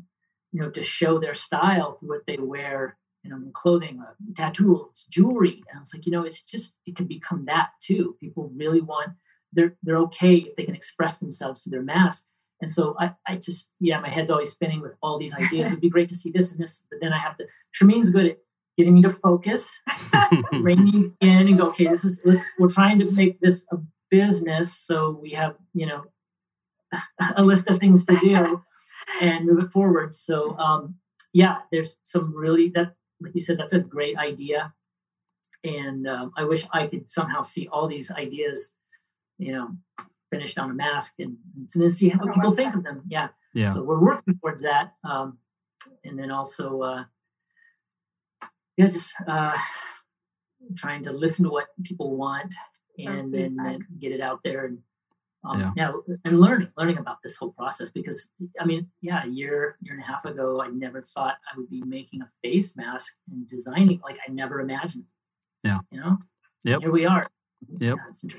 you 0.51 0.61
know, 0.61 0.69
to 0.71 0.81
show 0.81 1.19
their 1.19 1.35
style 1.35 1.93
through 1.93 2.09
what 2.09 2.25
they 2.25 2.37
wear, 2.37 2.97
you 3.29 3.45
know, 3.45 3.51
clothing, 3.53 4.01
uh, 4.01 4.13
tattoos, 4.35 5.05
jewelry. 5.09 5.63
And 5.71 5.81
it's 5.81 5.93
like, 5.93 6.05
you 6.05 6.11
know, 6.11 6.23
it's 6.23 6.41
just 6.41 6.77
it 6.85 6.95
can 6.95 7.05
become 7.05 7.45
that 7.45 7.69
too. 7.81 8.15
People 8.19 8.51
really 8.55 8.81
want 8.81 9.11
they're 9.51 9.75
they're 9.83 9.97
okay 9.97 10.35
if 10.35 10.55
they 10.55 10.63
can 10.63 10.75
express 10.75 11.17
themselves 11.17 11.61
through 11.61 11.71
their 11.71 11.81
mask. 11.81 12.25
And 12.61 12.69
so 12.69 12.95
I, 12.99 13.11
I 13.25 13.37
just, 13.37 13.71
yeah, 13.79 14.01
my 14.01 14.09
head's 14.09 14.29
always 14.29 14.51
spinning 14.51 14.81
with 14.81 14.97
all 15.01 15.17
these 15.17 15.33
ideas. 15.33 15.67
It'd 15.69 15.79
be 15.79 15.89
great 15.89 16.09
to 16.09 16.15
see 16.15 16.29
this 16.29 16.51
and 16.51 16.59
this, 16.59 16.83
but 16.89 16.99
then 17.01 17.13
I 17.13 17.19
have 17.19 17.37
to. 17.37 17.47
Shermeen's 17.73 18.09
good 18.09 18.25
at 18.25 18.37
getting 18.77 18.95
me 18.95 19.01
to 19.03 19.09
focus, 19.09 19.79
reining 20.51 21.15
in 21.21 21.47
and 21.47 21.57
go, 21.57 21.69
okay, 21.69 21.87
this 21.87 22.03
is 22.03 22.21
let's, 22.25 22.43
we're 22.57 22.69
trying 22.69 22.99
to 22.99 23.11
make 23.13 23.39
this 23.39 23.63
a 23.71 23.77
business, 24.09 24.77
so 24.77 25.17
we 25.21 25.31
have 25.31 25.55
you 25.73 25.85
know 25.85 26.05
a 27.35 27.43
list 27.43 27.69
of 27.69 27.79
things 27.79 28.05
to 28.05 28.17
do 28.17 28.63
and 29.21 29.45
move 29.45 29.63
it 29.63 29.69
forward. 29.69 30.13
So 30.13 30.57
um, 30.57 30.95
yeah, 31.33 31.59
there's 31.71 31.97
some 32.03 32.35
really 32.35 32.69
that 32.75 32.95
like 33.21 33.33
you 33.35 33.41
said, 33.41 33.57
that's 33.57 33.73
a 33.73 33.79
great 33.79 34.17
idea, 34.17 34.73
and 35.63 36.07
um, 36.07 36.31
I 36.37 36.45
wish 36.45 36.65
I 36.73 36.87
could 36.87 37.09
somehow 37.09 37.41
see 37.41 37.67
all 37.71 37.87
these 37.87 38.11
ideas, 38.11 38.73
you 39.37 39.51
know, 39.51 39.77
finished 40.31 40.57
on 40.59 40.69
a 40.69 40.73
mask 40.73 41.15
and, 41.19 41.37
and 41.55 41.67
then 41.73 41.89
see 41.89 42.09
how 42.09 42.25
people 42.25 42.51
think 42.51 42.75
of 42.75 42.83
them. 42.83 43.03
Yeah. 43.09 43.29
Yeah. 43.53 43.69
So 43.69 43.83
we're 43.83 43.99
working 43.99 44.37
towards 44.39 44.63
that. 44.63 44.93
Um, 45.03 45.39
and 46.03 46.19
then 46.19 46.31
also, 46.31 46.81
uh, 46.81 47.03
yeah, 48.77 48.87
just 48.87 49.13
uh, 49.27 49.57
trying 50.77 51.03
to 51.03 51.11
listen 51.11 51.45
to 51.45 51.51
what 51.51 51.67
people 51.83 52.15
want 52.15 52.53
and 52.97 53.33
then, 53.33 53.55
then 53.55 53.87
get 53.99 54.11
it 54.11 54.21
out 54.21 54.41
there 54.43 54.65
and 54.65 54.79
um, 55.43 55.73
yeah. 55.75 55.91
yeah. 56.07 56.15
and 56.25 56.39
learning 56.39 56.69
learning 56.77 56.97
about 56.97 57.17
this 57.23 57.37
whole 57.37 57.51
process 57.51 57.91
because 57.91 58.29
I 58.59 58.65
mean, 58.65 58.89
yeah, 59.01 59.23
a 59.23 59.27
year 59.27 59.77
year 59.81 59.93
and 59.93 60.03
a 60.03 60.05
half 60.05 60.25
ago, 60.25 60.61
I 60.61 60.67
never 60.67 61.01
thought 61.01 61.37
I 61.51 61.57
would 61.57 61.69
be 61.69 61.81
making 61.85 62.21
a 62.21 62.29
face 62.43 62.75
mask 62.75 63.13
and 63.31 63.47
designing 63.47 64.01
like 64.03 64.17
I 64.27 64.31
never 64.31 64.59
imagined. 64.59 65.05
Yeah, 65.63 65.79
you 65.91 65.99
know. 65.99 66.17
Yep. 66.65 66.81
Here 66.81 66.91
we 66.91 67.05
are. 67.05 67.27
Yep. 67.79 67.97
Yeah, 68.23 68.29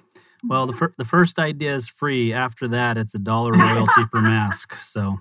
well, 0.45 0.67
the 0.67 0.73
fir- 0.73 0.93
the 0.97 1.05
first 1.05 1.39
idea 1.39 1.75
is 1.75 1.89
free. 1.89 2.33
After 2.33 2.69
that, 2.69 2.97
it's 2.97 3.15
a 3.15 3.19
dollar 3.19 3.53
royalty 3.55 4.05
per 4.11 4.21
mask. 4.21 4.75
So 4.75 5.19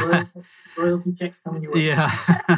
royalty, 0.00 0.40
royalty 0.76 1.12
checks 1.12 1.40
coming 1.40 1.62
your 1.62 1.74
way. 1.74 1.86
Yeah. 1.86 2.10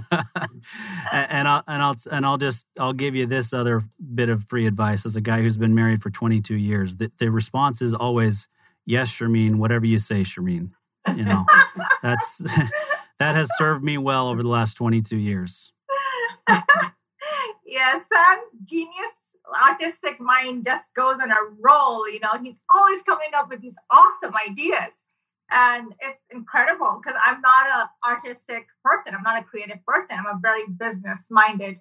and 1.13 1.49
I'll 1.49 1.63
and 1.67 1.83
I'll 1.83 1.97
and 2.11 2.27
I'll 2.27 2.39
just 2.39 2.67
I'll 2.79 2.93
give 2.93 3.15
you 3.15 3.27
this 3.27 3.53
other 3.53 3.83
bit 4.15 4.29
of 4.29 4.45
free 4.45 4.67
advice 4.67 5.05
as 5.07 5.17
a 5.17 5.21
guy 5.21 5.43
who's 5.43 5.57
been 5.57 5.75
married 5.75 6.03
for 6.03 6.11
22 6.11 6.55
years. 6.55 6.97
The, 6.97 7.11
the 7.19 7.31
response 7.31 7.83
is 7.83 7.95
always 7.95 8.49
yes, 8.87 9.11
Shermeen, 9.11 9.57
whatever 9.57 9.87
you 9.87 9.99
say, 9.99 10.23
Shermeen. 10.23 10.71
You 11.09 11.25
know, 11.25 11.45
that's 12.03 12.39
that 13.19 13.37
has 13.37 13.49
served 13.59 13.83
me 13.83 13.99
well 13.99 14.29
over 14.29 14.43
the 14.43 14.49
last 14.49 14.75
22 14.75 15.17
years. 15.17 15.73
yes, 17.67 18.07
Sam's 18.13 18.51
genius 18.65 19.37
artistic 19.69 20.21
mind 20.21 20.65
just 20.65 20.95
goes 20.95 21.17
on 21.21 21.31
a 21.31 21.37
roll. 21.61 22.09
You 22.09 22.21
know, 22.21 22.39
he's 22.43 22.63
always 22.73 23.03
coming 23.03 23.31
up 23.35 23.49
with 23.51 23.61
these 23.61 23.79
awesome 23.91 24.35
ideas. 24.49 25.05
And 25.51 25.95
it's 26.01 26.25
incredible 26.31 27.01
because 27.03 27.19
I'm 27.27 27.41
not 27.41 27.67
an 27.67 27.87
artistic 28.09 28.69
person. 28.85 29.15
I'm 29.15 29.23
not 29.23 29.41
a 29.41 29.45
creative 29.45 29.85
person. 29.87 30.17
I'm 30.19 30.37
a 30.37 30.41
very 30.41 30.65
business 30.67 31.27
minded 31.31 31.81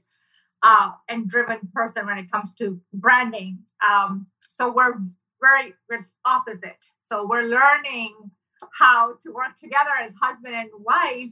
uh, 0.63 0.91
and 1.07 1.27
driven 1.27 1.59
person 1.73 2.05
when 2.05 2.17
it 2.17 2.31
comes 2.31 2.53
to 2.55 2.81
branding. 2.93 3.59
Um, 3.87 4.27
so 4.41 4.71
we're 4.71 4.95
very 5.41 5.73
we're 5.89 6.05
opposite. 6.25 6.85
So 6.99 7.25
we're 7.25 7.47
learning 7.47 8.31
how 8.79 9.15
to 9.23 9.31
work 9.31 9.55
together 9.57 9.91
as 10.03 10.15
husband 10.21 10.53
and 10.53 10.69
wife 10.77 11.31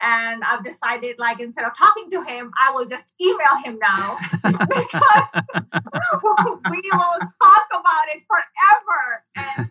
and 0.00 0.44
I've 0.44 0.62
decided, 0.62 1.16
like, 1.18 1.40
instead 1.40 1.64
of 1.64 1.76
talking 1.76 2.10
to 2.10 2.22
him, 2.22 2.52
I 2.60 2.70
will 2.70 2.86
just 2.86 3.12
email 3.20 3.62
him 3.64 3.78
now 3.80 4.16
because 4.44 5.32
we 6.70 6.82
will 6.92 7.18
talk 7.42 7.66
about 7.72 8.06
it 8.14 8.22
forever. 8.28 9.24
And, 9.36 9.70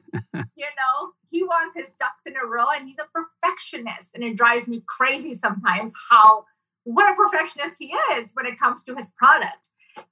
his 1.78 1.92
ducks 1.92 2.26
in 2.26 2.34
a 2.36 2.46
row 2.46 2.66
and 2.74 2.88
he's 2.88 3.00
a 3.00 3.08
perfectionist. 3.14 4.16
And 4.16 4.24
it 4.24 4.36
drives 4.36 4.68
me 4.68 4.84
crazy 4.88 5.34
sometimes 5.34 5.94
how, 6.10 6.46
what 6.84 7.12
a 7.12 7.16
perfectionist 7.16 7.78
he 7.80 7.94
is 8.18 8.32
when 8.34 8.46
it 8.46 8.60
comes 8.60 8.84
to 8.84 8.96
his 8.96 9.14
product. 9.18 9.70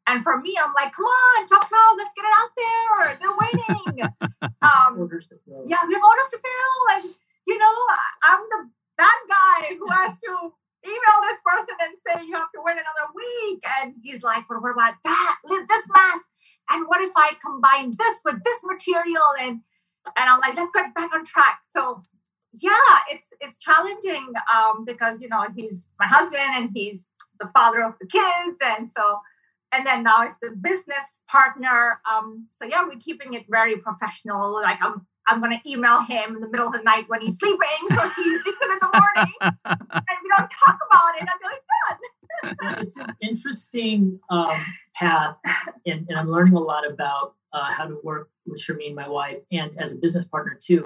And 0.08 0.24
for 0.24 0.40
me, 0.40 0.58
I'm 0.62 0.74
like, 0.74 0.94
come 0.94 1.06
on, 1.06 1.48
talk 1.48 1.70
talk, 1.70 1.94
let's 1.98 2.14
get 2.16 2.26
it 2.26 2.36
out 2.40 2.52
there. 2.58 3.18
They're 3.20 3.38
waiting. 3.38 4.10
Um, 4.66 4.98
yeah, 5.70 5.86
we 5.86 5.94
have 5.94 6.06
orders 6.10 6.30
to 6.32 6.40
fill. 6.42 6.82
And, 6.98 7.14
you 7.46 7.58
know, 7.60 7.74
I'm 8.24 8.42
the 8.50 8.70
bad 8.98 9.20
guy 9.30 9.76
who 9.78 9.86
has 9.92 10.18
to 10.26 10.54
email 10.86 11.20
this 11.30 11.42
person 11.46 11.76
and 11.82 11.94
say 12.02 12.26
you 12.26 12.34
have 12.34 12.52
to 12.54 12.62
wait 12.66 12.74
another 12.74 13.14
week. 13.14 13.64
And 13.80 13.94
he's 14.02 14.24
like, 14.24 14.50
well, 14.50 14.62
what 14.62 14.72
about 14.72 14.96
that? 15.04 15.36
This 15.48 15.86
mask. 15.94 16.26
And 16.70 16.88
what 16.88 17.02
if 17.02 17.12
I 17.16 17.34
combine 17.42 17.92
this 17.92 18.22
with 18.26 18.44
this 18.44 18.62
material? 18.64 19.38
And 19.40 19.62
and 20.18 20.30
I'm 20.30 20.40
like, 20.40 20.56
let's 20.56 20.72
get 20.74 20.94
back 20.94 21.12
on 21.14 21.26
track. 21.26 21.62
So 21.66 22.02
yeah, 22.54 23.00
it's 23.10 23.30
it's 23.40 23.58
challenging 23.58 24.34
um, 24.54 24.86
because 24.86 25.22
you 25.22 25.28
know 25.28 25.46
he's 25.56 25.90
my 26.00 26.08
husband 26.08 26.44
and 26.54 26.70
he's 26.74 27.12
the 27.40 27.48
father 27.48 27.84
of 27.84 27.94
the 28.00 28.08
kids, 28.08 28.60
and 28.64 28.90
so 28.90 29.20
and 29.74 29.86
then 29.86 30.04
now 30.04 30.24
it's 30.24 30.38
the 30.38 30.56
business 30.60 31.22
partner. 31.30 32.00
Um, 32.10 32.46
so 32.48 32.66
yeah, 32.66 32.86
we're 32.86 33.00
keeping 33.00 33.34
it 33.34 33.46
very 33.50 33.78
professional. 33.78 34.54
Like 34.54 34.82
I'm 34.82 35.06
I'm 35.28 35.42
going 35.42 35.58
to 35.58 35.70
email 35.70 36.04
him 36.04 36.36
in 36.36 36.42
the 36.42 36.50
middle 36.50 36.68
of 36.68 36.74
the 36.74 36.84
night 36.84 37.06
when 37.08 37.22
he's 37.22 37.38
sleeping, 37.38 37.88
so 37.90 38.02
he 38.16 38.38
sees 38.38 38.56
it 38.62 38.72
in 38.72 38.80
the 38.80 38.90
morning, 38.94 39.34
and 39.66 40.18
we 40.24 40.30
don't 40.38 40.52
talk 40.66 40.78
about 40.88 41.16
it 41.20 41.28
until 41.34 41.52
he's 41.52 42.68
done. 42.70 42.84
it's 42.84 42.98
an 42.98 43.16
interesting 43.22 44.20
um, 44.30 44.48
path, 44.96 45.38
and, 45.86 46.06
and, 46.08 46.18
I'm 46.18 46.30
learning 46.30 46.54
a 46.54 46.60
lot 46.60 46.88
about 46.88 47.34
uh, 47.56 47.72
how 47.78 47.86
to 47.88 47.98
work 48.04 48.30
with 48.46 48.62
Shermeen, 48.62 48.94
my 48.94 49.10
wife, 49.20 49.40
and 49.52 49.72
as 49.84 49.92
a 49.92 50.02
business 50.04 50.26
partner 50.34 50.56
too. 50.70 50.82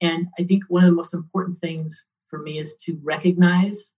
And 0.00 0.28
I 0.38 0.44
think 0.44 0.64
one 0.68 0.84
of 0.84 0.90
the 0.90 1.00
most 1.02 1.12
important 1.12 1.56
things 1.56 2.06
for 2.28 2.38
me 2.46 2.58
is 2.58 2.74
to 2.84 2.98
recognize 3.02 3.92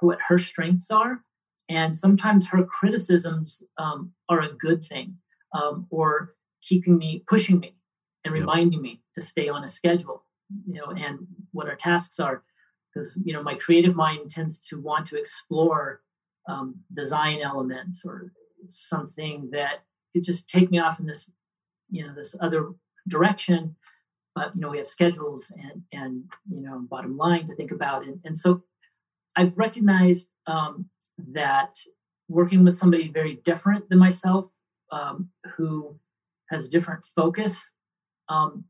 what 0.00 0.18
her 0.28 0.38
strengths 0.38 0.90
are, 0.90 1.24
and 1.68 1.96
sometimes 1.96 2.48
her 2.48 2.64
criticisms 2.78 3.62
um, 3.78 4.12
are 4.28 4.40
a 4.40 4.52
good 4.66 4.80
thing, 4.90 5.16
um, 5.54 5.86
or 5.90 6.34
keeping 6.68 6.98
me, 6.98 7.24
pushing 7.26 7.58
me 7.58 7.76
and 8.24 8.34
reminding 8.34 8.80
yep. 8.80 8.82
me 8.82 9.02
to 9.14 9.20
stay 9.20 9.48
on 9.48 9.64
a 9.64 9.68
schedule, 9.68 10.24
you 10.66 10.74
know, 10.74 10.90
and 11.04 11.26
what 11.52 11.68
our 11.68 11.76
tasks 11.76 12.18
are. 12.20 12.44
Because, 12.94 13.16
you 13.24 13.32
know, 13.32 13.42
my 13.42 13.54
creative 13.54 13.96
mind 13.96 14.30
tends 14.30 14.60
to 14.68 14.80
want 14.80 15.06
to 15.06 15.18
explore 15.18 16.02
um, 16.48 16.80
design 16.92 17.40
elements 17.40 18.04
or 18.04 18.32
something 18.68 19.50
that 19.52 19.84
could 20.12 20.24
just 20.24 20.48
take 20.48 20.70
me 20.70 20.78
off 20.78 21.00
in 21.00 21.06
this, 21.06 21.30
you 21.92 22.06
know, 22.06 22.14
this 22.14 22.34
other 22.40 22.70
direction. 23.06 23.76
But, 24.34 24.54
you 24.54 24.62
know, 24.62 24.70
we 24.70 24.78
have 24.78 24.86
schedules 24.86 25.52
and, 25.56 25.82
and 25.92 26.24
you 26.50 26.62
know, 26.62 26.80
bottom 26.80 27.16
line 27.16 27.44
to 27.46 27.54
think 27.54 27.70
about. 27.70 28.04
And, 28.04 28.20
and 28.24 28.36
so 28.36 28.64
I've 29.36 29.58
recognized 29.58 30.28
um, 30.46 30.86
that 31.18 31.76
working 32.28 32.64
with 32.64 32.74
somebody 32.74 33.08
very 33.08 33.36
different 33.44 33.90
than 33.90 33.98
myself, 33.98 34.54
um, 34.90 35.30
who 35.56 35.98
has 36.50 36.68
different 36.68 37.04
focus 37.04 37.70
um, 38.28 38.64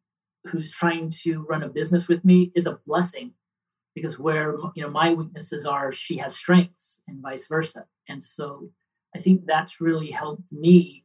who's 0.44 0.70
trying 0.70 1.10
to 1.22 1.44
run 1.48 1.62
a 1.62 1.68
business 1.68 2.08
with 2.08 2.24
me 2.24 2.52
is 2.54 2.66
a 2.66 2.80
blessing 2.86 3.32
because 3.94 4.18
where 4.18 4.56
you 4.74 4.82
know 4.82 4.90
my 4.90 5.12
weaknesses 5.12 5.66
are 5.66 5.92
she 5.92 6.16
has 6.16 6.36
strengths 6.36 7.00
and 7.06 7.22
vice 7.22 7.46
versa 7.46 7.86
and 8.08 8.22
so 8.22 8.70
i 9.14 9.18
think 9.18 9.42
that's 9.44 9.80
really 9.80 10.10
helped 10.10 10.50
me 10.50 11.04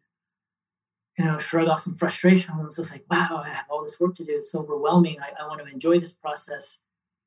you 1.17 1.25
know 1.25 1.39
shrug 1.39 1.67
off 1.67 1.81
some 1.81 1.95
frustration 1.95 2.53
i 2.53 2.63
was 2.63 2.75
just 2.75 2.91
like 2.91 3.05
wow 3.09 3.43
i 3.43 3.49
have 3.49 3.65
all 3.69 3.83
this 3.83 3.99
work 3.99 4.13
to 4.15 4.23
do. 4.23 4.33
It's 4.35 4.51
so 4.51 4.61
overwhelming. 4.61 5.17
I, 5.19 5.41
I 5.41 5.47
want 5.47 5.61
to 5.65 5.71
enjoy 5.71 5.99
this 5.99 6.13
process. 6.13 6.79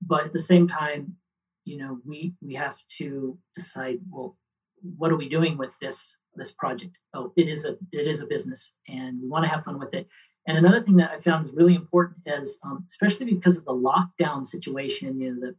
But 0.03 0.25
at 0.27 0.33
the 0.33 0.43
same 0.43 0.67
time 0.67 1.17
you 1.65 1.77
know 1.77 1.99
we 2.07 2.35
we 2.41 2.55
have 2.55 2.79
to 2.99 3.39
decide 3.55 3.99
well 4.11 4.37
what 4.83 5.13
are 5.13 5.17
we 5.17 5.29
doing 5.29 5.59
with 5.59 5.77
this 5.81 6.17
this 6.35 6.53
project? 6.53 6.97
Oh 7.15 7.33
it 7.37 7.49
is 7.49 7.65
a 7.65 7.77
it 7.93 8.07
is 8.07 8.21
a 8.21 8.27
business 8.27 8.73
and 8.89 9.21
we 9.23 9.29
want 9.29 9.45
to 9.45 9.51
have 9.51 9.65
fun 9.65 9.79
with 9.79 9.95
it. 9.95 10.09
And 10.47 10.57
another 10.57 10.81
thing 10.81 10.97
that 10.97 11.11
I 11.11 11.19
found 11.19 11.47
is 11.47 11.55
really 11.55 11.75
important 11.75 12.23
is, 12.27 12.59
um, 12.65 12.85
especially 12.89 13.27
because 13.35 13.59
of 13.59 13.67
the 13.67 13.75
lockdown 13.75 14.45
situation, 14.45 15.21
you 15.21 15.35
know, 15.35 15.41
the 15.41 15.55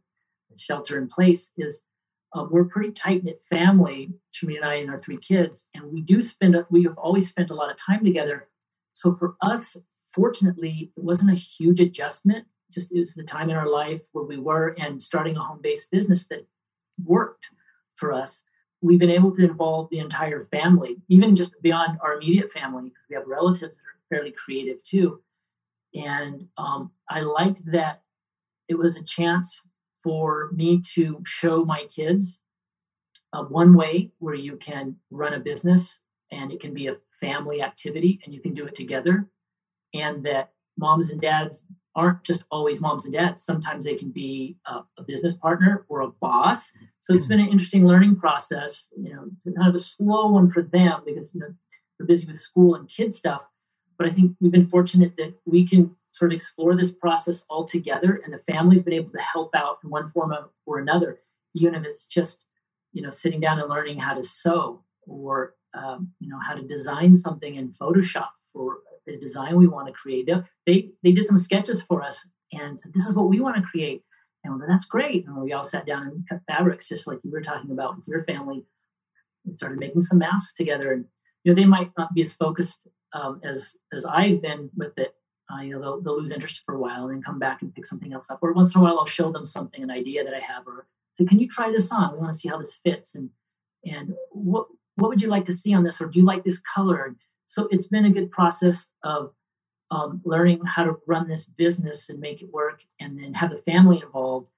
shelter 0.58 0.98
in 0.98 1.08
place, 1.08 1.52
is 1.56 1.82
um, 2.34 2.48
we're 2.50 2.62
a 2.62 2.68
pretty 2.68 2.92
tight 2.92 3.24
knit 3.24 3.42
family, 3.42 4.14
Shermeen 4.32 4.56
and 4.56 4.64
I 4.64 4.74
and 4.76 4.90
our 4.90 4.98
three 4.98 5.18
kids, 5.18 5.68
and 5.74 5.92
we 5.92 6.00
do 6.00 6.20
spend 6.20 6.56
we 6.70 6.84
have 6.84 6.96
always 6.96 7.28
spent 7.28 7.50
a 7.50 7.54
lot 7.54 7.70
of 7.70 7.76
time 7.76 8.04
together. 8.04 8.48
So 8.94 9.12
for 9.12 9.36
us, 9.42 9.76
fortunately, 10.14 10.92
it 10.96 11.02
wasn't 11.02 11.32
a 11.32 11.34
huge 11.34 11.80
adjustment. 11.80 12.46
Just 12.72 12.90
it 12.90 13.00
was 13.00 13.14
the 13.14 13.22
time 13.22 13.50
in 13.50 13.56
our 13.56 13.68
life 13.68 14.02
where 14.12 14.24
we 14.24 14.38
were 14.38 14.74
and 14.78 15.02
starting 15.02 15.36
a 15.36 15.40
home 15.40 15.60
based 15.62 15.90
business 15.90 16.26
that 16.28 16.46
worked 17.02 17.48
for 17.94 18.12
us. 18.12 18.42
We've 18.80 18.98
been 18.98 19.10
able 19.10 19.34
to 19.36 19.44
involve 19.44 19.90
the 19.90 19.98
entire 19.98 20.44
family, 20.44 20.96
even 21.08 21.36
just 21.36 21.60
beyond 21.62 21.98
our 22.02 22.14
immediate 22.14 22.50
family, 22.50 22.84
because 22.84 23.04
we 23.08 23.14
have 23.14 23.26
relatives 23.26 23.76
that 23.76 23.82
are 23.82 24.08
fairly 24.08 24.32
creative 24.32 24.82
too. 24.82 25.20
And 25.94 26.48
um, 26.56 26.92
I 27.08 27.20
liked 27.20 27.70
that 27.70 28.02
it 28.68 28.78
was 28.78 28.96
a 28.96 29.04
chance 29.04 29.60
for 30.02 30.50
me 30.52 30.80
to 30.94 31.22
show 31.24 31.64
my 31.64 31.84
kids 31.84 32.40
uh, 33.32 33.42
one 33.44 33.74
way 33.74 34.12
where 34.18 34.34
you 34.34 34.56
can 34.56 34.96
run 35.10 35.32
a 35.32 35.40
business 35.40 36.00
and 36.30 36.52
it 36.52 36.60
can 36.60 36.74
be 36.74 36.86
a 36.86 36.96
family 37.20 37.62
activity 37.62 38.20
and 38.24 38.34
you 38.34 38.40
can 38.40 38.54
do 38.54 38.66
it 38.66 38.74
together. 38.74 39.28
And 39.94 40.24
that 40.24 40.52
moms 40.76 41.10
and 41.10 41.20
dads 41.20 41.66
aren't 41.94 42.24
just 42.24 42.44
always 42.50 42.80
moms 42.80 43.04
and 43.04 43.12
dads. 43.12 43.42
Sometimes 43.42 43.84
they 43.84 43.94
can 43.94 44.10
be 44.10 44.56
a, 44.66 44.80
a 44.98 45.02
business 45.06 45.36
partner 45.36 45.84
or 45.88 46.00
a 46.00 46.08
boss. 46.08 46.72
So 47.00 47.14
it's 47.14 47.26
been 47.26 47.40
an 47.40 47.48
interesting 47.48 47.86
learning 47.86 48.16
process, 48.16 48.88
you 48.96 49.12
know, 49.12 49.28
kind 49.54 49.68
of 49.68 49.74
a 49.74 49.78
slow 49.78 50.28
one 50.28 50.50
for 50.50 50.62
them 50.62 51.02
because, 51.04 51.34
you 51.34 51.40
know, 51.40 51.54
they're 51.98 52.06
busy 52.06 52.26
with 52.26 52.40
school 52.40 52.74
and 52.74 52.88
kid 52.88 53.12
stuff. 53.12 53.48
But 53.98 54.06
I 54.06 54.10
think 54.10 54.36
we've 54.40 54.50
been 54.50 54.66
fortunate 54.66 55.16
that 55.18 55.34
we 55.44 55.66
can 55.66 55.96
sort 56.12 56.32
of 56.32 56.36
explore 56.36 56.76
this 56.76 56.92
process 56.92 57.44
all 57.48 57.64
together, 57.64 58.20
and 58.24 58.32
the 58.32 58.38
family's 58.38 58.82
been 58.82 58.94
able 58.94 59.10
to 59.10 59.20
help 59.20 59.54
out 59.54 59.78
in 59.82 59.90
one 59.90 60.06
form 60.06 60.34
or 60.66 60.78
another, 60.78 61.20
even 61.54 61.74
if 61.74 61.84
it's 61.84 62.06
just 62.06 62.46
you 62.92 63.02
know 63.02 63.10
sitting 63.10 63.40
down 63.40 63.58
and 63.58 63.68
learning 63.68 63.98
how 63.98 64.14
to 64.14 64.24
sew 64.24 64.84
or 65.06 65.54
um, 65.74 66.12
you 66.20 66.28
know 66.28 66.38
how 66.46 66.54
to 66.54 66.62
design 66.62 67.16
something 67.16 67.54
in 67.54 67.72
Photoshop 67.72 68.28
for 68.52 68.78
the 69.06 69.16
design 69.16 69.56
we 69.56 69.66
want 69.66 69.88
to 69.88 69.92
create. 69.92 70.28
They, 70.66 70.90
they 71.02 71.12
did 71.12 71.26
some 71.26 71.38
sketches 71.38 71.82
for 71.82 72.02
us 72.02 72.26
and 72.52 72.78
said, 72.78 72.92
"This 72.94 73.06
is 73.06 73.14
what 73.14 73.28
we 73.28 73.40
want 73.40 73.56
to 73.56 73.62
create." 73.62 74.04
And 74.44 74.58
well, 74.58 74.68
that's 74.68 74.86
great. 74.86 75.26
And 75.26 75.36
we 75.36 75.52
all 75.52 75.64
sat 75.64 75.86
down 75.86 76.02
and 76.06 76.28
cut 76.28 76.40
fabrics, 76.48 76.88
just 76.88 77.06
like 77.06 77.18
you 77.22 77.30
were 77.30 77.42
talking 77.42 77.70
about 77.70 77.96
with 77.96 78.08
your 78.08 78.24
family. 78.24 78.64
We 79.44 79.52
started 79.52 79.80
making 79.80 80.02
some 80.02 80.18
masks 80.18 80.54
together, 80.54 80.92
and 80.92 81.06
you 81.44 81.52
know 81.52 81.60
they 81.60 81.66
might 81.66 81.92
not 81.96 82.14
be 82.14 82.20
as 82.20 82.32
focused 82.32 82.86
um, 83.12 83.40
as 83.44 83.76
as 83.92 84.04
I've 84.04 84.42
been 84.42 84.70
with 84.76 84.98
it, 84.98 85.14
uh, 85.52 85.60
you 85.60 85.72
know, 85.72 85.80
they'll, 85.80 86.00
they'll 86.00 86.18
lose 86.18 86.30
interest 86.30 86.62
for 86.64 86.74
a 86.74 86.78
while 86.78 87.04
and 87.04 87.14
then 87.14 87.22
come 87.22 87.38
back 87.38 87.60
and 87.62 87.74
pick 87.74 87.84
something 87.86 88.12
else 88.12 88.30
up. 88.30 88.38
Or 88.42 88.52
once 88.52 88.74
in 88.74 88.80
a 88.80 88.84
while, 88.84 88.98
I'll 88.98 89.06
show 89.06 89.30
them 89.30 89.44
something, 89.44 89.82
an 89.82 89.90
idea 89.90 90.24
that 90.24 90.34
I 90.34 90.40
have, 90.40 90.66
or 90.66 90.86
say, 91.16 91.24
"Can 91.26 91.38
you 91.38 91.48
try 91.48 91.70
this 91.70 91.92
on? 91.92 92.12
We 92.12 92.18
want 92.18 92.32
to 92.32 92.38
see 92.38 92.48
how 92.48 92.58
this 92.58 92.76
fits." 92.76 93.14
And 93.14 93.30
and 93.84 94.14
what 94.30 94.66
what 94.96 95.08
would 95.08 95.22
you 95.22 95.28
like 95.28 95.44
to 95.46 95.52
see 95.52 95.74
on 95.74 95.84
this, 95.84 96.00
or 96.00 96.06
do 96.06 96.18
you 96.20 96.24
like 96.24 96.44
this 96.44 96.60
color? 96.74 97.16
So 97.46 97.68
it's 97.70 97.86
been 97.88 98.04
a 98.06 98.10
good 98.10 98.30
process 98.30 98.88
of 99.02 99.32
um, 99.90 100.22
learning 100.24 100.60
how 100.76 100.84
to 100.84 100.96
run 101.06 101.28
this 101.28 101.44
business 101.44 102.08
and 102.08 102.18
make 102.20 102.40
it 102.40 102.52
work, 102.52 102.84
and 102.98 103.18
then 103.18 103.34
have 103.34 103.50
the 103.50 103.58
family 103.58 104.00
involved. 104.00 104.48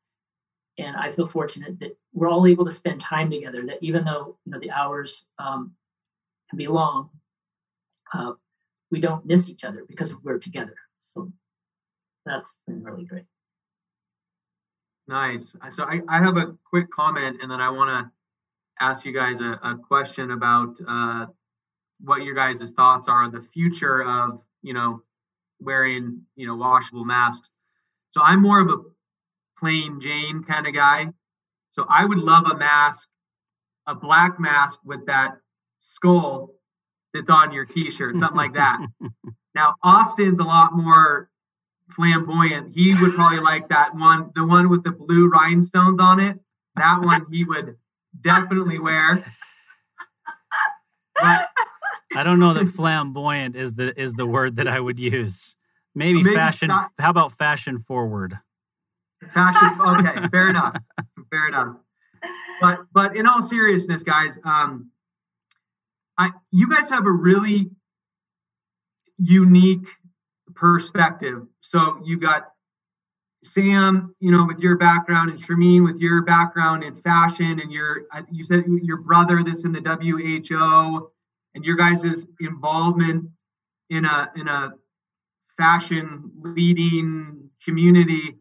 and 0.79 0.97
I 0.97 1.13
feel 1.13 1.27
fortunate 1.27 1.79
that 1.81 1.97
we're 2.13 2.29
all 2.29 2.47
able 2.47 2.65
to 2.65 2.71
spend 2.71 3.01
time 3.01 3.31
together. 3.31 3.65
That 3.67 3.79
even 3.81 4.05
though 4.05 4.37
you 4.45 4.53
know 4.53 4.59
the 4.61 4.71
hours 4.71 5.25
um, 5.39 5.75
can 6.51 6.59
be 6.59 6.67
long, 6.67 7.11
uh, 8.13 8.33
we 8.91 9.01
don't 9.01 9.27
miss 9.27 9.49
each 9.49 9.65
other 9.65 9.85
because 9.89 10.15
we're 10.23 10.39
together. 10.39 10.77
So 11.01 11.33
that's 12.25 12.59
been 12.67 12.83
really 12.83 13.05
great. 13.05 13.25
Nice. 15.07 15.55
So 15.71 15.85
I, 15.85 16.01
I 16.09 16.19
have 16.19 16.37
a 16.37 16.57
quick 16.71 16.91
comment, 16.91 17.41
and 17.43 17.51
then 17.51 17.61
I 17.61 17.71
want 17.71 17.91
to 17.91 18.11
ask 18.81 19.05
you 19.05 19.13
guys 19.13 19.41
a, 19.41 19.59
a 19.63 19.77
question 19.77 20.31
about 20.31 20.77
uh, 20.87 21.27
what 22.01 22.23
your 22.23 22.35
guys' 22.35 22.71
thoughts 22.73 23.09
are 23.09 23.23
on 23.23 23.33
the 23.33 23.41
future 23.41 24.03
of 24.03 24.41
you 24.63 24.73
know 24.73 25.03
wearing 25.61 26.23
you 26.37 26.47
know 26.47 26.57
washable 26.57 27.05
masks. 27.05 27.51
So 28.11 28.23
I'm 28.25 28.41
more 28.41 28.61
of 28.61 28.69
a 28.69 28.79
plain 29.59 30.01
Jane 30.01 30.45
kind 30.45 30.67
of 30.67 30.75
guy. 30.75 31.09
So 31.71 31.85
I 31.89 32.05
would 32.05 32.19
love 32.19 32.45
a 32.51 32.57
mask, 32.57 33.11
a 33.87 33.95
black 33.95 34.39
mask 34.39 34.81
with 34.85 35.07
that 35.07 35.37
skull 35.79 36.51
that's 37.15 37.31
on 37.31 37.53
your 37.53 37.65
t-shirt, 37.65 38.17
something 38.17 38.37
like 38.37 38.55
that. 38.55 38.85
now 39.55 39.77
Austin's 39.83 40.41
a 40.41 40.45
lot 40.45 40.75
more 40.75 41.31
flamboyant. 41.89 42.73
He 42.75 42.95
would 43.01 43.15
probably 43.15 43.41
like 43.41 43.69
that 43.69 43.95
one, 43.95 44.33
the 44.35 44.45
one 44.45 44.69
with 44.69 44.83
the 44.83 44.91
blue 44.91 45.29
rhinestones 45.29 46.01
on 46.01 46.21
it. 46.21 46.41
That 46.77 47.01
one 47.03 47.27
he 47.31 47.45
would 47.45 47.77
definitely 48.21 48.79
wear. 48.81 49.25
But, 51.15 51.49
I 52.17 52.25
don't 52.25 52.41
know 52.41 52.55
that 52.55 52.67
flamboyant 52.67 53.55
is 53.55 53.75
the 53.75 53.99
is 54.01 54.15
the 54.15 54.27
word 54.27 54.57
that 54.57 54.67
I 54.67 54.81
would 54.81 54.99
use. 54.99 55.57
Maybe, 55.95 56.23
maybe 56.23 56.37
fashion. 56.37 56.71
How 56.71 57.11
about 57.11 57.33
fashion 57.33 57.79
forward? 57.79 58.41
Fashion. 59.33 59.81
Okay, 59.81 60.29
fair 60.29 60.51
enough. 60.51 60.77
Fair 61.31 61.49
enough. 61.49 61.77
But 62.61 62.87
but 62.93 63.17
in 63.17 63.27
all 63.27 63.41
seriousness, 63.41 64.03
guys, 64.03 64.39
um, 64.45 64.91
I 66.19 66.31
you 66.51 66.69
guys 66.71 66.91
have 66.91 67.07
a 67.07 67.13
really 67.13 67.71
unique 69.19 69.89
perspective. 70.55 71.47
So 71.61 72.01
you 72.05 72.19
got 72.19 72.45
Sam, 73.43 74.15
you 74.21 74.31
know, 74.31 74.47
with 74.47 74.61
your 74.61 74.79
background, 74.79 75.31
and 75.31 75.39
Shermeen 75.39 75.85
with 75.85 76.01
your 76.01 76.23
background 76.23 76.83
in 76.83 76.95
fashion, 76.95 77.61
and 77.61 77.71
your 77.71 78.05
uh, 78.13 78.23
you 78.31 78.45
said 78.45 78.65
your 78.67 78.99
brother 78.99 79.43
this 79.43 79.65
in 79.65 79.73
the 79.73 79.81
WHO, 79.81 81.11
and 81.55 81.65
your 81.65 81.77
guys' 81.77 82.27
involvement 82.41 83.31
in 83.91 84.05
a 84.05 84.31
in 84.37 84.49
a 84.49 84.75
fashion 85.57 86.33
leading 86.43 87.51
community 87.65 88.37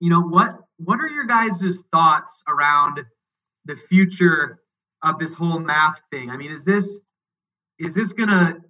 you 0.00 0.10
know 0.10 0.20
what 0.20 0.58
what 0.78 1.00
are 1.00 1.08
your 1.08 1.26
guys' 1.26 1.78
thoughts 1.90 2.42
around 2.48 3.00
the 3.64 3.76
future 3.76 4.58
of 5.02 5.18
this 5.18 5.34
whole 5.34 5.58
mask 5.58 6.04
thing. 6.10 6.30
I 6.30 6.36
mean 6.36 6.52
is 6.52 6.64
this 6.64 7.02
is 7.78 7.94
this 7.94 8.12
gonna 8.12 8.60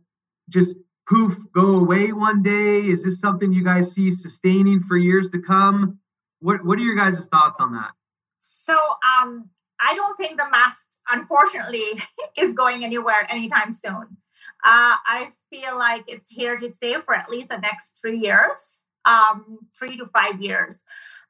just 0.48 0.76
poof 1.08 1.34
go 1.52 1.76
away 1.76 2.12
one 2.12 2.42
day? 2.42 2.80
Is 2.80 3.04
this 3.04 3.20
something 3.20 3.52
you 3.52 3.64
guys 3.64 3.92
see 3.92 4.10
sustaining 4.10 4.80
for 4.80 4.96
years 4.96 5.30
to 5.30 5.40
come? 5.40 5.98
What 6.40 6.64
what 6.64 6.78
are 6.78 6.82
your 6.82 6.96
guys' 6.96 7.26
thoughts 7.26 7.60
on 7.60 7.72
that? 7.72 7.92
So 8.38 8.74
um 8.74 9.50
i 9.78 9.94
don't 9.94 10.16
think 10.16 10.38
the 10.38 10.48
masks 10.50 11.00
unfortunately 11.10 12.02
is 12.38 12.54
going 12.54 12.82
anywhere 12.82 13.26
anytime 13.30 13.72
soon. 13.72 14.16
Uh, 14.64 14.96
I 15.06 15.28
feel 15.50 15.76
like 15.78 16.04
it's 16.08 16.28
here 16.28 16.56
to 16.56 16.70
stay 16.70 16.94
for 16.94 17.14
at 17.14 17.28
least 17.28 17.50
the 17.50 17.58
next 17.58 17.98
three 18.00 18.18
years, 18.18 18.82
um, 19.04 19.58
three 19.78 19.96
to 19.96 20.06
five 20.06 20.40
years. 20.40 20.82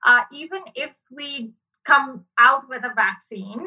Uh, 0.07 0.23
even 0.33 0.63
if 0.75 0.97
we 1.11 1.53
come 1.85 2.25
out 2.39 2.69
with 2.69 2.85
a 2.85 2.95
vaccine, 2.95 3.67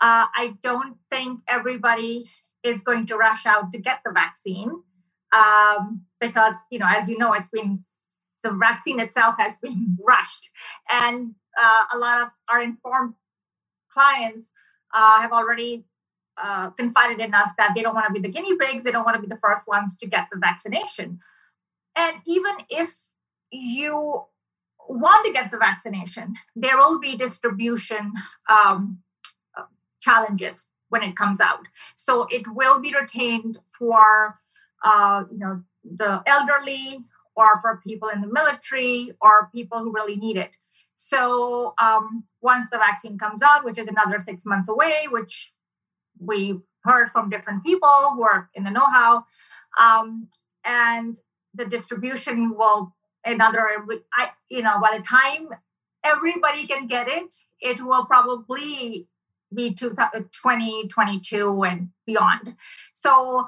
uh, 0.00 0.26
I 0.34 0.54
don't 0.62 0.96
think 1.10 1.40
everybody 1.46 2.30
is 2.62 2.82
going 2.82 3.06
to 3.06 3.16
rush 3.16 3.46
out 3.46 3.72
to 3.72 3.78
get 3.78 4.00
the 4.04 4.12
vaccine 4.12 4.82
um, 5.32 6.02
because, 6.20 6.54
you 6.70 6.78
know, 6.78 6.88
as 6.88 7.08
you 7.08 7.18
know, 7.18 7.32
it's 7.32 7.48
been 7.48 7.84
the 8.42 8.52
vaccine 8.52 9.00
itself 9.00 9.34
has 9.38 9.58
been 9.58 9.98
rushed, 10.06 10.50
and 10.90 11.34
uh, 11.60 11.84
a 11.94 11.98
lot 11.98 12.22
of 12.22 12.28
our 12.48 12.62
informed 12.62 13.14
clients 13.92 14.52
uh, 14.94 15.20
have 15.20 15.32
already 15.32 15.84
uh, 16.42 16.70
confided 16.70 17.20
in 17.20 17.34
us 17.34 17.50
that 17.58 17.72
they 17.74 17.82
don't 17.82 17.94
want 17.94 18.06
to 18.06 18.12
be 18.18 18.26
the 18.26 18.32
guinea 18.32 18.56
pigs, 18.56 18.84
they 18.84 18.92
don't 18.92 19.04
want 19.04 19.14
to 19.14 19.20
be 19.20 19.28
the 19.28 19.40
first 19.42 19.68
ones 19.68 19.96
to 19.96 20.06
get 20.06 20.28
the 20.32 20.38
vaccination. 20.38 21.18
And 21.94 22.16
even 22.26 22.54
if 22.70 22.90
you 23.50 24.24
want 24.88 25.26
to 25.26 25.32
get 25.32 25.50
the 25.50 25.58
vaccination, 25.58 26.34
there 26.56 26.76
will 26.76 26.98
be 26.98 27.16
distribution 27.16 28.12
um, 28.48 29.00
challenges 30.00 30.66
when 30.88 31.02
it 31.02 31.16
comes 31.16 31.40
out. 31.40 31.66
So 31.96 32.26
it 32.30 32.42
will 32.52 32.80
be 32.80 32.92
retained 32.92 33.58
for 33.66 34.38
uh, 34.84 35.24
you 35.30 35.38
know 35.38 35.62
the 35.84 36.22
elderly 36.26 37.04
or 37.34 37.60
for 37.60 37.80
people 37.82 38.08
in 38.08 38.20
the 38.20 38.26
military 38.26 39.12
or 39.20 39.48
people 39.54 39.78
who 39.78 39.92
really 39.92 40.16
need 40.16 40.36
it. 40.36 40.56
So 40.94 41.74
um, 41.80 42.24
once 42.42 42.68
the 42.68 42.76
vaccine 42.76 43.18
comes 43.18 43.42
out, 43.42 43.64
which 43.64 43.78
is 43.78 43.88
another 43.88 44.18
six 44.18 44.44
months 44.44 44.68
away, 44.68 45.06
which 45.10 45.52
we've 46.18 46.60
heard 46.84 47.08
from 47.08 47.30
different 47.30 47.64
people 47.64 48.12
who 48.12 48.22
are 48.22 48.50
in 48.54 48.64
the 48.64 48.70
know-how, 48.70 49.24
um, 49.80 50.28
and 50.64 51.16
the 51.54 51.64
distribution 51.64 52.56
will 52.56 52.94
another. 53.24 53.66
I 54.18 54.30
you 54.48 54.62
know 54.62 54.78
by 54.80 54.98
the 54.98 55.04
time 55.04 55.48
everybody 56.04 56.66
can 56.66 56.86
get 56.86 57.08
it, 57.08 57.36
it 57.60 57.80
will 57.80 58.04
probably 58.04 59.06
be 59.54 59.74
2022 59.74 61.62
and 61.62 61.88
beyond. 62.06 62.56
So, 62.94 63.46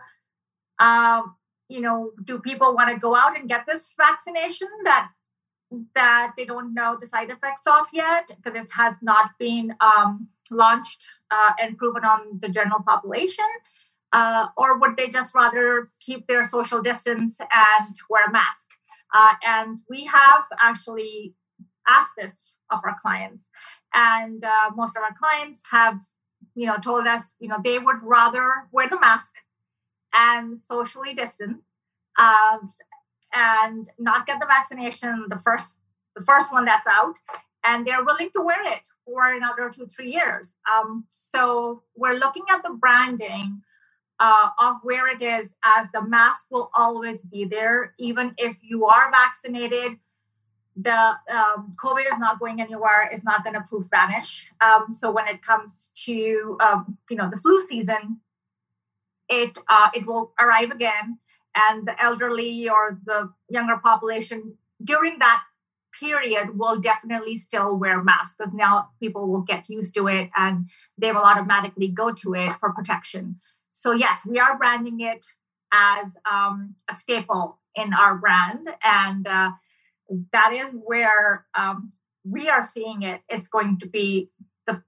um, 0.79 1.37
you 1.69 1.81
know, 1.81 2.13
do 2.23 2.39
people 2.39 2.75
want 2.75 2.91
to 2.91 2.99
go 2.99 3.15
out 3.15 3.39
and 3.39 3.49
get 3.49 3.67
this 3.67 3.95
vaccination 3.97 4.69
that 4.85 5.11
that 5.95 6.33
they 6.37 6.45
don't 6.45 6.75
know 6.75 6.99
the 7.01 7.07
side 7.07 7.31
effects 7.31 7.65
of 7.67 7.87
yet 7.95 8.31
because 8.37 8.53
this 8.53 8.73
has 8.73 8.97
not 9.01 9.31
been 9.39 9.75
um, 9.81 10.29
launched 10.51 11.07
uh, 11.31 11.53
and 11.61 11.79
proven 11.79 12.05
on 12.05 12.39
the 12.41 12.49
general 12.49 12.83
population? 12.83 13.47
Uh, 14.13 14.49
or 14.59 14.79
would 14.79 14.99
they 14.99 15.09
just 15.09 15.35
rather 15.35 15.89
keep 15.99 16.27
their 16.27 16.45
social 16.45 16.83
distance 16.83 17.41
and 17.41 17.97
wear 18.11 18.27
a 18.27 18.31
mask? 18.31 18.69
Uh, 19.15 19.35
and 19.43 19.81
we 19.89 20.05
have 20.05 20.45
actually 20.63 21.35
asked 21.89 22.15
this 22.17 22.59
of 22.71 22.81
our 22.85 22.97
clients, 23.01 23.51
and 23.95 24.45
uh, 24.45 24.71
most 24.75 24.97
of 24.97 25.03
our 25.03 25.15
clients 25.19 25.65
have, 25.71 26.01
you 26.55 26.67
know, 26.67 26.77
told 26.77 27.07
us, 27.07 27.35
you 27.39 27.49
know, 27.49 27.59
they 27.63 27.79
would 27.79 28.03
rather 28.03 28.69
wear 28.73 28.89
the 28.89 28.99
mask 28.99 29.35
and 30.13 30.59
socially 30.59 31.15
distant 31.15 31.61
um, 32.19 32.71
and 33.35 33.91
not 33.99 34.27
get 34.27 34.41
the 34.41 34.47
vaccination 34.47 35.27
the 35.29 35.39
first 35.39 35.79
the 36.15 36.23
first 36.23 36.53
one 36.53 36.65
that's 36.65 36.87
out. 36.87 37.15
And 37.65 37.87
they're 37.87 38.05
willing 38.05 38.31
to 38.35 38.43
wear 38.43 38.61
it 38.61 38.89
for 39.05 39.33
another 39.33 39.71
two 39.71 39.87
three 39.87 40.13
years. 40.13 40.57
Um, 40.71 41.07
so 41.11 41.85
we're 41.97 42.19
looking 42.19 42.45
at 42.51 42.63
the 42.63 42.71
branding 42.71 43.63
uh, 44.23 44.51
of 44.61 44.77
where 44.83 45.09
it 45.09 45.21
is 45.21 45.57
as 45.65 45.91
the 45.91 46.03
mask 46.03 46.47
will 46.51 46.71
always 46.75 47.25
be 47.25 47.45
there 47.45 47.95
even 47.99 48.35
if 48.39 48.57
you 48.63 48.87
are 48.87 49.11
vaccinated 49.11 49.99
the 50.77 51.15
um, 51.31 51.75
covid 51.83 52.05
is 52.11 52.19
not 52.19 52.39
going 52.39 52.61
anywhere 52.61 53.09
it's 53.13 53.25
not 53.25 53.45
going 53.45 53.55
to 53.55 53.61
poof 53.69 53.87
vanish 53.91 54.51
um, 54.61 54.93
so 54.93 55.11
when 55.11 55.29
it 55.29 55.43
comes 55.43 55.91
to 55.95 56.57
um, 56.61 56.99
you 57.11 57.17
know 57.17 57.29
the 57.31 57.37
flu 57.37 57.61
season 57.61 58.21
it 59.29 59.59
uh, 59.69 59.91
it 59.95 60.07
will 60.07 60.33
arrive 60.41 60.71
again 60.71 61.19
and 61.55 61.87
the 61.87 62.03
elderly 62.03 62.69
or 62.69 62.99
the 63.05 63.31
younger 63.49 63.77
population 63.77 64.57
during 64.83 65.19
that 65.19 65.43
period 65.99 66.59
will 66.59 66.79
definitely 66.79 67.37
still 67.37 67.75
wear 67.77 68.03
masks 68.03 68.35
because 68.37 68.53
now 68.53 68.89
people 69.01 69.29
will 69.29 69.43
get 69.43 69.69
used 69.69 69.95
to 69.95 70.09
it 70.09 70.31
and 70.37 70.69
they 70.99 71.13
will 71.13 71.23
automatically 71.23 71.89
go 71.89 72.13
to 72.13 72.35
it 72.35 72.53
for 72.59 72.73
protection. 72.73 73.41
So, 73.73 73.93
yes, 73.93 74.23
we 74.27 74.39
are 74.39 74.59
branding 74.59 75.01
it 75.01 75.27
as 75.73 76.17
um, 76.31 76.77
a 76.91 76.95
staple 76.95 77.59
in 77.75 77.95
our 77.95 78.17
brand. 78.17 78.69
And 78.83 79.27
uh, 79.27 79.53
that 80.33 80.53
is 80.53 80.77
where 80.85 81.47
um, 81.57 81.93
we 82.25 82.49
are 82.49 82.63
seeing 82.63 83.03
it. 83.03 83.23
It's 83.29 83.49
going 83.49 83.79
to 83.79 83.89
be 83.89 84.31
the, 84.67 84.83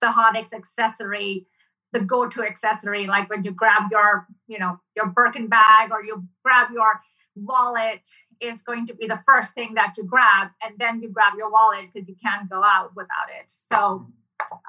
the 0.00 0.08
Hodex 0.08 0.52
accessory 0.52 1.46
the 1.92 2.00
go-to 2.00 2.42
accessory 2.42 3.06
like 3.06 3.28
when 3.30 3.44
you 3.44 3.52
grab 3.52 3.82
your 3.90 4.26
you 4.46 4.58
know 4.58 4.80
your 4.96 5.06
birkin 5.06 5.48
bag 5.48 5.90
or 5.90 6.02
you 6.02 6.26
grab 6.42 6.68
your 6.72 7.00
wallet 7.36 8.08
is 8.40 8.62
going 8.62 8.86
to 8.86 8.94
be 8.94 9.06
the 9.06 9.18
first 9.24 9.54
thing 9.54 9.74
that 9.74 9.94
you 9.96 10.04
grab 10.04 10.48
and 10.62 10.74
then 10.78 11.00
you 11.00 11.08
grab 11.08 11.34
your 11.36 11.50
wallet 11.50 11.88
because 11.92 12.08
you 12.08 12.16
can't 12.22 12.50
go 12.50 12.62
out 12.64 12.90
without 12.96 13.28
it 13.28 13.52
so 13.54 14.08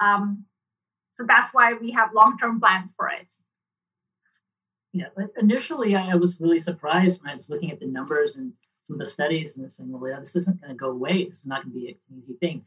um, 0.00 0.44
so 1.10 1.24
that's 1.26 1.52
why 1.52 1.72
we 1.72 1.92
have 1.92 2.10
long-term 2.14 2.60
plans 2.60 2.94
for 2.96 3.08
it 3.08 3.34
yeah 4.92 5.06
initially 5.40 5.96
i 5.96 6.14
was 6.14 6.40
really 6.40 6.58
surprised 6.58 7.22
when 7.22 7.32
i 7.32 7.36
was 7.36 7.50
looking 7.50 7.70
at 7.70 7.80
the 7.80 7.86
numbers 7.86 8.36
and 8.36 8.52
some 8.84 8.94
of 8.94 9.00
the 9.00 9.06
studies 9.06 9.56
and 9.56 9.64
they're 9.64 9.70
saying 9.70 9.90
well 9.90 10.10
yeah, 10.10 10.18
this 10.18 10.36
isn't 10.36 10.60
going 10.60 10.70
to 10.70 10.76
go 10.76 10.90
away 10.90 11.24
this 11.24 11.40
is 11.40 11.46
not 11.46 11.62
going 11.62 11.74
to 11.74 11.80
be 11.80 11.88
an 11.88 12.18
easy 12.18 12.34
thing 12.34 12.64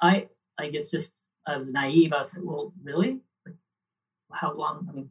I 0.00 0.28
I 0.58 0.68
guess 0.68 0.90
just 0.90 1.22
I 1.46 1.56
was 1.56 1.72
naive. 1.72 2.12
I 2.12 2.18
was 2.18 2.34
like, 2.34 2.44
well, 2.44 2.72
really? 2.82 3.20
Like, 3.46 3.56
how 4.32 4.54
long? 4.54 4.86
I 4.88 4.92
mean, 4.92 5.10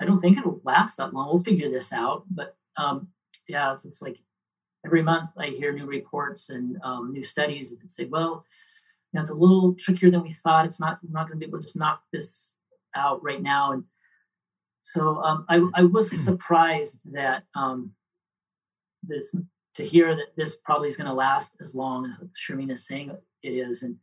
I 0.00 0.04
don't 0.04 0.20
think 0.20 0.38
it'll 0.38 0.60
last 0.64 0.96
that 0.96 1.14
long. 1.14 1.28
We'll 1.28 1.42
figure 1.42 1.70
this 1.70 1.92
out. 1.92 2.24
But 2.30 2.56
um, 2.76 3.08
yeah, 3.48 3.72
it's, 3.72 3.84
it's 3.84 4.02
like 4.02 4.18
every 4.84 5.02
month 5.02 5.30
I 5.36 5.46
hear 5.46 5.72
new 5.72 5.86
reports 5.86 6.50
and 6.50 6.78
um, 6.82 7.12
new 7.12 7.22
studies 7.22 7.76
that 7.76 7.90
say, 7.90 8.04
well, 8.04 8.44
you 9.12 9.18
know, 9.18 9.22
it's 9.22 9.30
a 9.30 9.34
little 9.34 9.74
trickier 9.74 10.10
than 10.10 10.22
we 10.22 10.32
thought. 10.32 10.66
It's 10.66 10.80
not 10.80 10.98
we're 11.02 11.12
not 11.12 11.28
going 11.28 11.38
to 11.40 11.46
be 11.46 11.48
able 11.48 11.58
to 11.58 11.64
just 11.64 11.78
knock 11.78 12.02
this 12.12 12.54
out 12.94 13.22
right 13.22 13.42
now. 13.42 13.72
And 13.72 13.84
so 14.82 15.18
um, 15.18 15.46
I, 15.48 15.66
I 15.74 15.82
was 15.84 16.10
surprised 16.24 17.00
that 17.12 17.44
um, 17.54 17.92
this 19.08 19.34
to 19.78 19.86
hear 19.86 20.14
that 20.14 20.36
this 20.36 20.56
probably 20.56 20.88
is 20.88 20.96
going 20.96 21.06
to 21.06 21.14
last 21.14 21.56
as 21.60 21.74
long 21.74 22.16
as 22.20 22.28
Shermeen 22.36 22.72
is 22.72 22.86
saying 22.86 23.16
it 23.42 23.48
is. 23.48 23.82
And 23.82 23.96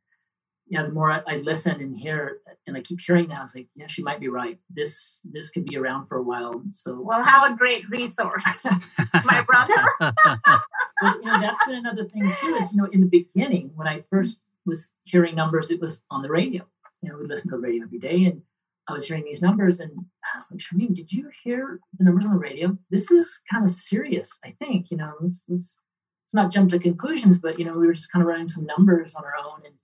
yeah, 0.68 0.84
the 0.84 0.90
more 0.90 1.12
I, 1.12 1.22
I 1.28 1.36
listen 1.38 1.80
and 1.82 1.98
hear, 1.98 2.38
and 2.66 2.76
I 2.76 2.82
keep 2.82 3.00
hearing 3.06 3.28
that, 3.28 3.40
I 3.40 3.44
was 3.44 3.56
like, 3.56 3.68
yeah, 3.76 3.88
she 3.88 4.02
might 4.02 4.20
be 4.20 4.30
right. 4.30 4.58
This 4.70 5.22
this 5.24 5.52
could 5.52 5.66
be 5.66 5.78
around 5.78 6.08
for 6.08 6.18
a 6.18 6.24
while. 6.24 6.64
So 6.72 7.00
we'll 7.00 7.24
have 7.24 7.52
a 7.52 7.56
great 7.56 7.88
resource, 7.90 8.66
my 9.26 9.44
brother. 9.44 9.76
but 10.00 11.16
you 11.18 11.26
know, 11.26 11.40
that's 11.42 11.66
been 11.66 11.76
another 11.76 12.06
thing 12.06 12.32
too. 12.40 12.56
Is 12.56 12.72
you 12.72 12.82
know, 12.82 12.90
in 12.92 13.02
the 13.02 13.08
beginning 13.08 13.72
when 13.76 13.88
I 13.88 14.00
first 14.00 14.42
was 14.66 14.92
hearing 15.04 15.36
numbers, 15.36 15.70
it 15.70 15.82
was 15.82 16.04
on 16.10 16.24
the 16.24 16.30
radio. 16.30 16.66
You 17.02 17.10
know, 17.12 17.18
we 17.20 17.28
listen 17.28 17.50
to 17.52 17.58
the 17.58 17.62
radio 17.62 17.84
every 17.84 18.00
day, 18.00 18.24
and 18.24 18.42
I 18.88 18.94
was 18.94 19.08
hearing 19.08 19.24
these 19.26 19.42
numbers, 19.42 19.80
and 19.80 19.92
I 20.24 20.38
was 20.38 20.48
like, 20.52 20.60
Shermeen, 20.60 20.96
did 20.96 21.12
you 21.12 21.32
hear 21.44 21.80
the 21.98 22.06
numbers 22.06 22.26
on 22.26 22.34
the 22.34 22.38
radio? 22.38 22.78
This 22.92 23.10
is 23.10 23.42
kind 23.52 23.66
of 23.66 23.72
serious. 23.72 24.40
I 24.44 24.56
think 24.60 24.92
you 24.92 24.98
know, 24.98 25.14
let's 25.20 25.46
let's, 25.48 25.78
let's 26.26 26.34
not 26.34 26.52
jump 26.52 26.70
to 26.70 26.80
conclusions, 26.80 27.40
but 27.40 27.58
you 27.60 27.66
know, 27.66 27.78
we 27.78 27.88
were 27.88 27.94
just 27.94 28.12
kind 28.12 28.22
of 28.22 28.28
running 28.28 28.48
some 28.48 28.66
numbers 28.66 29.16
on 29.16 29.24
our 29.24 29.34
own 29.38 29.62
and 29.66 29.76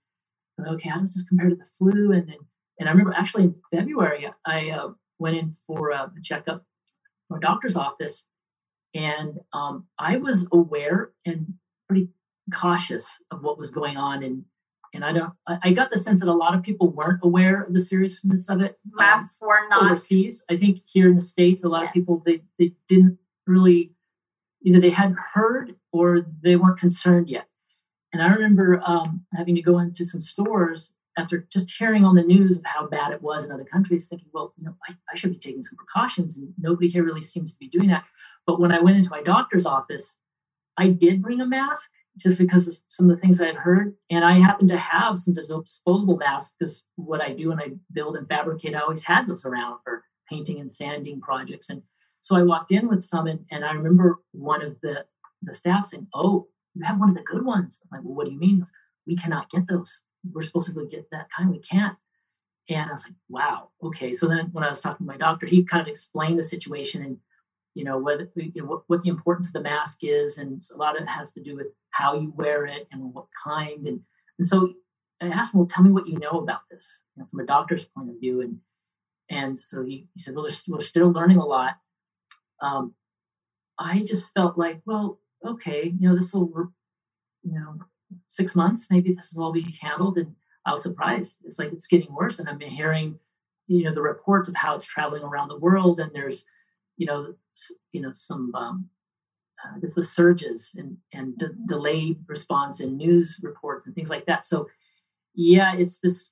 okay, 0.67 0.89
how 0.89 0.99
does 0.99 1.13
this 1.13 1.23
compare 1.23 1.49
to 1.49 1.55
the 1.55 1.65
flu? 1.65 2.11
And 2.11 2.27
then, 2.27 2.37
and 2.79 2.87
I 2.87 2.91
remember 2.91 3.13
actually 3.13 3.43
in 3.43 3.55
February, 3.71 4.29
I 4.45 4.69
uh, 4.69 4.89
went 5.19 5.37
in 5.37 5.51
for 5.51 5.91
a 5.91 6.11
checkup 6.23 6.65
from 7.27 7.37
a 7.37 7.41
doctor's 7.41 7.75
office, 7.75 8.25
and 8.93 9.39
um, 9.53 9.87
I 9.97 10.17
was 10.17 10.47
aware 10.51 11.11
and 11.25 11.55
pretty 11.87 12.09
cautious 12.53 13.17
of 13.29 13.43
what 13.43 13.57
was 13.57 13.71
going 13.71 13.97
on. 13.97 14.23
And 14.23 14.45
and 14.93 15.05
I 15.05 15.13
don't, 15.13 15.33
I 15.47 15.71
got 15.71 15.91
the 15.91 15.97
sense 15.97 16.19
that 16.19 16.29
a 16.29 16.33
lot 16.33 16.53
of 16.53 16.63
people 16.63 16.89
weren't 16.89 17.21
aware 17.23 17.61
of 17.61 17.73
the 17.73 17.79
seriousness 17.79 18.49
of 18.49 18.61
it. 18.61 18.77
Masks 18.91 19.41
um, 19.41 19.47
were 19.47 19.67
not 19.69 19.83
overseas. 19.83 20.43
I 20.49 20.57
think 20.57 20.81
here 20.85 21.07
in 21.07 21.15
the 21.15 21.21
states, 21.21 21.63
a 21.63 21.69
lot 21.69 21.83
yeah. 21.83 21.87
of 21.87 21.93
people 21.93 22.21
they 22.25 22.41
they 22.59 22.73
didn't 22.87 23.17
really 23.47 23.93
either 24.63 24.79
they 24.79 24.91
hadn't 24.91 25.19
heard 25.33 25.75
or 25.91 26.25
they 26.43 26.55
weren't 26.55 26.79
concerned 26.79 27.29
yet. 27.29 27.47
And 28.13 28.21
I 28.21 28.27
remember 28.27 28.81
um, 28.85 29.25
having 29.35 29.55
to 29.55 29.61
go 29.61 29.79
into 29.79 30.05
some 30.05 30.21
stores 30.21 30.93
after 31.17 31.47
just 31.51 31.71
hearing 31.77 32.05
on 32.05 32.15
the 32.15 32.23
news 32.23 32.57
of 32.57 32.65
how 32.65 32.87
bad 32.87 33.11
it 33.11 33.21
was 33.21 33.45
in 33.45 33.51
other 33.51 33.63
countries, 33.63 34.07
thinking, 34.07 34.29
well, 34.33 34.53
you 34.57 34.65
know, 34.65 34.75
I, 34.87 34.95
I 35.11 35.15
should 35.15 35.31
be 35.31 35.39
taking 35.39 35.63
some 35.63 35.77
precautions. 35.77 36.37
And 36.37 36.53
nobody 36.57 36.89
here 36.89 37.03
really 37.03 37.21
seems 37.21 37.53
to 37.53 37.59
be 37.59 37.69
doing 37.69 37.87
that. 37.89 38.03
But 38.45 38.59
when 38.59 38.73
I 38.73 38.79
went 38.81 38.97
into 38.97 39.09
my 39.09 39.21
doctor's 39.21 39.65
office, 39.65 40.17
I 40.77 40.87
did 40.87 41.21
bring 41.21 41.41
a 41.41 41.45
mask 41.45 41.91
just 42.17 42.37
because 42.37 42.67
of 42.67 42.75
some 42.87 43.09
of 43.09 43.15
the 43.15 43.21
things 43.21 43.41
I 43.41 43.47
had 43.47 43.55
heard. 43.55 43.95
And 44.09 44.23
I 44.23 44.39
happened 44.39 44.69
to 44.69 44.77
have 44.77 45.17
some 45.17 45.33
disposable 45.33 46.17
masks 46.17 46.55
because 46.59 46.85
what 46.95 47.21
I 47.21 47.33
do 47.33 47.49
when 47.49 47.59
I 47.59 47.73
build 47.91 48.15
and 48.15 48.27
fabricate, 48.27 48.75
I 48.75 48.79
always 48.79 49.05
had 49.05 49.25
those 49.25 49.45
around 49.45 49.79
for 49.83 50.03
painting 50.29 50.59
and 50.59 50.71
sanding 50.71 51.21
projects. 51.21 51.69
And 51.69 51.83
so 52.21 52.35
I 52.35 52.43
walked 52.43 52.71
in 52.71 52.87
with 52.87 53.03
some, 53.03 53.27
and, 53.27 53.45
and 53.49 53.65
I 53.65 53.71
remember 53.71 54.19
one 54.31 54.61
of 54.61 54.81
the, 54.81 55.05
the 55.41 55.53
staff 55.53 55.85
saying, 55.85 56.07
Oh, 56.13 56.47
you 56.73 56.85
have 56.85 56.99
one 56.99 57.09
of 57.09 57.15
the 57.15 57.23
good 57.23 57.45
ones. 57.45 57.81
I'm 57.83 57.97
like, 57.97 58.05
well, 58.05 58.15
what 58.15 58.25
do 58.25 58.31
you 58.31 58.39
mean? 58.39 58.59
Goes, 58.59 58.71
we 59.05 59.15
cannot 59.15 59.49
get 59.49 59.67
those. 59.67 59.99
We're 60.29 60.43
supposed 60.43 60.67
to 60.67 60.73
go 60.73 60.85
get 60.85 61.09
that 61.11 61.27
kind. 61.35 61.49
We 61.49 61.59
can't. 61.59 61.97
And 62.69 62.89
I 62.89 62.93
was 62.93 63.05
like, 63.05 63.15
wow, 63.27 63.69
okay. 63.83 64.13
So 64.13 64.27
then 64.27 64.49
when 64.51 64.63
I 64.63 64.69
was 64.69 64.81
talking 64.81 65.05
to 65.05 65.11
my 65.11 65.17
doctor, 65.17 65.45
he 65.45 65.63
kind 65.63 65.81
of 65.81 65.87
explained 65.87 66.39
the 66.39 66.43
situation 66.43 67.03
and, 67.03 67.17
you 67.73 67.83
know, 67.83 67.97
whether, 67.97 68.29
you 68.35 68.61
know, 68.61 68.65
what, 68.65 68.83
what 68.87 69.01
the 69.01 69.09
importance 69.09 69.47
of 69.47 69.53
the 69.53 69.61
mask 69.61 69.99
is. 70.01 70.37
And 70.37 70.61
a 70.73 70.77
lot 70.77 70.95
of 70.95 71.03
it 71.03 71.09
has 71.09 71.31
to 71.33 71.41
do 71.41 71.55
with 71.55 71.67
how 71.91 72.19
you 72.19 72.33
wear 72.35 72.65
it 72.65 72.87
and 72.91 73.13
what 73.13 73.27
kind. 73.43 73.87
And, 73.87 74.01
and 74.37 74.47
so 74.47 74.73
I 75.21 75.27
asked 75.27 75.53
him, 75.53 75.59
well, 75.59 75.67
tell 75.67 75.83
me 75.83 75.91
what 75.91 76.07
you 76.07 76.17
know 76.17 76.39
about 76.39 76.61
this 76.69 77.01
you 77.15 77.21
know, 77.21 77.27
from 77.29 77.39
a 77.39 77.45
doctor's 77.45 77.85
point 77.85 78.09
of 78.09 78.19
view. 78.19 78.41
And, 78.41 78.59
and 79.29 79.59
so 79.59 79.83
he, 79.83 80.07
he 80.13 80.21
said, 80.21 80.35
well, 80.35 80.47
we're 80.67 80.79
still 80.81 81.11
learning 81.11 81.37
a 81.37 81.45
lot. 81.45 81.77
Um, 82.61 82.95
I 83.79 84.03
just 84.05 84.33
felt 84.33 84.57
like, 84.57 84.81
well, 84.85 85.19
okay, 85.45 85.93
you 85.97 86.09
know, 86.09 86.15
this 86.15 86.33
will, 86.33 86.73
you 87.43 87.53
know, 87.53 87.79
six 88.27 88.55
months, 88.55 88.87
maybe 88.89 89.13
this 89.13 89.33
will 89.33 89.45
all 89.45 89.51
be 89.51 89.75
handled. 89.81 90.17
And 90.17 90.35
I 90.65 90.71
was 90.71 90.83
surprised. 90.83 91.39
It's 91.43 91.57
like 91.57 91.71
it's 91.71 91.87
getting 91.87 92.13
worse. 92.13 92.39
And 92.39 92.47
I've 92.47 92.59
been 92.59 92.71
hearing, 92.71 93.19
you 93.67 93.83
know, 93.83 93.93
the 93.93 94.01
reports 94.01 94.49
of 94.49 94.55
how 94.55 94.75
it's 94.75 94.85
traveling 94.85 95.23
around 95.23 95.47
the 95.47 95.57
world. 95.57 95.99
And 95.99 96.11
there's, 96.13 96.45
you 96.97 97.05
know, 97.05 97.35
you 97.91 98.01
know, 98.01 98.11
some, 98.11 98.53
um, 98.55 98.89
uh, 99.63 99.77
the 99.81 100.03
surges 100.03 100.73
and, 100.75 100.97
and 101.13 101.37
de- 101.37 101.55
delayed 101.67 102.19
response 102.27 102.79
in 102.79 102.97
news 102.97 103.39
reports 103.43 103.85
and 103.85 103.93
things 103.93 104.09
like 104.09 104.25
that. 104.25 104.45
So, 104.45 104.67
yeah, 105.35 105.75
it's 105.75 105.99
this, 105.99 106.31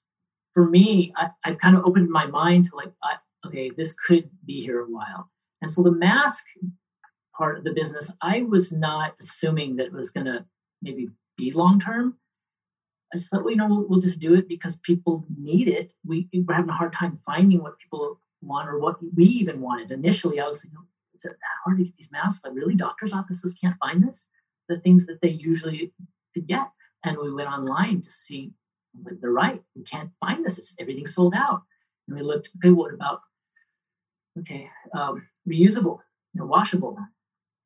for 0.54 0.68
me, 0.68 1.14
I, 1.16 1.30
have 1.44 1.60
kind 1.60 1.76
of 1.76 1.86
opened 1.86 2.10
my 2.10 2.26
mind 2.26 2.66
to 2.66 2.76
like, 2.76 2.92
I, 3.04 3.16
okay, 3.46 3.70
this 3.76 3.94
could 3.94 4.30
be 4.46 4.62
here 4.62 4.80
a 4.80 4.86
while. 4.86 5.30
And 5.62 5.70
so 5.70 5.84
the 5.84 5.92
mask 5.92 6.46
part 7.38 7.58
of 7.58 7.64
the 7.64 7.74
business, 7.74 8.12
I 8.22 8.42
was 8.42 8.72
not 8.72 9.14
assuming 9.20 9.76
that 9.78 9.88
it 9.88 9.94
was 9.94 10.12
going 10.12 10.26
to 10.26 10.46
maybe 10.82 11.10
be 11.38 11.52
long 11.52 11.80
term. 11.80 12.18
I 13.14 13.18
just 13.18 13.32
thought, 13.32 13.44
well, 13.44 13.52
you 13.52 13.58
know, 13.58 13.68
we'll, 13.68 13.86
we'll, 13.88 14.02
just 14.02 14.20
do 14.20 14.36
it 14.36 14.48
because 14.48 14.78
people 14.78 15.26
need 15.36 15.68
it. 15.68 15.94
We, 16.06 16.28
we're 16.34 16.54
having 16.54 16.70
a 16.70 16.74
hard 16.74 16.94
time 16.94 17.16
finding 17.16 17.64
what 17.64 17.80
people 17.80 18.20
want 18.42 18.70
or 18.70 18.80
what 18.80 18.98
we 19.16 19.26
even 19.26 19.62
wanted. 19.62 19.92
Initially, 19.92 20.40
I 20.40 20.48
was 20.48 20.64
like, 20.64 20.74
is 21.20 21.32
it 21.32 21.38
that 21.38 21.62
hard 21.64 21.78
to 21.78 21.84
get 21.84 21.96
these 21.96 22.12
masks? 22.12 22.44
Like, 22.44 22.54
really, 22.56 22.76
doctors' 22.76 23.14
offices 23.14 23.58
can't 23.60 23.78
find 23.80 24.08
this? 24.08 24.28
The 24.68 24.80
things 24.80 25.06
that 25.08 25.20
they 25.22 25.30
usually 25.30 25.94
could 26.34 26.48
get. 26.48 26.70
And 27.04 27.18
we 27.18 27.34
went 27.34 27.50
online 27.50 28.02
to 28.02 28.10
see, 28.10 28.54
they're 28.94 29.32
right, 29.32 29.62
we 29.76 29.84
can't 29.84 30.12
find 30.20 30.46
this. 30.46 30.58
It's, 30.58 30.76
everything's 30.80 31.16
sold 31.16 31.34
out. 31.36 31.64
And 32.08 32.18
we 32.18 32.24
looked, 32.24 32.50
okay, 32.58 32.72
what 32.72 32.94
about, 32.94 33.22
okay, 34.40 34.70
um, 34.94 35.28
reusable, 35.48 36.00
you 36.34 36.42
know, 36.42 36.46
washable, 36.46 36.98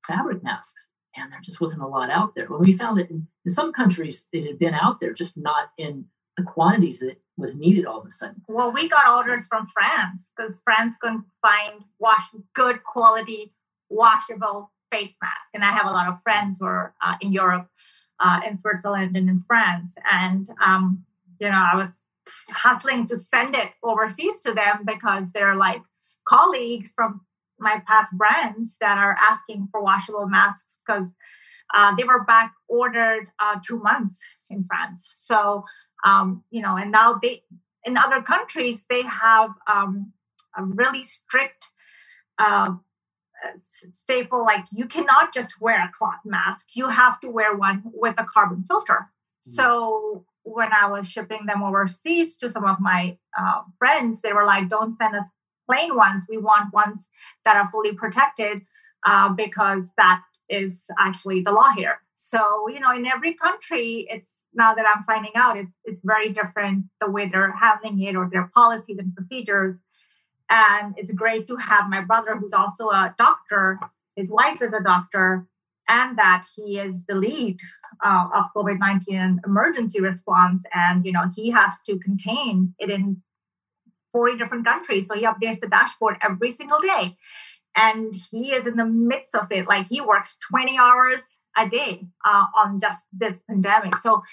fabric 0.07 0.43
masks, 0.43 0.89
and 1.15 1.31
there 1.31 1.39
just 1.43 1.61
wasn't 1.61 1.81
a 1.81 1.87
lot 1.87 2.09
out 2.09 2.35
there. 2.35 2.47
When 2.47 2.61
we 2.61 2.73
found 2.73 2.99
it 2.99 3.09
in, 3.09 3.27
in 3.45 3.51
some 3.51 3.71
countries, 3.71 4.27
it 4.31 4.45
had 4.47 4.59
been 4.59 4.73
out 4.73 4.99
there, 4.99 5.13
just 5.13 5.37
not 5.37 5.69
in 5.77 6.05
the 6.37 6.43
quantities 6.43 6.99
that 6.99 7.17
was 7.37 7.55
needed 7.55 7.85
all 7.85 7.99
of 7.99 8.05
a 8.05 8.11
sudden. 8.11 8.43
Well, 8.47 8.71
we 8.71 8.87
got 8.87 9.07
orders 9.07 9.47
from 9.47 9.65
France 9.65 10.31
because 10.35 10.61
France 10.63 10.95
couldn't 11.01 11.25
find 11.41 11.83
wash 11.99 12.29
good 12.53 12.83
quality 12.83 13.53
washable 13.89 14.71
face 14.91 15.15
mask, 15.21 15.49
and 15.53 15.63
I 15.63 15.71
have 15.71 15.87
a 15.87 15.91
lot 15.91 16.09
of 16.09 16.21
friends 16.21 16.59
who 16.59 16.65
are 16.65 16.93
uh, 17.05 17.15
in 17.21 17.33
Europe, 17.33 17.67
uh, 18.19 18.41
in 18.47 18.57
Switzerland, 18.57 19.15
and 19.15 19.29
in 19.29 19.39
France, 19.39 19.97
and 20.11 20.47
um, 20.63 21.05
you 21.39 21.49
know 21.49 21.65
I 21.73 21.75
was 21.75 22.03
hustling 22.49 23.05
to 23.07 23.15
send 23.15 23.55
it 23.55 23.71
overseas 23.83 24.39
to 24.41 24.53
them 24.53 24.83
because 24.85 25.33
they're 25.33 25.55
like 25.55 25.81
colleagues 26.27 26.91
from 26.95 27.21
my 27.59 27.81
past 27.87 28.17
brands 28.17 28.77
that 28.79 28.97
are 28.97 29.15
asking 29.19 29.67
for 29.71 29.81
washable 29.81 30.27
masks 30.27 30.79
because 30.85 31.17
uh, 31.73 31.95
they 31.95 32.03
were 32.03 32.23
back 32.23 32.53
ordered 32.67 33.27
uh, 33.39 33.59
two 33.65 33.79
months 33.79 34.21
in 34.49 34.63
France. 34.63 35.05
So, 35.15 35.63
um, 36.03 36.43
you 36.49 36.61
know, 36.61 36.75
and 36.77 36.91
now 36.91 37.19
they, 37.21 37.43
in 37.83 37.97
other 37.97 38.21
countries, 38.21 38.85
they 38.89 39.03
have 39.03 39.51
um, 39.71 40.13
a 40.57 40.63
really 40.63 41.03
strict 41.03 41.67
uh, 42.39 42.75
staple 43.55 44.43
like 44.43 44.65
you 44.71 44.85
cannot 44.85 45.33
just 45.33 45.61
wear 45.61 45.83
a 45.83 45.91
cloth 45.91 46.21
mask, 46.25 46.67
you 46.73 46.89
have 46.89 47.19
to 47.19 47.29
wear 47.29 47.55
one 47.55 47.83
with 47.85 48.15
a 48.17 48.25
carbon 48.25 48.63
filter. 48.63 48.93
Mm-hmm. 48.93 49.51
So, 49.51 50.25
when 50.45 50.73
I 50.73 50.87
was 50.87 51.09
shipping 51.09 51.45
them 51.45 51.63
overseas 51.63 52.35
to 52.37 52.51
some 52.51 52.65
of 52.65 52.79
my 52.79 53.17
uh, 53.39 53.61
friends, 53.77 54.21
they 54.21 54.33
were 54.33 54.45
like, 54.45 54.67
don't 54.67 54.91
send 54.91 55.15
us 55.15 55.31
plain 55.65 55.95
ones. 55.95 56.23
We 56.27 56.37
want 56.37 56.73
ones 56.73 57.09
that 57.45 57.55
are 57.55 57.69
fully 57.71 57.93
protected 57.93 58.63
uh, 59.05 59.29
because 59.29 59.93
that 59.97 60.21
is 60.49 60.87
actually 60.99 61.41
the 61.41 61.51
law 61.51 61.71
here. 61.75 61.99
So, 62.15 62.67
you 62.67 62.79
know, 62.79 62.91
in 62.95 63.05
every 63.05 63.33
country, 63.33 64.07
it's 64.09 64.45
now 64.53 64.73
that 64.75 64.85
I'm 64.85 65.01
finding 65.01 65.31
out, 65.35 65.57
it's, 65.57 65.77
it's 65.83 66.01
very 66.03 66.29
different 66.29 66.85
the 67.01 67.09
way 67.09 67.27
they're 67.27 67.53
handling 67.55 68.01
it 68.01 68.15
or 68.15 68.29
their 68.31 68.49
policies 68.53 68.97
and 68.97 69.13
procedures. 69.13 69.83
And 70.49 70.93
it's 70.97 71.11
great 71.11 71.47
to 71.47 71.55
have 71.55 71.89
my 71.89 72.01
brother, 72.01 72.37
who's 72.37 72.53
also 72.53 72.89
a 72.89 73.15
doctor, 73.17 73.79
his 74.15 74.29
wife 74.31 74.61
is 74.61 74.73
a 74.73 74.83
doctor, 74.83 75.47
and 75.87 76.17
that 76.17 76.43
he 76.55 76.79
is 76.79 77.05
the 77.05 77.15
lead 77.15 77.59
uh, 78.03 78.27
of 78.33 78.45
COVID 78.55 78.79
19 78.79 79.41
emergency 79.45 79.99
response. 79.99 80.65
And, 80.73 81.05
you 81.05 81.11
know, 81.11 81.31
he 81.35 81.51
has 81.51 81.77
to 81.87 81.97
contain 81.97 82.75
it 82.79 82.89
in 82.89 83.21
40 84.11 84.37
different 84.37 84.65
countries. 84.65 85.07
So 85.07 85.15
he 85.15 85.25
updates 85.25 85.59
the 85.59 85.67
dashboard 85.67 86.17
every 86.21 86.51
single 86.51 86.79
day. 86.79 87.17
And 87.75 88.15
he 88.31 88.51
is 88.51 88.67
in 88.67 88.77
the 88.77 88.85
midst 88.85 89.35
of 89.35 89.51
it. 89.51 89.67
Like 89.67 89.87
he 89.87 89.99
works 89.99 90.37
20 90.49 90.77
hours 90.77 91.21
a 91.57 91.69
day 91.69 92.07
uh, 92.25 92.45
on 92.55 92.79
just 92.79 93.05
this 93.11 93.43
pandemic. 93.49 93.97
So 93.97 94.23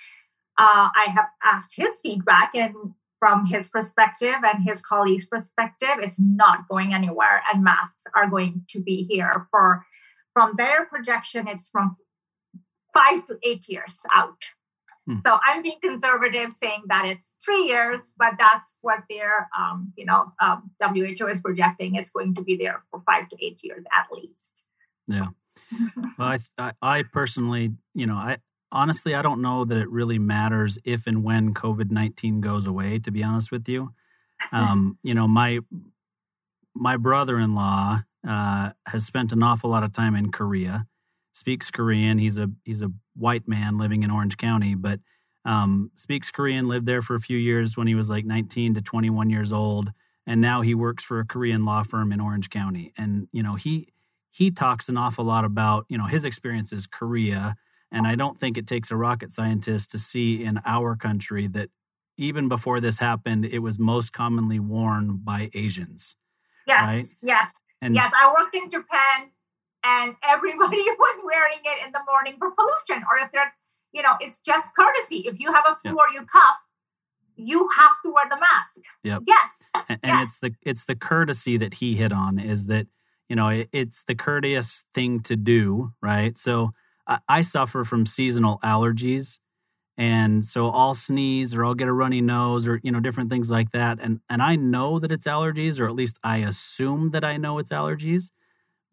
uh, 0.58 0.88
I 0.94 1.06
have 1.14 1.26
asked 1.42 1.76
his 1.76 2.00
feedback, 2.02 2.50
and 2.54 2.74
from 3.18 3.46
his 3.46 3.68
perspective 3.68 4.36
and 4.42 4.64
his 4.66 4.82
colleagues' 4.82 5.26
perspective, 5.26 5.96
it's 5.98 6.20
not 6.20 6.68
going 6.68 6.92
anywhere, 6.92 7.42
and 7.50 7.64
masks 7.64 8.04
are 8.14 8.28
going 8.28 8.64
to 8.68 8.82
be 8.82 9.06
here 9.08 9.46
for. 9.50 9.86
From 10.32 10.54
their 10.56 10.86
projection, 10.86 11.48
it's 11.48 11.68
from 11.70 11.92
five 12.94 13.26
to 13.26 13.38
eight 13.42 13.68
years 13.68 13.98
out. 14.14 14.44
Hmm. 15.10 15.16
So 15.16 15.38
I'm 15.44 15.62
being 15.62 15.78
conservative, 15.82 16.52
saying 16.52 16.84
that 16.86 17.04
it's 17.04 17.34
three 17.44 17.64
years, 17.64 18.12
but 18.16 18.34
that's 18.38 18.76
what 18.80 19.00
their, 19.08 19.48
um, 19.58 19.92
you 19.96 20.04
know, 20.04 20.32
um, 20.40 20.70
WHO 20.80 21.26
is 21.26 21.40
projecting 21.40 21.96
is 21.96 22.10
going 22.10 22.34
to 22.36 22.42
be 22.42 22.56
there 22.56 22.84
for 22.90 23.00
five 23.00 23.28
to 23.30 23.36
eight 23.44 23.58
years 23.62 23.84
at 23.96 24.06
least. 24.12 24.64
Yeah. 25.08 25.26
well, 26.18 26.38
I, 26.58 26.72
I 26.80 27.02
personally, 27.02 27.72
you 27.94 28.06
know, 28.06 28.14
I 28.14 28.38
honestly, 28.70 29.14
I 29.14 29.22
don't 29.22 29.42
know 29.42 29.64
that 29.64 29.76
it 29.76 29.90
really 29.90 30.18
matters 30.18 30.78
if 30.84 31.06
and 31.06 31.24
when 31.24 31.54
COVID 31.54 31.90
nineteen 31.90 32.40
goes 32.40 32.66
away. 32.66 32.98
To 33.00 33.10
be 33.10 33.24
honest 33.24 33.50
with 33.50 33.68
you, 33.68 33.92
um, 34.52 34.96
you 35.02 35.14
know, 35.14 35.26
my 35.26 35.60
my 36.74 36.96
brother 36.96 37.38
in 37.38 37.54
law 37.54 38.00
uh, 38.26 38.70
has 38.86 39.04
spent 39.04 39.32
an 39.32 39.42
awful 39.42 39.70
lot 39.70 39.82
of 39.82 39.92
time 39.92 40.14
in 40.14 40.30
Korea, 40.30 40.86
speaks 41.32 41.70
Korean. 41.70 42.18
He's 42.18 42.38
a 42.38 42.50
he's 42.64 42.82
a 42.82 42.92
white 43.20 43.46
man 43.46 43.78
living 43.78 44.02
in 44.02 44.10
Orange 44.10 44.36
County, 44.36 44.74
but 44.74 45.00
um, 45.44 45.90
speaks 45.94 46.30
Korean. 46.30 46.68
Lived 46.68 46.86
there 46.86 47.02
for 47.02 47.14
a 47.14 47.20
few 47.20 47.38
years 47.38 47.76
when 47.76 47.86
he 47.86 47.94
was 47.94 48.10
like 48.10 48.24
19 48.24 48.74
to 48.74 48.82
21 48.82 49.30
years 49.30 49.52
old, 49.52 49.92
and 50.26 50.40
now 50.40 50.60
he 50.60 50.74
works 50.74 51.04
for 51.04 51.20
a 51.20 51.26
Korean 51.26 51.64
law 51.64 51.82
firm 51.82 52.12
in 52.12 52.20
Orange 52.20 52.50
County. 52.50 52.92
And 52.96 53.28
you 53.32 53.42
know 53.42 53.54
he 53.54 53.92
he 54.30 54.50
talks 54.50 54.88
an 54.88 54.96
awful 54.96 55.24
lot 55.24 55.44
about 55.44 55.86
you 55.88 55.98
know 55.98 56.06
his 56.06 56.24
experiences 56.24 56.86
Korea, 56.86 57.56
and 57.90 58.06
I 58.06 58.14
don't 58.14 58.38
think 58.38 58.58
it 58.58 58.66
takes 58.66 58.90
a 58.90 58.96
rocket 58.96 59.30
scientist 59.30 59.90
to 59.92 59.98
see 59.98 60.42
in 60.42 60.60
our 60.66 60.96
country 60.96 61.46
that 61.48 61.70
even 62.16 62.48
before 62.48 62.80
this 62.80 62.98
happened, 62.98 63.46
it 63.46 63.60
was 63.60 63.78
most 63.78 64.12
commonly 64.12 64.58
worn 64.58 65.20
by 65.24 65.48
Asians. 65.54 66.16
Yes, 66.66 66.82
right? 66.82 67.04
yes, 67.22 67.52
and 67.80 67.94
yes. 67.94 68.12
I 68.14 68.32
worked 68.32 68.54
in 68.54 68.68
Japan 68.68 69.30
and 69.84 70.16
everybody 70.22 70.82
was 70.98 71.22
wearing 71.24 71.60
it 71.64 71.86
in 71.86 71.92
the 71.92 72.00
morning 72.08 72.36
for 72.38 72.50
pollution. 72.50 73.04
Or 73.10 73.18
if 73.24 73.32
they're 73.32 73.54
you 73.92 74.02
know 74.02 74.14
it's 74.20 74.40
just 74.40 74.72
courtesy. 74.78 75.24
If 75.26 75.40
you 75.40 75.52
have 75.52 75.64
a 75.68 75.74
flu 75.74 75.92
yep. 75.92 75.98
or 75.98 76.12
you 76.12 76.26
cough 76.26 76.66
you 77.42 77.68
have 77.78 77.92
to 78.04 78.12
wear 78.12 78.24
the 78.28 78.36
mask. 78.36 78.80
Yep. 79.02 79.22
yes. 79.26 79.70
And, 79.74 79.98
and 80.02 80.18
yes. 80.18 80.28
it's 80.28 80.40
the 80.40 80.52
it's 80.62 80.84
the 80.84 80.96
courtesy 80.96 81.56
that 81.56 81.74
he 81.74 81.96
hit 81.96 82.12
on 82.12 82.38
is 82.38 82.66
that 82.66 82.86
you 83.28 83.36
know 83.36 83.48
it, 83.48 83.68
it's 83.72 84.04
the 84.04 84.14
courteous 84.14 84.84
thing 84.94 85.20
to 85.20 85.36
do 85.36 85.92
right? 86.02 86.36
So 86.36 86.72
I, 87.06 87.18
I 87.28 87.40
suffer 87.40 87.84
from 87.84 88.06
seasonal 88.06 88.58
allergies. 88.62 89.40
And 89.96 90.46
so 90.46 90.70
I'll 90.70 90.94
sneeze 90.94 91.54
or 91.54 91.62
I'll 91.62 91.74
get 91.74 91.88
a 91.88 91.92
runny 91.92 92.22
nose 92.22 92.66
or 92.66 92.80
you 92.82 92.90
know 92.90 93.00
different 93.00 93.30
things 93.30 93.50
like 93.50 93.70
that. 93.72 93.98
And 94.00 94.20
and 94.28 94.42
I 94.42 94.56
know 94.56 94.98
that 94.98 95.12
it's 95.12 95.26
allergies 95.26 95.80
or 95.80 95.86
at 95.86 95.94
least 95.94 96.18
I 96.24 96.38
assume 96.38 97.10
that 97.10 97.24
I 97.24 97.36
know 97.36 97.58
it's 97.58 97.70
allergies 97.70 98.30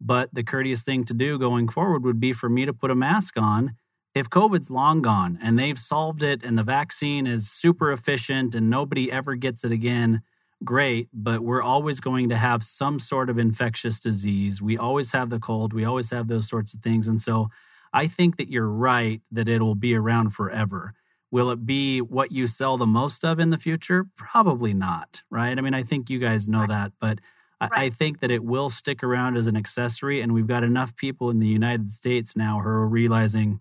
but 0.00 0.28
the 0.32 0.44
courteous 0.44 0.82
thing 0.82 1.04
to 1.04 1.14
do 1.14 1.38
going 1.38 1.68
forward 1.68 2.04
would 2.04 2.20
be 2.20 2.32
for 2.32 2.48
me 2.48 2.64
to 2.64 2.72
put 2.72 2.90
a 2.90 2.94
mask 2.94 3.36
on 3.36 3.74
if 4.14 4.28
COVID's 4.30 4.70
long 4.70 5.02
gone 5.02 5.38
and 5.42 5.58
they've 5.58 5.78
solved 5.78 6.22
it 6.22 6.42
and 6.42 6.58
the 6.58 6.62
vaccine 6.62 7.26
is 7.26 7.50
super 7.50 7.92
efficient 7.92 8.54
and 8.54 8.68
nobody 8.68 9.12
ever 9.12 9.34
gets 9.34 9.64
it 9.64 9.70
again, 9.70 10.22
great. 10.64 11.08
But 11.12 11.42
we're 11.42 11.62
always 11.62 12.00
going 12.00 12.28
to 12.30 12.36
have 12.36 12.62
some 12.62 12.98
sort 12.98 13.30
of 13.30 13.38
infectious 13.38 14.00
disease. 14.00 14.60
We 14.60 14.76
always 14.76 15.12
have 15.12 15.30
the 15.30 15.38
cold, 15.38 15.72
we 15.72 15.84
always 15.84 16.10
have 16.10 16.28
those 16.28 16.48
sorts 16.48 16.74
of 16.74 16.80
things. 16.80 17.06
And 17.06 17.20
so 17.20 17.48
I 17.92 18.06
think 18.06 18.36
that 18.36 18.50
you're 18.50 18.68
right 18.68 19.20
that 19.30 19.48
it'll 19.48 19.74
be 19.74 19.94
around 19.94 20.30
forever. 20.30 20.94
Will 21.30 21.50
it 21.50 21.66
be 21.66 22.00
what 22.00 22.32
you 22.32 22.46
sell 22.46 22.78
the 22.78 22.86
most 22.86 23.24
of 23.24 23.38
in 23.38 23.50
the 23.50 23.58
future? 23.58 24.06
Probably 24.16 24.72
not, 24.72 25.22
right? 25.30 25.56
I 25.56 25.60
mean, 25.60 25.74
I 25.74 25.82
think 25.82 26.08
you 26.08 26.18
guys 26.18 26.48
know 26.48 26.66
that, 26.66 26.92
but 26.98 27.18
Right. 27.60 27.70
I, 27.74 27.90
think 27.90 28.20
that 28.20 28.30
it 28.30 28.44
will 28.44 28.70
stick 28.70 29.02
around 29.02 29.36
as 29.36 29.48
an 29.48 29.56
accessory, 29.56 30.20
and 30.20 30.32
we've 30.32 30.46
got 30.46 30.62
enough 30.62 30.94
people 30.94 31.28
in 31.28 31.40
the 31.40 31.48
United 31.48 31.90
States 31.90 32.36
now 32.36 32.60
who 32.60 32.68
are 32.68 32.86
realizing 32.86 33.60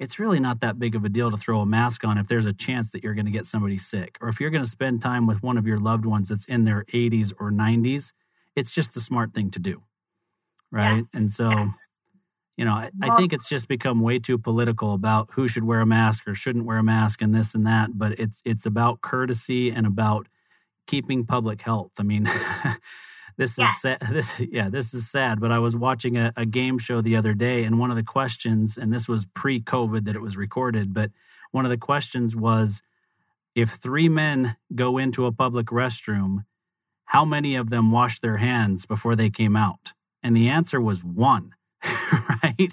it's 0.00 0.18
really 0.18 0.40
not 0.40 0.60
that 0.60 0.80
big 0.80 0.96
of 0.96 1.04
a 1.04 1.08
deal 1.08 1.30
to 1.30 1.36
throw 1.36 1.60
a 1.60 1.66
mask 1.66 2.04
on 2.04 2.18
if 2.18 2.26
there's 2.26 2.46
a 2.46 2.52
chance 2.52 2.90
that 2.90 3.04
you're 3.04 3.14
going 3.14 3.26
to 3.26 3.30
get 3.30 3.46
somebody 3.46 3.78
sick, 3.78 4.18
or 4.20 4.28
if 4.28 4.40
you're 4.40 4.50
going 4.50 4.64
to 4.64 4.70
spend 4.70 5.00
time 5.00 5.26
with 5.26 5.44
one 5.44 5.56
of 5.56 5.66
your 5.66 5.78
loved 5.78 6.06
ones 6.06 6.30
that's 6.30 6.44
in 6.46 6.64
their 6.64 6.84
80s 6.92 7.32
or 7.38 7.52
90s. 7.52 8.12
It's 8.56 8.72
just 8.72 8.94
the 8.94 9.00
smart 9.00 9.32
thing 9.32 9.50
to 9.52 9.60
do, 9.60 9.82
right? 10.72 10.96
Yes. 10.96 11.14
And 11.14 11.30
so. 11.30 11.50
Yes. 11.50 11.86
You 12.56 12.66
know, 12.66 12.72
I, 12.72 12.90
I 13.00 13.16
think 13.16 13.32
it's 13.32 13.48
just 13.48 13.68
become 13.68 14.00
way 14.00 14.18
too 14.18 14.36
political 14.36 14.92
about 14.92 15.30
who 15.32 15.48
should 15.48 15.64
wear 15.64 15.80
a 15.80 15.86
mask 15.86 16.28
or 16.28 16.34
shouldn't 16.34 16.66
wear 16.66 16.76
a 16.76 16.82
mask 16.82 17.22
and 17.22 17.34
this 17.34 17.54
and 17.54 17.66
that. 17.66 17.96
But 17.96 18.20
it's 18.20 18.42
it's 18.44 18.66
about 18.66 19.00
courtesy 19.00 19.70
and 19.70 19.86
about 19.86 20.28
keeping 20.86 21.24
public 21.24 21.62
health. 21.62 21.92
I 21.98 22.02
mean, 22.02 22.28
This 23.40 23.56
yes. 23.56 23.74
is 23.74 23.80
sad. 23.80 23.98
This, 24.10 24.38
yeah, 24.38 24.68
this 24.68 24.92
is 24.92 25.10
sad. 25.10 25.40
But 25.40 25.50
I 25.50 25.58
was 25.58 25.74
watching 25.74 26.18
a, 26.18 26.30
a 26.36 26.44
game 26.44 26.76
show 26.76 27.00
the 27.00 27.16
other 27.16 27.32
day, 27.32 27.64
and 27.64 27.78
one 27.78 27.90
of 27.90 27.96
the 27.96 28.04
questions, 28.04 28.76
and 28.76 28.92
this 28.92 29.08
was 29.08 29.24
pre-COVID 29.34 30.04
that 30.04 30.14
it 30.14 30.20
was 30.20 30.36
recorded, 30.36 30.92
but 30.92 31.10
one 31.50 31.64
of 31.64 31.70
the 31.70 31.78
questions 31.78 32.36
was, 32.36 32.82
if 33.54 33.70
three 33.70 34.10
men 34.10 34.56
go 34.74 34.98
into 34.98 35.24
a 35.24 35.32
public 35.32 35.68
restroom, 35.68 36.44
how 37.06 37.24
many 37.24 37.56
of 37.56 37.70
them 37.70 37.90
wash 37.90 38.20
their 38.20 38.36
hands 38.36 38.84
before 38.84 39.16
they 39.16 39.30
came 39.30 39.56
out? 39.56 39.94
And 40.22 40.36
the 40.36 40.50
answer 40.50 40.78
was 40.78 41.02
one. 41.02 41.54
right? 42.42 42.72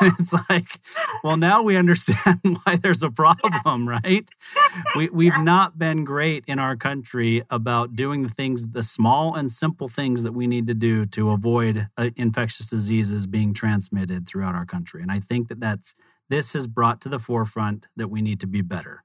And 0.00 0.12
it's 0.18 0.34
like, 0.48 0.80
well, 1.22 1.36
now 1.36 1.62
we 1.62 1.76
understand 1.76 2.40
why 2.64 2.76
there's 2.76 3.02
a 3.02 3.10
problem, 3.10 3.88
right? 3.88 4.28
We, 4.96 5.08
we've 5.12 5.38
not 5.38 5.78
been 5.78 6.04
great 6.04 6.44
in 6.46 6.58
our 6.58 6.76
country 6.76 7.42
about 7.50 7.96
doing 7.96 8.22
the 8.22 8.28
things, 8.28 8.70
the 8.70 8.82
small 8.82 9.34
and 9.34 9.50
simple 9.50 9.88
things 9.88 10.22
that 10.22 10.32
we 10.32 10.46
need 10.46 10.66
to 10.66 10.74
do 10.74 11.06
to 11.06 11.30
avoid 11.30 11.88
uh, 11.96 12.10
infectious 12.16 12.68
diseases 12.68 13.26
being 13.26 13.54
transmitted 13.54 14.26
throughout 14.26 14.54
our 14.54 14.66
country. 14.66 15.02
And 15.02 15.10
I 15.10 15.20
think 15.20 15.48
that 15.48 15.60
that's, 15.60 15.94
this 16.28 16.52
has 16.52 16.66
brought 16.66 17.00
to 17.02 17.08
the 17.08 17.18
forefront 17.18 17.86
that 17.96 18.08
we 18.08 18.22
need 18.22 18.40
to 18.40 18.46
be 18.46 18.62
better. 18.62 19.04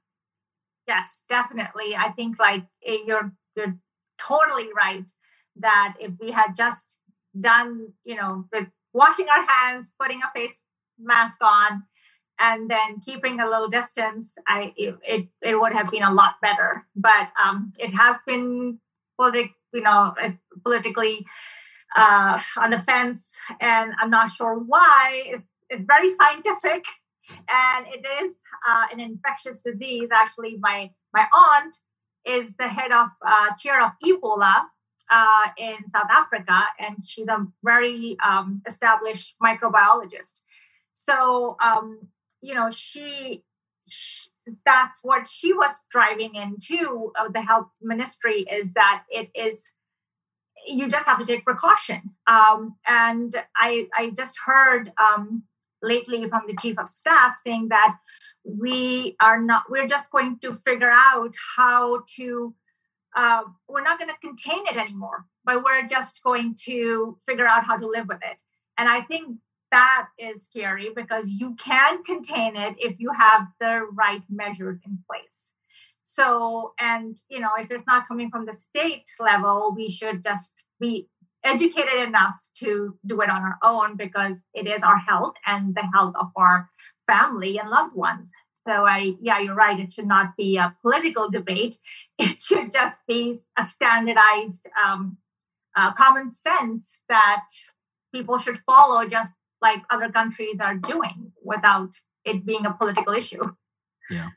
Yes, 0.86 1.22
definitely. 1.28 1.94
I 1.96 2.08
think 2.10 2.38
like 2.38 2.64
eh, 2.84 2.98
you're, 3.06 3.32
you're 3.56 3.76
totally 4.18 4.68
right 4.76 5.10
that 5.56 5.94
if 6.00 6.18
we 6.20 6.32
had 6.32 6.56
just 6.56 6.88
done, 7.38 7.92
you 8.04 8.16
know, 8.16 8.46
with 8.52 8.68
washing 8.92 9.26
our 9.28 9.46
hands, 9.46 9.92
putting 10.00 10.20
a 10.22 10.30
face 10.38 10.62
mask 10.98 11.38
on, 11.42 11.84
and 12.38 12.70
then 12.70 13.00
keeping 13.04 13.40
a 13.40 13.48
little 13.48 13.68
distance, 13.68 14.34
I 14.48 14.72
it, 14.76 14.96
it, 15.06 15.28
it 15.42 15.60
would 15.60 15.72
have 15.72 15.90
been 15.90 16.02
a 16.02 16.12
lot 16.12 16.34
better. 16.40 16.86
But 16.96 17.28
um, 17.42 17.72
it 17.78 17.92
has 17.92 18.20
been 18.26 18.78
politic, 19.18 19.52
you 19.72 19.82
know, 19.82 20.14
uh, 20.20 20.30
politically 20.64 21.26
uh, 21.96 22.40
on 22.56 22.70
the 22.70 22.78
fence, 22.78 23.36
and 23.60 23.92
I'm 24.00 24.10
not 24.10 24.30
sure 24.30 24.58
why. 24.58 25.22
It's 25.26 25.56
it's 25.68 25.84
very 25.84 26.08
scientific, 26.08 26.84
and 27.48 27.86
it 27.88 28.06
is 28.22 28.40
uh, 28.68 28.86
an 28.92 29.00
infectious 29.00 29.60
disease. 29.60 30.08
Actually, 30.14 30.56
my 30.58 30.90
my 31.12 31.26
aunt 31.32 31.76
is 32.24 32.56
the 32.56 32.68
head 32.68 32.92
of 32.92 33.08
uh, 33.26 33.54
chair 33.58 33.84
of 33.84 33.92
Ebola 34.04 34.64
uh, 35.10 35.48
in 35.58 35.86
South 35.86 36.10
Africa, 36.10 36.62
and 36.78 37.04
she's 37.04 37.28
a 37.28 37.46
very 37.62 38.16
um, 38.24 38.62
established 38.66 39.36
microbiologist. 39.42 40.42
So, 40.92 41.56
um, 41.64 42.08
you 42.40 42.54
know, 42.54 42.70
she, 42.70 43.44
she, 43.88 44.30
that's 44.64 45.00
what 45.02 45.26
she 45.26 45.52
was 45.52 45.82
driving 45.90 46.34
into 46.34 47.12
of 47.20 47.32
the 47.32 47.42
health 47.42 47.68
ministry 47.80 48.46
is 48.50 48.72
that 48.74 49.04
it 49.10 49.30
is 49.34 49.72
you 50.66 50.88
just 50.88 51.06
have 51.06 51.18
to 51.18 51.24
take 51.24 51.44
precaution. 51.44 52.14
Um, 52.26 52.74
and 52.86 53.34
I, 53.56 53.88
I 53.96 54.10
just 54.16 54.38
heard 54.46 54.92
um, 54.98 55.44
lately 55.82 56.28
from 56.28 56.42
the 56.46 56.56
chief 56.60 56.78
of 56.78 56.88
staff 56.88 57.34
saying 57.42 57.68
that 57.68 57.96
we 58.44 59.16
are 59.20 59.40
not, 59.40 59.64
we're 59.70 59.86
just 59.86 60.10
going 60.10 60.38
to 60.42 60.54
figure 60.54 60.90
out 60.90 61.34
how 61.56 62.02
to 62.16 62.54
uh, 63.16 63.42
we're 63.68 63.82
not 63.82 63.98
going 63.98 64.10
to 64.10 64.16
contain 64.20 64.66
it 64.66 64.76
anymore, 64.76 65.26
but 65.44 65.62
we're 65.64 65.86
just 65.88 66.22
going 66.22 66.54
to 66.66 67.16
figure 67.26 67.46
out 67.46 67.64
how 67.64 67.76
to 67.76 67.86
live 67.86 68.06
with 68.08 68.20
it. 68.22 68.42
And 68.78 68.88
I 68.88 69.00
think 69.02 69.38
that 69.70 70.08
is 70.18 70.44
scary 70.44 70.90
because 70.94 71.28
you 71.28 71.54
can 71.54 72.02
contain 72.02 72.56
it 72.56 72.74
if 72.78 72.98
you 72.98 73.12
have 73.18 73.48
the 73.60 73.86
right 73.92 74.22
measures 74.28 74.80
in 74.84 74.98
place. 75.08 75.54
So, 76.02 76.74
and 76.78 77.18
you 77.28 77.38
know, 77.38 77.50
if 77.58 77.70
it's 77.70 77.86
not 77.86 78.08
coming 78.08 78.30
from 78.30 78.46
the 78.46 78.52
state 78.52 79.04
level, 79.20 79.72
we 79.76 79.88
should 79.88 80.24
just 80.24 80.52
be 80.80 81.08
educated 81.44 82.00
enough 82.06 82.48
to 82.58 82.98
do 83.06 83.20
it 83.20 83.30
on 83.30 83.42
our 83.42 83.58
own 83.62 83.96
because 83.96 84.48
it 84.52 84.66
is 84.66 84.82
our 84.82 84.98
health 84.98 85.34
and 85.46 85.74
the 85.74 85.88
health 85.94 86.14
of 86.20 86.28
our 86.36 86.68
family 87.06 87.58
and 87.58 87.70
loved 87.70 87.94
ones. 87.94 88.32
So 88.66 88.86
I, 88.86 89.14
yeah, 89.20 89.40
you're 89.40 89.54
right. 89.54 89.78
It 89.78 89.92
should 89.92 90.06
not 90.06 90.36
be 90.36 90.56
a 90.56 90.76
political 90.82 91.30
debate. 91.30 91.78
It 92.18 92.42
should 92.42 92.72
just 92.72 92.98
be 93.06 93.34
a 93.58 93.64
standardized 93.64 94.66
um, 94.76 95.16
uh, 95.76 95.92
common 95.92 96.30
sense 96.30 97.02
that 97.08 97.44
people 98.14 98.38
should 98.38 98.58
follow, 98.58 99.06
just 99.06 99.34
like 99.62 99.82
other 99.90 100.10
countries 100.10 100.60
are 100.60 100.74
doing, 100.74 101.32
without 101.42 101.90
it 102.24 102.44
being 102.44 102.66
a 102.66 102.72
political 102.72 103.14
issue. 103.14 103.54
Yeah. 104.10 104.30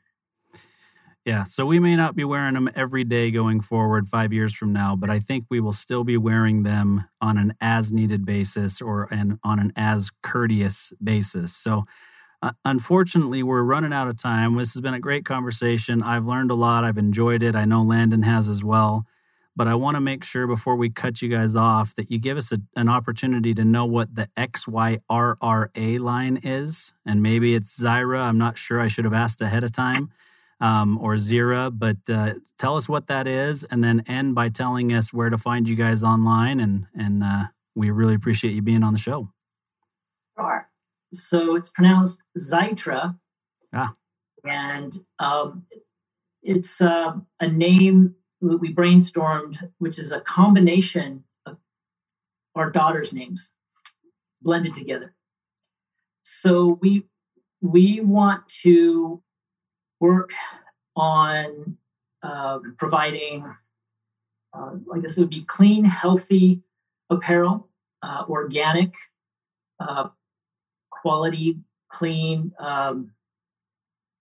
Yeah, 1.24 1.44
so 1.44 1.64
we 1.64 1.78
may 1.78 1.96
not 1.96 2.14
be 2.14 2.24
wearing 2.24 2.52
them 2.52 2.68
every 2.74 3.02
day 3.02 3.30
going 3.30 3.60
forward 3.60 4.08
five 4.08 4.30
years 4.30 4.54
from 4.54 4.74
now, 4.74 4.94
but 4.94 5.08
I 5.08 5.18
think 5.18 5.46
we 5.48 5.58
will 5.58 5.72
still 5.72 6.04
be 6.04 6.18
wearing 6.18 6.64
them 6.64 7.06
on 7.18 7.38
an 7.38 7.54
as 7.62 7.90
needed 7.90 8.26
basis 8.26 8.82
or 8.82 9.04
an, 9.04 9.38
on 9.42 9.58
an 9.58 9.72
as 9.74 10.10
courteous 10.22 10.92
basis. 11.02 11.56
So, 11.56 11.86
unfortunately, 12.64 13.42
we're 13.42 13.62
running 13.62 13.92
out 13.92 14.08
of 14.08 14.16
time. 14.16 14.56
This 14.56 14.74
has 14.74 14.80
been 14.80 14.94
a 14.94 15.00
great 15.00 15.24
conversation. 15.24 16.02
I've 16.02 16.26
learned 16.26 16.50
a 16.50 16.54
lot. 16.54 16.84
I've 16.84 16.98
enjoyed 16.98 17.42
it. 17.42 17.54
I 17.54 17.64
know 17.64 17.82
Landon 17.82 18.22
has 18.22 18.48
as 18.48 18.62
well. 18.62 19.06
But 19.56 19.68
I 19.68 19.74
want 19.76 19.94
to 19.94 20.00
make 20.00 20.24
sure 20.24 20.48
before 20.48 20.74
we 20.74 20.90
cut 20.90 21.22
you 21.22 21.28
guys 21.28 21.54
off 21.54 21.94
that 21.94 22.10
you 22.10 22.18
give 22.18 22.36
us 22.36 22.50
a, 22.50 22.58
an 22.74 22.88
opportunity 22.88 23.54
to 23.54 23.64
know 23.64 23.86
what 23.86 24.16
the 24.16 24.28
XYRRA 24.36 26.00
line 26.00 26.40
is. 26.42 26.92
And 27.06 27.22
maybe 27.22 27.54
it's 27.54 27.80
Zyra. 27.80 28.22
I'm 28.22 28.38
not 28.38 28.58
sure. 28.58 28.80
I 28.80 28.88
should 28.88 29.04
have 29.04 29.14
asked 29.14 29.40
ahead 29.40 29.62
of 29.62 29.70
time 29.70 30.10
um, 30.60 30.98
or 30.98 31.14
Zira, 31.14 31.70
but 31.72 31.98
uh, 32.08 32.34
tell 32.58 32.76
us 32.76 32.88
what 32.88 33.06
that 33.08 33.26
is, 33.26 33.64
and 33.64 33.82
then 33.82 34.02
end 34.06 34.34
by 34.34 34.48
telling 34.48 34.92
us 34.92 35.12
where 35.12 35.30
to 35.30 35.38
find 35.38 35.68
you 35.68 35.76
guys 35.76 36.02
online. 36.02 36.58
And 36.58 36.86
and 36.94 37.22
uh, 37.22 37.44
we 37.74 37.90
really 37.90 38.14
appreciate 38.14 38.54
you 38.54 38.62
being 38.62 38.82
on 38.82 38.92
the 38.92 38.98
show. 38.98 39.30
Sure. 40.38 40.68
So 41.14 41.56
it's 41.56 41.70
pronounced 41.70 42.22
Zytra. 42.38 43.18
Ah. 43.72 43.94
And 44.44 44.92
um, 45.18 45.66
it's 46.42 46.80
uh, 46.80 47.14
a 47.40 47.48
name 47.48 48.16
we 48.40 48.74
brainstormed, 48.74 49.70
which 49.78 49.98
is 49.98 50.12
a 50.12 50.20
combination 50.20 51.24
of 51.46 51.58
our 52.54 52.70
daughters' 52.70 53.12
names 53.12 53.52
blended 54.42 54.74
together. 54.74 55.14
So 56.22 56.78
we 56.82 57.06
we 57.62 58.00
want 58.00 58.46
to 58.62 59.22
work 60.00 60.32
on 60.94 61.78
uh, 62.22 62.58
providing, 62.78 63.54
uh, 64.52 64.70
I 64.92 64.98
guess 65.00 65.16
it 65.16 65.20
would 65.20 65.30
be 65.30 65.44
clean, 65.44 65.86
healthy 65.86 66.62
apparel, 67.08 67.68
uh, 68.02 68.24
organic, 68.28 68.94
uh, 69.80 70.08
quality, 71.04 71.58
clean, 71.92 72.52
um, 72.58 73.10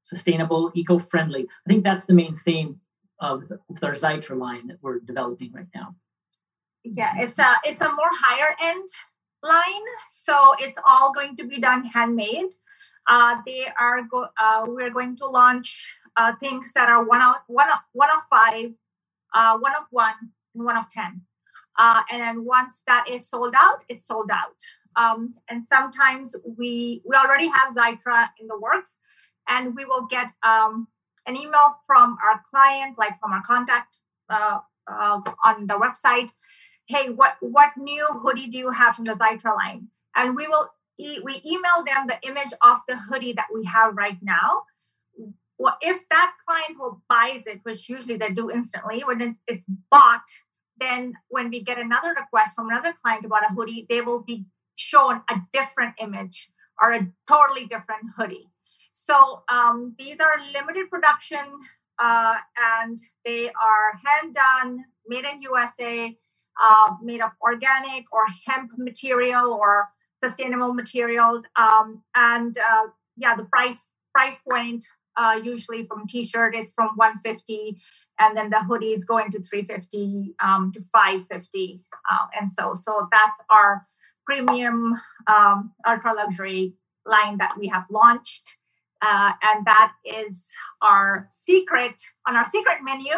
sustainable, 0.04 0.64
eco 0.76 1.00
friendly. 1.00 1.44
I 1.66 1.66
think 1.70 1.86
that's 1.86 2.06
the 2.06 2.14
main 2.22 2.36
theme 2.36 2.82
of 3.20 3.38
with 3.70 3.84
our 3.88 3.94
Zytra 3.94 4.36
line 4.38 4.68
that 4.68 4.80
we're 4.82 5.00
developing 5.00 5.54
right 5.54 5.72
now. 5.74 5.96
Yeah, 6.84 7.14
it's 7.24 7.40
a 7.40 7.52
it's 7.64 7.80
a 7.80 7.88
more 8.00 8.14
higher 8.26 8.52
end 8.72 8.90
line, 9.42 9.88
so 10.26 10.36
it's 10.60 10.78
all 10.86 11.14
going 11.14 11.38
to 11.38 11.48
be 11.48 11.58
done 11.68 11.86
handmade. 11.96 12.52
Uh, 13.08 13.34
they 13.48 13.64
are 13.80 14.00
go- 14.14 14.34
uh, 14.44 14.62
we're 14.68 14.94
going 14.98 15.16
to 15.22 15.26
launch 15.40 15.70
uh, 16.20 16.34
things 16.44 16.74
that 16.76 16.90
are 16.90 17.04
one 17.14 17.22
of 17.22 17.36
one 17.48 17.70
of 17.76 17.80
one 17.94 18.12
of 18.18 18.22
five, 18.30 18.72
uh, 19.34 19.56
one 19.66 19.76
of 19.80 19.86
one, 20.04 20.20
and 20.54 20.66
one 20.66 20.78
of 20.82 20.90
ten. 20.90 21.22
Uh, 21.80 22.02
and 22.12 22.22
then 22.22 22.38
once 22.58 22.84
that 22.86 23.06
is 23.10 23.22
sold 23.34 23.56
out, 23.58 23.80
it's 23.88 24.06
sold 24.06 24.30
out. 24.42 24.60
Um, 24.96 25.34
and 25.50 25.64
sometimes 25.66 26.36
we 26.58 27.02
we 27.06 27.16
already 27.16 27.48
have 27.48 27.76
Zytra 27.76 28.30
in 28.40 28.48
the 28.48 28.60
works, 28.60 29.00
and 29.48 29.76
we 29.76 29.86
will 29.86 30.06
get 30.06 30.32
um, 30.44 30.88
an 31.26 31.36
email 31.36 31.78
from 31.86 32.18
our 32.24 32.42
client, 32.50 32.98
like 32.98 33.18
from 33.18 33.32
our 33.34 33.44
contact 33.46 33.98
uh, 34.30 34.60
on 34.88 35.68
the 35.68 35.76
website. 35.76 36.32
Hey, 36.88 37.10
what 37.10 37.36
what 37.40 37.72
new 37.78 38.06
hoodie 38.22 38.48
do 38.48 38.58
you 38.58 38.72
have 38.72 38.96
from 38.96 39.06
the 39.06 39.14
Zytra 39.14 39.56
line? 39.56 39.88
And 40.16 40.36
we 40.36 40.48
will 40.48 40.70
e- 41.00 41.22
we 41.24 41.42
email 41.46 41.84
them 41.86 42.08
the 42.08 42.20
image 42.28 42.54
of 42.62 42.80
the 42.88 42.98
hoodie 42.98 43.34
that 43.34 43.48
we 43.54 43.66
have 43.66 43.96
right 43.96 44.18
now. 44.22 44.64
Well, 45.58 45.78
if 45.82 46.10
that 46.10 46.34
client 46.46 46.78
will 46.80 47.02
buys 47.08 47.48
it, 47.48 47.62
which 47.64 47.88
usually 47.88 48.18
they 48.18 48.32
do 48.32 48.52
instantly, 48.52 49.02
when 49.06 49.22
it's, 49.22 49.40
it's 49.48 49.66
bought, 49.90 50.26
then 50.78 51.14
when 51.30 51.50
we 51.50 51.62
get 51.62 51.78
another 51.78 52.10
request 52.10 52.56
from 52.56 52.70
another 52.70 52.94
client 53.02 53.24
about 53.24 53.44
a 53.50 53.54
hoodie, 53.54 53.86
they 53.88 54.02
will 54.02 54.22
be 54.22 54.46
shown 54.76 55.22
a 55.30 55.36
different 55.52 55.96
image 56.00 56.50
or 56.82 56.94
a 56.94 57.08
totally 57.28 57.66
different 57.66 58.04
hoodie. 58.18 58.50
So 58.94 59.44
um, 59.52 59.96
these 59.98 60.20
are 60.20 60.34
limited 60.54 60.90
production 60.90 61.46
uh, 62.00 62.36
and 62.80 62.98
they 63.26 63.50
are 63.50 64.00
hand 64.06 64.36
done, 64.36 64.86
made 65.08 65.26
in 65.26 65.42
USA, 65.42 66.18
uh, 66.62 66.96
made 67.02 67.22
of 67.22 67.32
organic 67.42 68.06
or 68.12 68.26
hemp 68.46 68.72
material 68.78 69.48
or 69.52 69.90
sustainable 70.16 70.74
materials. 70.74 71.44
Um, 71.56 72.04
and 72.16 72.58
uh, 72.58 72.90
yeah, 73.18 73.36
the 73.36 73.46
price 73.46 73.90
price 74.14 74.40
point 74.48 74.86
uh, 75.18 75.40
usually 75.44 75.84
from 75.84 76.08
t-shirt 76.08 76.56
is 76.56 76.72
from 76.76 76.90
150 76.96 77.78
and 78.20 78.38
then 78.38 78.50
the 78.52 78.64
hoodies 78.70 79.06
going 79.08 79.32
to 79.32 79.42
350 79.42 80.36
um, 80.44 80.72
to 80.72 80.82
550 80.82 81.82
uh, 82.12 82.26
and 82.38 82.50
so 82.50 82.74
so 82.74 83.08
that's 83.12 83.42
our 83.50 83.88
premium 84.26 85.00
um, 85.28 85.72
ultra 85.88 86.14
luxury 86.14 86.74
line 87.06 87.38
that 87.38 87.56
we 87.58 87.68
have 87.68 87.86
launched 87.90 88.58
uh, 89.02 89.34
and 89.42 89.66
that 89.66 89.94
is 90.06 90.52
our 90.82 91.28
secret 91.32 91.96
on 92.28 92.36
our 92.36 92.46
secret 92.46 92.78
menu 92.82 93.14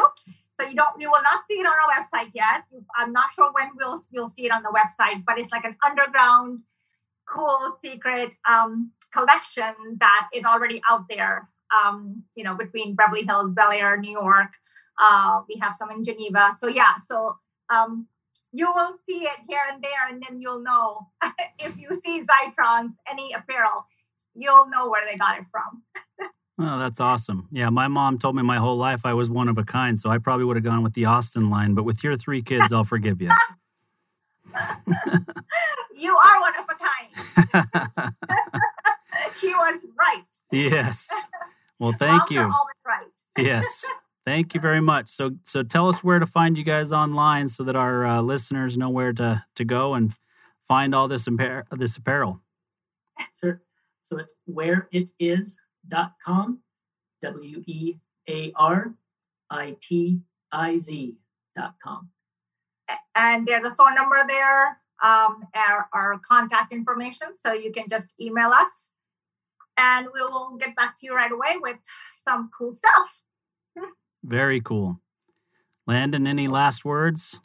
so 0.53 0.67
you 0.67 0.75
don't 0.75 0.99
you 0.99 1.09
will 1.09 1.23
not 1.23 1.41
see 1.47 1.55
it 1.55 1.65
on 1.65 1.73
our 1.73 1.89
website 1.93 2.31
yet 2.33 2.63
i'm 2.97 3.11
not 3.11 3.29
sure 3.35 3.51
when 3.53 3.69
we'll 3.77 3.99
we'll 4.11 4.29
see 4.29 4.45
it 4.45 4.51
on 4.51 4.63
the 4.63 4.73
website 4.73 5.23
but 5.25 5.37
it's 5.37 5.51
like 5.51 5.63
an 5.63 5.75
underground 5.85 6.61
cool 7.27 7.75
secret 7.81 8.35
um, 8.49 8.91
collection 9.11 9.73
that 9.99 10.29
is 10.33 10.45
already 10.45 10.81
out 10.89 11.05
there. 11.09 11.49
Um, 11.73 12.23
you 12.35 12.43
know, 12.43 12.55
between 12.55 12.95
Beverly 12.95 13.23
Hills, 13.25 13.51
Bel 13.51 13.71
Air, 13.71 13.97
New 13.97 14.11
York. 14.11 14.53
Uh, 15.01 15.41
we 15.49 15.59
have 15.61 15.75
some 15.75 15.91
in 15.91 16.03
Geneva. 16.03 16.51
So 16.57 16.67
yeah, 16.67 16.93
so 17.03 17.37
um, 17.69 18.07
you 18.55 18.71
will 18.73 18.93
see 19.05 19.23
it 19.23 19.37
here 19.49 19.59
and 19.69 19.83
there, 19.83 20.07
and 20.09 20.23
then 20.23 20.39
you'll 20.39 20.63
know 20.63 21.07
if 21.59 21.77
you 21.77 21.89
see 21.91 22.21
Zytron's 22.23 22.95
any 23.09 23.33
apparel, 23.33 23.85
you'll 24.33 24.69
know 24.69 24.89
where 24.89 25.05
they 25.05 25.17
got 25.17 25.37
it 25.37 25.45
from. 25.51 25.83
Oh, 26.57 26.79
that's 26.79 27.01
awesome. 27.01 27.49
Yeah, 27.51 27.69
my 27.69 27.89
mom 27.89 28.17
told 28.17 28.37
me 28.37 28.41
my 28.41 28.55
whole 28.57 28.77
life 28.77 29.05
I 29.05 29.13
was 29.13 29.29
one 29.29 29.49
of 29.49 29.57
a 29.57 29.65
kind, 29.65 29.99
so 29.99 30.09
I 30.09 30.19
probably 30.19 30.45
would 30.45 30.55
have 30.55 30.63
gone 30.63 30.83
with 30.83 30.93
the 30.93 31.03
Austin 31.03 31.49
line, 31.49 31.73
but 31.73 31.83
with 31.83 32.01
your 32.01 32.15
three 32.15 32.41
kids, 32.41 32.71
I'll 32.71 32.85
forgive 32.85 33.21
you. 33.21 33.29
you 35.97 36.15
are 36.15 36.39
one 36.39 36.53
of 36.57 36.65
a 36.69 36.77
kind. 36.79 38.13
she 39.35 39.49
was 39.49 39.85
right. 39.99 40.23
Yes. 40.49 41.09
Well, 41.77 41.91
thank 41.91 42.29
you. 42.29 42.49
Right. 42.85 43.07
yes. 43.37 43.83
Thank 44.25 44.53
you 44.53 44.59
very 44.59 44.81
much. 44.81 45.09
So, 45.09 45.31
so 45.45 45.63
tell 45.63 45.87
us 45.87 46.03
where 46.03 46.19
to 46.19 46.25
find 46.25 46.57
you 46.57 46.63
guys 46.63 46.91
online, 46.91 47.49
so 47.49 47.63
that 47.63 47.75
our 47.75 48.05
uh, 48.05 48.21
listeners 48.21 48.77
know 48.77 48.89
where 48.89 49.13
to 49.13 49.45
to 49.55 49.65
go 49.65 49.93
and 49.93 50.13
find 50.61 50.95
all 50.95 51.07
this 51.07 51.27
impar- 51.27 51.65
this 51.71 51.95
apparel. 51.95 52.41
Sure. 53.41 53.61
So 54.01 54.17
it's 54.17 54.35
wearitiz.com, 54.49 56.59
W 57.21 57.63
E 57.67 57.95
A 58.27 58.51
R 58.55 58.95
I 59.49 59.77
T 59.81 60.21
I 60.51 60.77
Z.com 60.77 62.09
and 63.15 63.47
there's 63.47 63.65
a 63.65 63.75
phone 63.75 63.95
number 63.95 64.17
there, 64.27 64.81
um, 65.03 65.47
our, 65.55 65.89
our 65.93 66.19
contact 66.27 66.71
information. 66.71 67.35
So 67.35 67.53
you 67.53 67.71
can 67.71 67.85
just 67.89 68.13
email 68.19 68.49
us 68.49 68.91
and 69.77 70.07
we 70.13 70.21
will 70.21 70.57
get 70.57 70.75
back 70.75 70.95
to 70.99 71.05
you 71.05 71.15
right 71.15 71.31
away 71.31 71.55
with 71.59 71.77
some 72.13 72.49
cool 72.57 72.71
stuff. 72.71 73.21
Very 74.25 74.59
cool. 74.59 74.99
Landon, 75.85 76.25
any 76.25 76.47
last 76.47 76.83
words? 76.83 77.39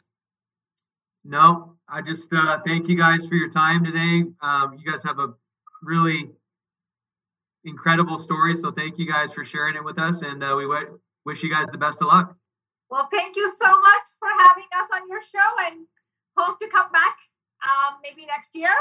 No, 1.23 1.75
I 1.87 2.01
just 2.01 2.33
uh, 2.33 2.57
thank 2.65 2.87
you 2.87 2.97
guys 2.97 3.27
for 3.27 3.35
your 3.35 3.49
time 3.49 3.85
today. 3.85 4.23
Um, 4.41 4.79
you 4.79 4.91
guys 4.91 5.03
have 5.03 5.19
a 5.19 5.35
really 5.83 6.31
incredible 7.63 8.17
story. 8.17 8.55
So 8.55 8.71
thank 8.71 8.97
you 8.97 9.07
guys 9.07 9.31
for 9.31 9.45
sharing 9.45 9.75
it 9.75 9.83
with 9.83 9.99
us. 9.99 10.23
And 10.23 10.43
uh, 10.43 10.55
we 10.57 10.63
w- 10.63 10.99
wish 11.23 11.43
you 11.43 11.51
guys 11.51 11.67
the 11.67 11.77
best 11.77 12.01
of 12.01 12.07
luck. 12.07 12.35
Well, 12.89 13.07
thank 13.13 13.35
you 13.35 13.47
so 13.47 13.69
much 13.79 14.07
for 14.17 14.29
having 14.39 14.65
us 14.73 14.89
on 14.95 15.07
your 15.07 15.21
show 15.21 15.67
and 15.67 15.85
hope 16.35 16.59
to 16.61 16.67
come 16.67 16.91
back 16.91 17.17
um, 17.63 17.97
maybe 18.01 18.25
next 18.25 18.55
year 18.55 18.73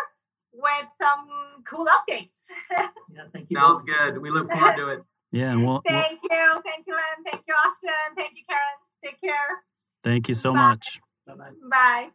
with 0.55 0.89
some 0.99 1.29
cool 1.67 1.85
updates. 1.85 2.47
yeah, 3.15 3.25
thank 3.31 3.51
you. 3.51 3.59
Sounds 3.59 3.83
good. 3.83 4.17
We 4.23 4.31
look 4.31 4.51
forward 4.51 4.77
to 4.77 4.89
it. 4.89 5.03
Yeah, 5.33 5.53
and 5.53 5.65
we'll, 5.65 5.81
thank 5.87 6.21
we'll, 6.29 6.39
you, 6.39 6.63
thank 6.65 6.87
you, 6.87 6.95
Len. 6.95 7.25
Thank 7.25 7.45
you, 7.47 7.55
Austin. 7.55 7.91
Thank 8.17 8.37
you, 8.37 8.43
Karen. 8.49 8.79
Take 9.03 9.21
care. 9.21 9.63
Thank 10.03 10.29
you 10.29 10.35
so 10.35 10.53
Bye. 10.53 10.69
much. 10.69 11.01
Bye-bye. 11.27 11.51
Bye. 11.71 12.11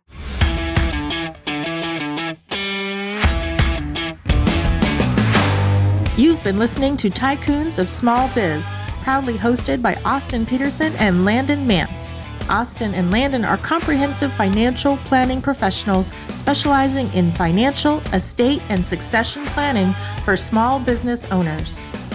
You've 6.18 6.44
been 6.44 6.60
listening 6.60 6.98
to 6.98 7.10
Tycoons 7.10 7.78
of 7.80 7.90
Small 7.90 8.30
Biz 8.34 8.66
proudly 9.04 9.36
hosted 9.38 9.82
by 9.82 9.96
Austin 10.04 10.46
Peterson 10.46 10.94
and 10.96 11.26
Landon 11.26 11.68
Mance. 11.68 12.12
Austin 12.50 12.94
and 12.94 13.12
Landon 13.12 13.46
are 13.46 13.58
comprehensive 13.58 14.32
financial 14.34 14.98
planning 14.98 15.42
professionals 15.42 16.12
specializing 16.30 17.12
in 17.14 17.32
financial, 17.32 18.00
estate, 18.14 18.62
and 18.70 18.84
succession 18.86 19.46
planning 19.48 19.94
for 20.24 20.36
small 20.36 20.80
business 20.80 21.32
owners. 21.32 21.80